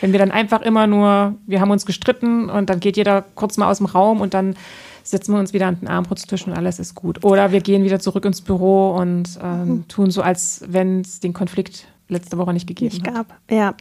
Wenn 0.00 0.12
wir 0.12 0.18
dann 0.18 0.30
einfach 0.30 0.62
immer 0.62 0.86
nur, 0.86 1.34
wir 1.46 1.60
haben 1.60 1.70
uns 1.70 1.86
gestritten 1.86 2.48
und 2.48 2.70
dann 2.70 2.80
geht 2.80 2.96
jeder 2.96 3.22
kurz 3.34 3.56
mal 3.56 3.70
aus 3.70 3.78
dem 3.78 3.86
Raum 3.86 4.20
und 4.20 4.34
dann 4.34 4.56
setzen 5.02 5.32
wir 5.32 5.40
uns 5.40 5.52
wieder 5.52 5.66
an 5.66 5.80
den 5.80 5.88
Armbrutstisch 5.88 6.46
und 6.46 6.52
alles 6.52 6.78
ist 6.78 6.94
gut. 6.94 7.24
Oder 7.24 7.52
wir 7.52 7.60
gehen 7.60 7.84
wieder 7.84 8.00
zurück 8.00 8.24
ins 8.24 8.40
Büro 8.40 8.94
und 8.96 9.38
ähm, 9.42 9.68
mhm. 9.68 9.88
tun 9.88 10.10
so, 10.10 10.22
als 10.22 10.62
wenn 10.68 11.00
es 11.00 11.20
den 11.20 11.32
Konflikt 11.32 11.86
letzte 12.08 12.38
Woche 12.38 12.52
nicht 12.52 12.66
gegeben 12.66 12.94
nicht 12.94 13.04
gab. 13.04 13.34
Ja, 13.50 13.74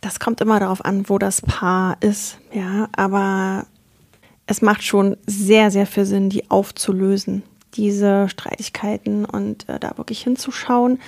das 0.00 0.20
kommt 0.20 0.40
immer 0.40 0.60
darauf 0.60 0.84
an, 0.84 1.08
wo 1.08 1.18
das 1.18 1.42
Paar 1.42 1.96
ist. 2.00 2.38
Ja, 2.52 2.88
aber 2.96 3.66
es 4.46 4.62
macht 4.62 4.82
schon 4.82 5.16
sehr, 5.26 5.70
sehr 5.70 5.86
viel 5.86 6.04
Sinn, 6.04 6.30
die 6.30 6.50
aufzulösen, 6.50 7.42
diese 7.74 8.28
Streitigkeiten 8.28 9.24
und 9.24 9.68
äh, 9.68 9.78
da 9.78 9.98
wirklich 9.98 10.22
hinzuschauen 10.22 10.98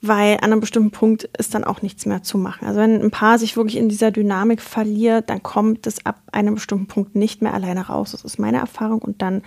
weil 0.00 0.36
an 0.36 0.52
einem 0.52 0.60
bestimmten 0.60 0.92
Punkt 0.92 1.24
ist 1.38 1.54
dann 1.54 1.64
auch 1.64 1.82
nichts 1.82 2.06
mehr 2.06 2.22
zu 2.22 2.38
machen. 2.38 2.66
Also 2.66 2.80
wenn 2.80 3.00
ein 3.02 3.10
Paar 3.10 3.38
sich 3.38 3.56
wirklich 3.56 3.76
in 3.76 3.88
dieser 3.88 4.10
Dynamik 4.10 4.60
verliert, 4.62 5.28
dann 5.28 5.42
kommt 5.42 5.86
es 5.86 6.06
ab 6.06 6.22
einem 6.30 6.54
bestimmten 6.54 6.86
Punkt 6.86 7.16
nicht 7.16 7.42
mehr 7.42 7.54
alleine 7.54 7.88
raus. 7.88 8.12
Das 8.12 8.24
ist 8.24 8.38
meine 8.38 8.58
Erfahrung 8.58 9.00
und 9.00 9.22
dann 9.22 9.42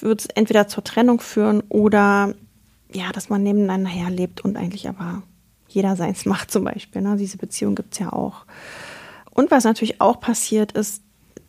wird 0.00 0.20
es 0.20 0.26
entweder 0.26 0.66
zur 0.66 0.82
Trennung 0.82 1.20
führen 1.20 1.62
oder 1.68 2.34
ja, 2.92 3.12
dass 3.12 3.28
man 3.28 3.42
nebeneinander 3.42 3.90
herlebt 3.90 4.44
und 4.44 4.56
eigentlich 4.56 4.88
aber 4.88 5.22
jeder 5.68 5.96
seins 5.96 6.24
macht 6.26 6.50
zum 6.50 6.64
Beispiel. 6.64 7.02
Ne? 7.02 7.16
Diese 7.16 7.38
Beziehung 7.38 7.74
gibt 7.74 7.92
es 7.92 8.00
ja 8.00 8.12
auch. 8.12 8.44
Und 9.30 9.50
was 9.50 9.64
natürlich 9.64 10.00
auch 10.00 10.18
passiert 10.18 10.72
ist, 10.72 11.02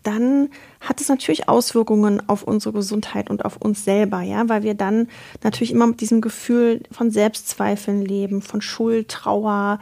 dann 0.08 0.50
hat 0.80 1.02
es 1.02 1.10
natürlich 1.10 1.50
Auswirkungen 1.50 2.28
auf 2.30 2.44
unsere 2.44 2.74
Gesundheit 2.74 3.30
und 3.30 3.44
auf 3.44 3.58
uns 3.58 3.84
selber, 3.84 4.22
ja, 4.22 4.48
weil 4.48 4.64
wir 4.64 4.74
dann 4.74 5.10
natürlich 5.44 5.72
immer 5.72 5.86
mit 5.86 6.00
diesem 6.00 6.22
Gefühl 6.22 6.82
von 6.92 7.12
Selbstzweifeln 7.12 8.02
leben, 8.02 8.42
von 8.42 8.62
Schuld, 8.62 9.10
Trauer, 9.10 9.80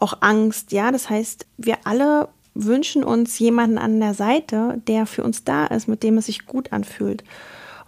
auch 0.00 0.14
Angst, 0.20 0.72
ja. 0.72 0.90
Das 0.90 1.08
heißt, 1.08 1.46
wir 1.58 1.76
alle 1.84 2.28
wünschen 2.54 3.04
uns 3.04 3.38
jemanden 3.38 3.78
an 3.78 4.00
der 4.00 4.14
Seite, 4.14 4.82
der 4.88 5.06
für 5.06 5.22
uns 5.22 5.44
da 5.44 5.66
ist, 5.66 5.86
mit 5.86 6.02
dem 6.02 6.18
es 6.18 6.26
sich 6.26 6.44
gut 6.44 6.72
anfühlt. 6.72 7.22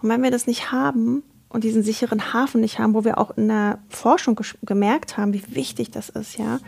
Und 0.01 0.07
wenn 0.07 0.23
wir 0.23 0.31
das 0.31 0.47
nicht 0.47 0.71
haben 0.71 1.23
und 1.49 1.65
diesen 1.65 1.83
sicheren 1.83 2.33
Hafen 2.33 2.61
nicht 2.61 2.79
haben, 2.79 2.93
wo 2.93 3.03
wir 3.03 3.17
auch 3.17 3.35
in 3.35 3.49
der 3.49 3.79
Forschung 3.89 4.39
gemerkt 4.61 5.17
haben, 5.17 5.33
wie 5.33 5.43
wichtig 5.49 5.91
das 5.91 6.07
ist, 6.07 6.37
ja. 6.37 6.59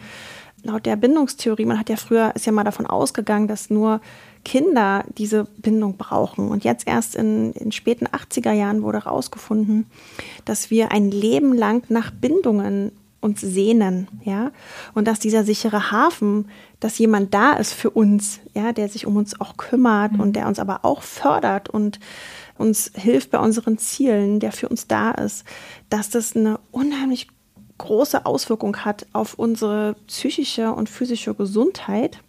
Laut 0.64 0.86
der 0.86 0.96
Bindungstheorie, 0.98 1.66
man 1.66 1.80
hat 1.80 1.90
ja 1.90 1.98
früher, 1.98 2.34
ist 2.36 2.46
ja 2.46 2.52
mal 2.52 2.64
davon 2.64 2.88
ausgegangen, 2.88 3.48
dass 3.48 3.70
nur 3.70 4.00
Kinder 4.44 5.06
diese 5.18 5.46
Bindung 5.58 5.98
brauchen. 5.98 6.50
Und 6.50 6.64
jetzt 6.64 6.88
erst 6.88 7.16
in, 7.16 7.54
in 7.54 7.72
späten 7.72 8.08
80er 8.08 8.52
Jahren 8.52 8.84
wurde 8.84 9.06
herausgefunden, 9.06 9.86
dass 10.46 10.70
wir 10.70 10.92
ein 10.92 11.12
Leben 11.12 11.54
lang 11.54 11.84
nach 11.90 12.12
Bindungen 12.12 12.92
uns 13.24 13.40
sehnen, 13.40 14.10
ja, 14.26 14.52
und 14.94 15.08
dass 15.08 15.18
dieser 15.18 15.46
sichere 15.46 15.92
Hafen, 15.92 16.50
dass 16.82 16.98
jemand 16.98 17.34
da 17.34 17.54
ist 17.54 17.74
für 17.74 17.90
uns, 17.90 18.42
ja, 18.54 18.74
der 18.74 18.90
sich 18.90 19.08
um 19.08 19.16
uns 19.16 19.40
auch 19.40 19.56
kümmert 19.56 20.14
mhm. 20.14 20.20
und 20.20 20.36
der 20.36 20.46
uns 20.46 20.60
aber 20.60 20.84
auch 20.84 21.02
fördert 21.02 21.70
und 21.70 22.02
uns 22.58 22.92
hilft 22.94 23.32
bei 23.32 23.40
unseren 23.40 23.78
Zielen, 23.78 24.42
der 24.42 24.52
für 24.52 24.68
uns 24.68 24.88
da 24.88 25.12
ist, 25.12 25.46
dass 25.90 26.10
das 26.10 26.36
eine 26.36 26.60
unheimlich 26.72 27.30
große 27.78 28.26
Auswirkung 28.26 28.78
hat 28.78 29.08
auf 29.14 29.36
unsere 29.36 29.96
psychische 30.08 30.74
und 30.74 30.90
physische 30.90 31.34
Gesundheit 31.34 32.20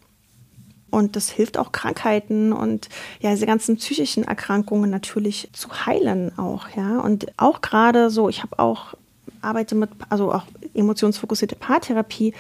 und 0.95 1.17
das 1.17 1.29
hilft 1.29 1.59
auch 1.59 1.73
Krankheiten 1.73 2.53
und 2.53 2.89
ja, 3.21 3.31
diese 3.31 3.47
ganzen 3.47 3.77
psychischen 3.77 4.25
Erkrankungen 4.25 4.91
natürlich 4.91 5.51
zu 5.53 5.87
heilen 5.87 6.39
auch, 6.39 6.69
ja. 6.77 7.01
Und 7.01 7.27
auch 7.37 7.61
gerade 7.61 8.11
so, 8.11 8.29
ich 8.29 8.43
habe 8.43 8.59
auch, 8.61 8.95
arbeite 9.41 9.75
mit, 9.75 9.91
also 10.09 10.33
auch 10.33 10.45
emotionsfokussierte 10.73 11.57
Paartherapie, 11.57 12.33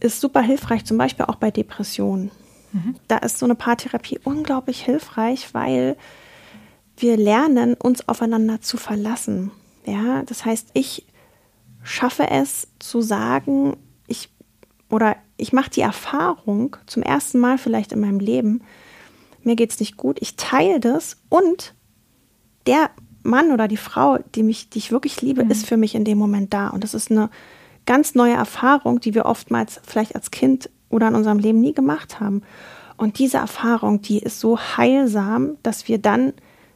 ist 0.00 0.20
super 0.20 0.42
hilfreich, 0.42 0.84
zum 0.84 0.98
Beispiel 0.98 1.24
auch 1.24 1.36
bei 1.36 1.50
Depressionen. 1.50 2.30
Mhm. 2.72 2.96
Da 3.08 3.18
ist 3.18 3.38
so 3.38 3.46
eine 3.46 3.54
Paartherapie 3.54 4.20
unglaublich 4.22 4.84
hilfreich, 4.84 5.54
weil 5.54 5.96
wir 6.98 7.16
lernen, 7.16 7.74
uns 7.74 8.06
aufeinander 8.08 8.60
zu 8.60 8.76
verlassen. 8.76 9.50
Ja, 9.86 10.22
das 10.24 10.44
heißt, 10.44 10.68
ich 10.74 11.06
schaffe 11.82 12.28
es 12.30 12.68
zu 12.78 13.00
sagen, 13.00 13.76
ich 14.06 14.28
oder 14.90 15.16
ich 15.36 15.52
mache 15.52 15.70
die 15.70 15.80
Erfahrung 15.80 16.76
zum 16.86 17.02
ersten 17.02 17.38
Mal 17.38 17.58
vielleicht 17.58 17.92
in 17.92 18.00
meinem 18.00 18.20
Leben, 18.20 18.62
mir 19.42 19.56
geht 19.56 19.70
es 19.70 19.80
nicht 19.80 19.96
gut, 19.96 20.18
ich 20.20 20.36
teile 20.36 20.80
das 20.80 21.16
und 21.28 21.74
der 22.66 22.90
Mann 23.22 23.52
oder 23.52 23.68
die 23.68 23.76
Frau, 23.76 24.18
die 24.34 24.42
mich, 24.42 24.70
die 24.70 24.78
ich 24.78 24.92
wirklich 24.92 25.20
liebe, 25.22 25.44
mhm. 25.44 25.50
ist 25.50 25.66
für 25.66 25.76
mich 25.76 25.94
in 25.94 26.04
dem 26.04 26.18
Moment 26.18 26.52
da. 26.52 26.68
Und 26.68 26.84
das 26.84 26.94
ist 26.94 27.10
eine 27.10 27.30
ganz 27.86 28.14
neue 28.14 28.34
Erfahrung, 28.34 29.00
die 29.00 29.14
wir 29.14 29.26
oftmals 29.26 29.80
vielleicht 29.82 30.14
als 30.14 30.30
Kind 30.30 30.70
oder 30.88 31.08
in 31.08 31.14
unserem 31.14 31.38
Leben 31.38 31.60
nie 31.60 31.74
gemacht 31.74 32.20
haben. 32.20 32.42
Und 32.96 33.18
diese 33.18 33.38
Erfahrung, 33.38 34.02
die 34.02 34.18
ist 34.18 34.40
so 34.40 34.58
heilsam, 34.58 35.56
dass 35.62 35.88
wir 35.88 35.98
dann 35.98 36.32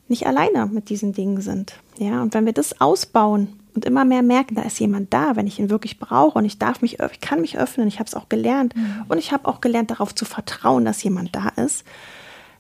nicht 0.09 0.27
alleine 0.27 0.67
mit 0.67 0.89
diesen 0.89 1.13
Dingen 1.13 1.41
sind. 1.41 1.75
Ja, 1.99 2.23
und 2.23 2.35
wenn 2.35 2.47
wir 2.47 2.55
das 2.55 2.81
ausbauen 2.81 3.58
und 3.79 3.85
immer 3.85 4.05
mehr 4.05 4.25
merken, 4.25 4.57
da 4.57 4.63
ist 4.63 4.81
jemand 4.81 5.15
da, 5.15 5.37
wenn 5.37 5.47
ich 5.47 5.61
ihn 5.61 5.71
wirklich 5.71 6.01
brauche 6.01 6.37
und 6.37 6.45
ich 6.45 6.59
darf 6.59 6.83
mich, 6.83 6.99
ich 6.99 7.21
kann 7.21 7.41
mich 7.41 7.57
öffnen, 7.57 7.87
ich 7.87 8.01
habe 8.01 8.09
es 8.09 8.17
auch 8.17 8.29
gelernt 8.29 8.75
mhm. 8.75 9.05
und 9.07 9.19
ich 9.19 9.31
habe 9.31 9.47
auch 9.47 9.61
gelernt, 9.61 9.93
darauf 9.93 10.13
zu 10.13 10.25
vertrauen, 10.25 10.85
dass 10.85 11.01
jemand 11.05 11.37
da 11.37 11.51
ist. 11.51 11.85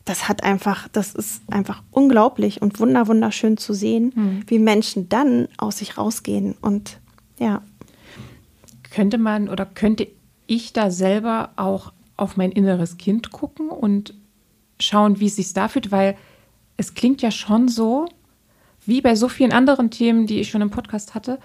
Das 0.05 0.29
hat 0.29 0.45
einfach, 0.45 0.87
das 0.87 1.16
ist 1.16 1.43
einfach 1.51 1.83
unglaublich 1.91 2.62
und 2.62 2.79
wunder 2.79 3.09
wunderschön 3.09 3.57
zu 3.57 3.73
sehen, 3.73 4.12
mhm. 4.14 4.45
wie 4.47 4.61
Menschen 4.61 5.09
dann 5.09 5.49
aus 5.57 5.79
sich 5.79 5.99
rausgehen 5.99 6.55
und 6.61 7.01
ja. 7.41 7.62
Könnte 8.93 9.19
man 9.19 9.49
oder 9.49 9.66
könnte 9.66 10.07
ich 10.47 10.73
da 10.73 10.93
selber 10.93 11.51
auch 11.57 11.93
auf 12.16 12.37
mein 12.37 12.53
inneres 12.53 12.97
Kind 12.97 13.33
gucken 13.33 13.71
und 13.71 14.14
schauen, 14.79 15.19
wie 15.19 15.27
es 15.27 15.35
sich 15.35 15.53
da 15.53 15.66
fühlt, 15.66 15.91
weil 15.91 16.16
es 16.77 16.95
klingt 16.95 17.23
ja 17.23 17.33
schon 17.33 17.66
so, 17.66 18.07
wie 18.89 19.03
bei 19.03 19.14
so 19.14 19.28
vielen 19.28 19.53
anderen 19.53 19.91
Themen, 19.91 20.26
die 20.26 20.41
ich 20.41 20.49
schon 20.49 20.62
im 20.62 20.70
Podcast 20.70 21.14
hatte, 21.14 21.39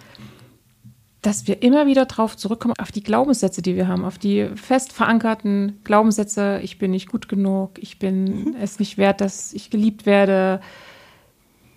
dass 1.22 1.46
wir 1.46 1.62
immer 1.62 1.86
wieder 1.88 2.06
darauf 2.06 2.38
zurückkommen, 2.38 2.74
auf 2.80 2.92
die 2.92 3.04
Glaubenssätze, 3.04 3.62
die 3.62 3.76
wir 3.76 3.88
haben, 3.88 4.06
auf 4.06 4.18
die 4.18 4.50
fest 4.56 4.94
verankerten 4.94 5.80
Glaubenssätze, 5.84 6.62
ich 6.64 6.78
bin 6.78 6.92
nicht 6.92 7.10
gut 7.10 7.28
genug, 7.28 7.72
ich 7.80 8.00
bin 8.00 8.24
mhm. 8.24 8.56
es 8.62 8.80
nicht 8.80 8.98
wert, 8.98 9.20
dass 9.20 9.54
ich 9.54 9.70
geliebt 9.70 10.06
werde, 10.06 10.62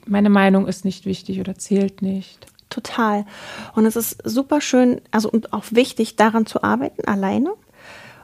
meine 0.07 0.31
Meinung 0.31 0.69
ist 0.69 0.85
nicht 0.85 1.05
wichtig 1.05 1.41
oder 1.41 1.57
zählt 1.57 2.01
nicht. 2.01 2.47
Total. 2.71 3.27
Und 3.75 3.87
es 3.87 3.97
ist 3.97 4.19
super 4.25 4.61
schön, 4.61 5.01
also 5.11 5.29
und 5.29 5.53
auch 5.53 5.65
wichtig, 5.71 6.15
daran 6.15 6.47
zu 6.47 6.63
arbeiten, 6.63 7.07
alleine. 7.09 7.51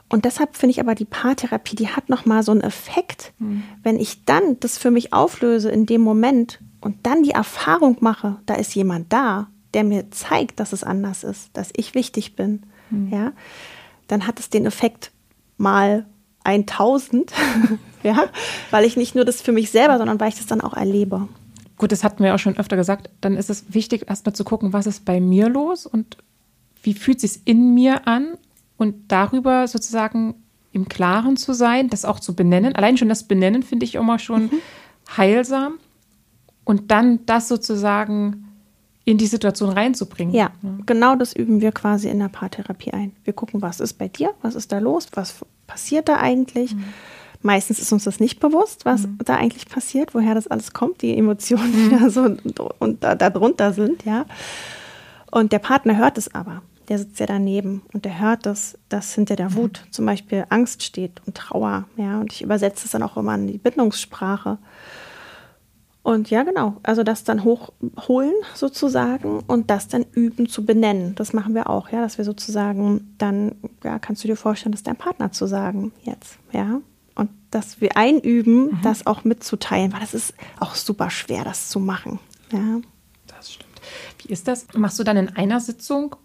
Und 0.09 0.23
deshalb 0.25 0.55
finde 0.55 0.71
ich 0.71 0.79
aber 0.79 0.95
die 0.95 1.05
Paartherapie, 1.05 1.75
die 1.75 1.89
hat 1.89 2.07
nochmal 2.07 2.43
so 2.43 2.51
einen 2.51 2.61
Effekt, 2.61 3.33
mhm. 3.39 3.63
wenn 3.81 3.99
ich 3.99 4.23
dann 4.23 4.59
das 4.61 4.77
für 4.77 4.91
mich 4.91 5.11
auflöse 5.11 5.71
in 5.71 5.85
dem 5.85 6.01
Moment 6.01 6.59
und 6.83 7.05
dann 7.05 7.23
die 7.23 7.31
Erfahrung 7.31 7.97
mache, 8.01 8.37
da 8.45 8.55
ist 8.55 8.75
jemand 8.75 9.11
da 9.11 9.47
der 9.73 9.83
mir 9.83 10.11
zeigt, 10.11 10.59
dass 10.59 10.73
es 10.73 10.83
anders 10.83 11.23
ist, 11.23 11.49
dass 11.53 11.71
ich 11.75 11.95
wichtig 11.95 12.35
bin, 12.35 12.63
mhm. 12.89 13.11
ja, 13.11 13.33
dann 14.07 14.27
hat 14.27 14.39
es 14.39 14.49
den 14.49 14.65
Effekt 14.65 15.11
mal 15.57 16.05
1000, 16.43 17.31
ja, 18.03 18.25
weil 18.71 18.85
ich 18.85 18.97
nicht 18.97 19.15
nur 19.15 19.25
das 19.25 19.41
für 19.41 19.51
mich 19.51 19.71
selber, 19.71 19.97
sondern 19.97 20.19
weil 20.19 20.29
ich 20.29 20.35
das 20.35 20.45
dann 20.45 20.61
auch 20.61 20.73
erlebe. 20.73 21.27
Gut, 21.77 21.91
das 21.91 22.03
hatten 22.03 22.23
wir 22.23 22.35
auch 22.35 22.39
schon 22.39 22.57
öfter 22.57 22.75
gesagt. 22.75 23.09
Dann 23.21 23.35
ist 23.35 23.49
es 23.49 23.73
wichtig, 23.73 24.07
erstmal 24.07 24.35
zu 24.35 24.43
gucken, 24.43 24.73
was 24.73 24.85
ist 24.85 25.05
bei 25.05 25.19
mir 25.19 25.49
los 25.49 25.85
und 25.85 26.17
wie 26.83 26.93
fühlt 26.93 27.23
es 27.23 27.33
sich 27.33 27.41
in 27.45 27.73
mir 27.73 28.07
an 28.07 28.37
und 28.77 29.11
darüber 29.11 29.67
sozusagen 29.67 30.35
im 30.71 30.87
Klaren 30.87 31.37
zu 31.37 31.53
sein, 31.53 31.89
das 31.89 32.05
auch 32.05 32.19
zu 32.19 32.35
benennen. 32.35 32.75
Allein 32.75 32.97
schon 32.97 33.09
das 33.09 33.23
Benennen 33.23 33.63
finde 33.63 33.85
ich 33.85 33.95
immer 33.95 34.19
schon 34.19 34.43
mhm. 34.43 34.59
heilsam 35.17 35.79
und 36.63 36.91
dann 36.91 37.25
das 37.25 37.47
sozusagen 37.47 38.43
in 39.05 39.17
die 39.17 39.27
Situation 39.27 39.69
reinzubringen. 39.69 40.33
Ja, 40.33 40.51
ja, 40.61 40.69
genau 40.85 41.15
das 41.15 41.33
üben 41.33 41.61
wir 41.61 41.71
quasi 41.71 42.07
in 42.09 42.19
der 42.19 42.29
Paartherapie 42.29 42.91
ein. 42.91 43.11
Wir 43.25 43.33
gucken, 43.33 43.61
was 43.61 43.79
ist 43.79 43.93
bei 43.93 44.07
dir, 44.07 44.33
was 44.41 44.55
ist 44.55 44.71
da 44.71 44.79
los, 44.79 45.07
was 45.13 45.35
passiert 45.67 46.07
da 46.07 46.17
eigentlich. 46.17 46.73
Mhm. 46.73 46.85
Meistens 47.41 47.79
ist 47.79 47.91
uns 47.91 48.05
das 48.05 48.21
nicht 48.21 48.39
bewusst, 48.39 48.85
was 48.85 49.05
mhm. 49.05 49.17
da 49.25 49.35
eigentlich 49.35 49.67
passiert, 49.67 50.15
woher 50.15 50.33
das 50.33 50.47
alles 50.47 50.71
kommt, 50.71 51.01
die 51.01 51.17
Emotionen, 51.17 51.73
die 51.73 51.93
mhm. 51.95 51.99
da 51.99 52.09
so 52.09 52.21
und, 52.21 52.59
und 52.79 53.03
da, 53.03 53.15
drunter 53.15 53.73
sind, 53.73 54.05
ja. 54.05 54.25
Und 55.29 55.51
der 55.51 55.59
Partner 55.59 55.97
hört 55.97 56.17
es 56.17 56.33
aber. 56.33 56.61
Der 56.87 56.99
sitzt 56.99 57.19
ja 57.19 57.25
daneben 57.25 57.81
und 57.93 58.05
der 58.05 58.19
hört 58.19 58.45
das, 58.45 58.77
dass 58.87 59.15
hinter 59.15 59.35
der 59.35 59.55
Wut 59.55 59.85
zum 59.91 60.05
Beispiel 60.05 60.45
Angst 60.49 60.83
steht 60.83 61.21
und 61.25 61.35
Trauer, 61.35 61.85
ja. 61.97 62.21
Und 62.21 62.31
ich 62.31 62.41
übersetze 62.41 62.85
es 62.85 62.91
dann 62.91 63.03
auch 63.03 63.17
immer 63.17 63.35
in 63.35 63.47
die 63.47 63.57
Bindungssprache. 63.57 64.57
Und 66.03 66.29
ja, 66.29 66.43
genau. 66.43 66.75
Also 66.83 67.03
das 67.03 67.23
dann 67.23 67.45
hochholen 67.45 68.33
sozusagen 68.53 69.39
und 69.47 69.69
das 69.69 69.87
dann 69.87 70.05
üben 70.11 70.49
zu 70.49 70.65
benennen. 70.65 71.15
Das 71.15 71.31
machen 71.31 71.55
wir 71.55 71.69
auch, 71.69 71.89
ja, 71.89 72.01
dass 72.01 72.17
wir 72.17 72.25
sozusagen 72.25 73.15
dann, 73.17 73.55
ja, 73.85 73.99
kannst 73.99 74.21
du 74.23 74.27
dir 74.27 74.35
vorstellen, 74.35 74.73
das 74.73 74.83
deinem 74.83 74.97
Partner 74.97 75.31
zu 75.31 75.47
sagen 75.47 75.93
jetzt, 76.03 76.37
ja. 76.51 76.81
Und 77.15 77.29
dass 77.51 77.79
wir 77.79 77.95
einüben, 77.95 78.65
mhm. 78.65 78.79
das 78.83 79.07
auch 79.07 79.23
mitzuteilen, 79.23 79.93
weil 79.93 80.01
das 80.01 80.13
ist 80.13 80.33
auch 80.59 80.75
super 80.75 81.09
schwer, 81.09 81.45
das 81.45 81.69
zu 81.69 81.79
machen, 81.79 82.19
ja. 82.51 82.81
Das 83.27 83.53
stimmt. 83.53 83.71
Wie 84.19 84.31
ist 84.31 84.47
das? 84.49 84.67
Machst 84.73 84.99
du 84.99 85.05
dann 85.05 85.15
in 85.15 85.29
einer 85.29 85.61
Sitzung 85.61 86.17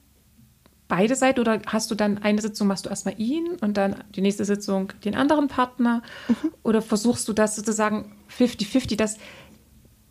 beide 0.89 1.15
Seiten 1.15 1.39
oder 1.39 1.61
hast 1.67 1.91
du 1.91 1.95
dann 1.95 2.19
eine 2.19 2.41
Sitzung, 2.41 2.67
machst 2.67 2.87
du 2.87 2.91
erstmal 2.91 3.21
ihn 3.21 3.57
und 3.61 3.77
dann 3.77 4.03
die 4.15 4.23
nächste 4.23 4.45
Sitzung 4.45 4.93
den 5.05 5.15
anderen 5.15 5.47
Partner? 5.47 6.03
Mhm. 6.27 6.53
Oder 6.63 6.83
versuchst 6.83 7.29
du 7.29 7.33
das 7.33 7.55
sozusagen 7.55 8.17
50-50, 8.37 8.97
dass 8.97 9.19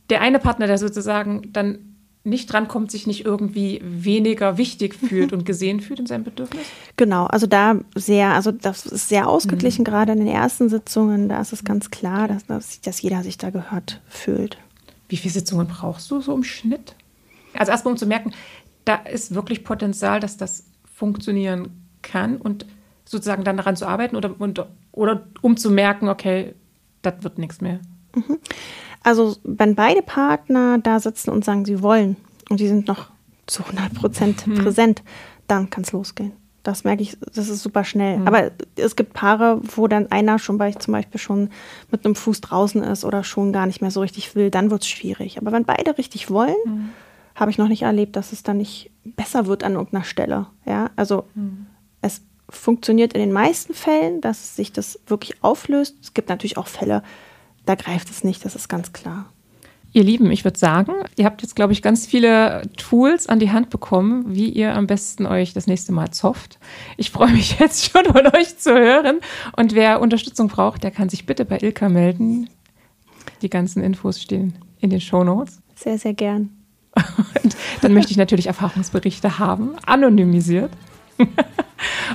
der 0.10 0.22
eine 0.22 0.40
Partner, 0.40 0.68
der 0.68 0.78
sozusagen 0.78 1.52
dann 1.54 1.96
nicht 2.24 2.52
drankommt, 2.52 2.92
sich 2.92 3.08
nicht 3.08 3.26
irgendwie 3.26 3.82
weniger 3.84 4.58
wichtig 4.58 4.96
fühlt 5.08 5.34
und 5.34 5.46
gesehen 5.46 5.80
fühlt 5.80 6.00
in 6.00 6.06
seinem 6.06 6.24
Bedürfnis? 6.24 6.66
Genau, 6.98 7.26
also 7.26 7.48
da 7.48 7.80
sehr, 7.96 8.34
also 8.34 8.52
das 8.52 8.86
ist 8.86 9.10
sehr 9.10 9.28
ausgeglichen, 9.28 9.82
mhm. 9.82 9.86
gerade 9.86 10.12
in 10.12 10.20
den 10.20 10.28
ersten 10.28 10.70
Sitzungen, 10.70 11.30
da 11.30 11.42
ist 11.42 11.54
es 11.54 11.64
ganz 11.64 11.90
klar, 11.90 12.28
dass, 12.28 12.46
dass, 12.46 12.82
dass 12.82 13.02
jeder 13.02 13.24
sich 13.24 13.38
da 13.38 13.50
gehört 13.50 14.02
fühlt. 14.08 14.58
Wie 15.10 15.18
viele 15.18 15.34
Sitzungen 15.34 15.68
brauchst 15.68 16.12
du 16.12 16.20
so 16.20 16.36
im 16.36 16.44
Schnitt? 16.44 16.96
Also 17.54 17.72
erstmal 17.72 17.94
um 17.94 17.98
zu 17.98 18.06
merken, 18.06 18.34
da 18.84 18.96
ist 18.96 19.34
wirklich 19.34 19.64
Potenzial, 19.64 20.20
dass 20.20 20.38
das 20.38 20.66
funktionieren 20.94 21.70
kann 22.02 22.38
und 22.38 22.66
sozusagen 23.06 23.44
dann 23.44 23.58
daran 23.58 23.76
zu 23.76 23.88
arbeiten 23.88 24.16
oder, 24.16 24.36
und, 24.40 24.64
oder 24.92 25.28
um 25.42 25.56
zu 25.58 25.72
merken, 25.72 26.10
okay, 26.10 26.56
das 27.02 27.16
wird 27.22 27.38
nichts 27.38 27.62
mehr. 27.62 27.80
Mhm. 28.14 28.38
Also 29.08 29.38
wenn 29.46 29.74
beide 29.74 30.02
Partner 30.02 30.80
da 30.80 31.00
sitzen 31.00 31.30
und 31.30 31.46
sagen, 31.46 31.64
sie 31.64 31.82
wollen 31.82 32.18
und 32.50 32.60
die 32.60 32.68
sind 32.68 32.90
noch 32.90 33.10
zu 33.46 33.64
100 33.64 33.94
Prozent 33.94 34.46
mhm. 34.46 34.56
präsent, 34.56 35.02
dann 35.48 35.70
kann 35.70 35.86
es 35.86 35.94
losgehen. 35.94 36.34
Das 36.62 36.84
merke 36.84 37.04
ich, 37.04 37.18
das 37.34 37.48
ist 37.48 37.64
super 37.64 37.86
schnell. 37.86 38.18
Mhm. 38.18 38.28
Aber 38.28 38.52
es 38.76 38.98
gibt 38.98 39.14
Paare, 39.14 39.62
wo 39.64 39.88
dann 39.88 40.12
einer 40.12 40.40
schon 40.40 40.58
bei 40.58 40.74
zum 40.74 40.92
Beispiel 40.92 41.22
schon 41.22 41.52
mit 41.90 42.04
einem 42.04 42.16
Fuß 42.16 42.42
draußen 42.42 42.84
ist 42.84 43.06
oder 43.06 43.24
schon 43.24 43.54
gar 43.54 43.66
nicht 43.66 43.80
mehr 43.80 43.92
so 43.92 44.02
richtig 44.02 44.36
will, 44.36 44.52
dann 44.52 44.72
wird 44.72 44.82
es 44.82 44.90
schwierig. 44.90 45.38
Aber 45.38 45.54
wenn 45.54 45.64
beide 45.64 45.98
richtig 45.98 46.30
wollen, 46.30 46.58
mhm. 46.66 46.90
habe 47.34 47.50
ich 47.50 47.58
noch 47.58 47.70
nicht 47.70 47.84
erlebt, 47.84 48.18
dass 48.18 48.34
es 48.34 48.44
dann 48.44 48.58
nicht 48.58 48.92
besser 49.06 49.48
wird 49.48 49.64
an 49.64 49.76
irgendeiner 49.76 50.04
Stelle. 50.04 50.48
Ja, 50.66 50.90
also 50.98 51.24
mhm. 51.34 51.68
es 52.02 52.24
funktioniert 52.50 53.14
in 53.14 53.22
den 53.22 53.32
meisten 53.32 53.74
Fällen, 53.74 54.20
dass 54.20 54.58
sich 54.58 54.74
das 54.74 55.00
wirklich 55.08 55.42
auflöst. 55.46 55.96
Es 56.02 56.14
gibt 56.14 56.28
natürlich 56.28 56.58
auch 56.58 56.68
Fälle, 56.68 57.04
da 57.68 57.76
greift 57.76 58.10
es 58.10 58.24
nicht, 58.24 58.46
das 58.46 58.56
ist 58.56 58.70
ganz 58.70 58.94
klar. 58.94 59.26
Ihr 59.94 60.04
Lieben, 60.04 60.30
ich 60.32 60.44
würde 60.44 60.60
sagen, 60.60 60.94
ihr 61.16 61.26
habt 61.26 61.42
jetzt, 61.42 61.56
glaube 61.56 61.74
ich, 61.74 61.82
ganz 61.82 62.06
viele 62.06 62.62
Tools 62.78 63.28
an 63.28 63.40
die 63.40 63.52
Hand 63.52 63.70
bekommen, 63.70 64.26
wie 64.28 64.50
ihr 64.50 64.76
am 64.76 64.86
besten 64.86 65.26
euch 65.26 65.54
das 65.54 65.66
nächste 65.66 65.92
Mal 65.92 66.12
zofft. 66.12 66.60
Ich 66.98 67.10
freue 67.10 67.32
mich 67.32 67.58
jetzt 67.60 67.90
schon 67.90 68.06
von 68.06 68.28
euch 68.28 68.58
zu 68.58 68.74
hören. 68.74 69.20
Und 69.56 69.76
wer 69.76 70.02
Unterstützung 70.02 70.50
braucht, 70.50 70.84
der 70.84 70.92
kann 70.92 71.10
sich 71.10 71.26
bitte 71.26 71.46
bei 71.46 71.60
Ilka 71.60 71.90
melden. 71.90 72.50
Die 73.42 73.50
ganzen 73.50 73.82
Infos 73.82 74.22
stehen 74.22 74.58
in 74.80 74.90
den 74.90 75.02
Show 75.02 75.24
Notes. 75.24 75.62
Sehr, 75.76 75.98
sehr 75.98 76.14
gern. 76.14 76.50
Und 77.44 77.56
dann 77.82 77.94
möchte 77.94 78.12
ich 78.12 78.18
natürlich 78.18 78.48
Erfahrungsberichte 78.48 79.40
haben, 79.40 79.76
anonymisiert. 79.86 80.72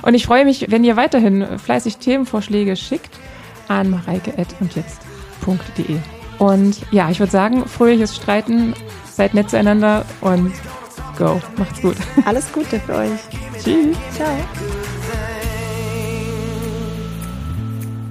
Und 0.01 0.13
ich 0.13 0.25
freue 0.25 0.45
mich, 0.45 0.69
wenn 0.69 0.83
ihr 0.83 0.95
weiterhin 0.95 1.59
fleißig 1.59 1.97
Themenvorschläge 1.97 2.75
schickt 2.75 3.11
an 3.67 3.89
mareike 3.89 4.33
und 4.59 4.75
jetzt 4.75 5.01
www.streiten.de. 5.45 5.99
Und 6.39 6.81
ja, 6.91 7.09
ich 7.09 7.19
würde 7.19 7.31
sagen, 7.31 7.65
fröhliches 7.65 8.15
Streiten, 8.15 8.73
seid 9.05 9.33
nett 9.33 9.49
zueinander 9.49 10.05
und 10.21 10.51
go. 11.17 11.39
Macht's 11.57 11.81
gut. 11.81 11.95
Alles 12.25 12.51
Gute 12.51 12.79
für 12.79 12.95
euch. 12.95 13.19
Tschüss. 13.63 13.97
Ciao. 14.13 14.29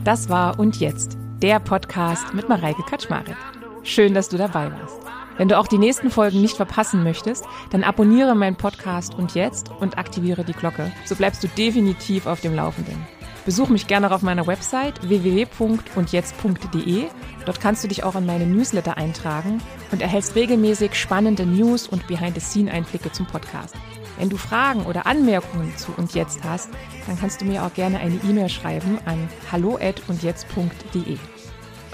Das 0.04 0.28
war 0.28 0.58
Und 0.58 0.80
Jetzt, 0.80 1.16
der 1.42 1.60
Podcast 1.60 2.34
mit 2.34 2.48
Mareike 2.48 2.82
Kaczmarek. 2.82 3.36
Schön, 3.84 4.14
dass 4.14 4.28
du 4.28 4.36
dabei 4.36 4.70
warst. 4.70 4.96
Wenn 5.38 5.48
du 5.48 5.58
auch 5.58 5.66
die 5.66 5.78
nächsten 5.78 6.10
Folgen 6.10 6.40
nicht 6.40 6.56
verpassen 6.56 7.02
möchtest, 7.02 7.44
dann 7.70 7.84
abonniere 7.84 8.34
meinen 8.34 8.56
Podcast 8.56 9.14
Und 9.14 9.34
Jetzt 9.34 9.70
und 9.80 9.98
aktiviere 9.98 10.44
die 10.44 10.52
Glocke. 10.52 10.92
So 11.04 11.16
bleibst 11.16 11.42
du 11.42 11.48
definitiv 11.48 12.26
auf 12.26 12.40
dem 12.40 12.54
Laufenden. 12.54 12.96
Besuch 13.44 13.68
mich 13.68 13.88
gerne 13.88 14.10
auf 14.12 14.22
meiner 14.22 14.46
Website 14.46 15.08
www.undjetzt.de. 15.08 17.06
Dort 17.44 17.60
kannst 17.60 17.82
du 17.82 17.88
dich 17.88 18.04
auch 18.04 18.14
in 18.14 18.24
meine 18.24 18.46
Newsletter 18.46 18.96
eintragen 18.96 19.60
und 19.90 20.00
erhältst 20.00 20.36
regelmäßig 20.36 20.94
spannende 20.94 21.44
News 21.44 21.88
und 21.88 22.06
Behind-the-Scene-Einblicke 22.06 23.10
zum 23.10 23.26
Podcast. 23.26 23.74
Wenn 24.18 24.28
du 24.28 24.36
Fragen 24.36 24.86
oder 24.86 25.06
Anmerkungen 25.06 25.76
zu 25.76 25.92
und 25.96 26.14
jetzt 26.14 26.44
hast, 26.44 26.70
dann 27.06 27.18
kannst 27.18 27.40
du 27.40 27.44
mir 27.44 27.64
auch 27.64 27.74
gerne 27.74 27.98
eine 27.98 28.20
E-Mail 28.22 28.48
schreiben 28.48 28.98
an 29.06 29.28
hallo@undjetzt.de. 29.50 31.18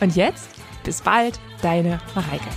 Und 0.00 0.16
jetzt 0.16 0.50
bis 0.84 1.00
bald, 1.00 1.40
deine 1.62 1.98
Mareike. 2.14 2.48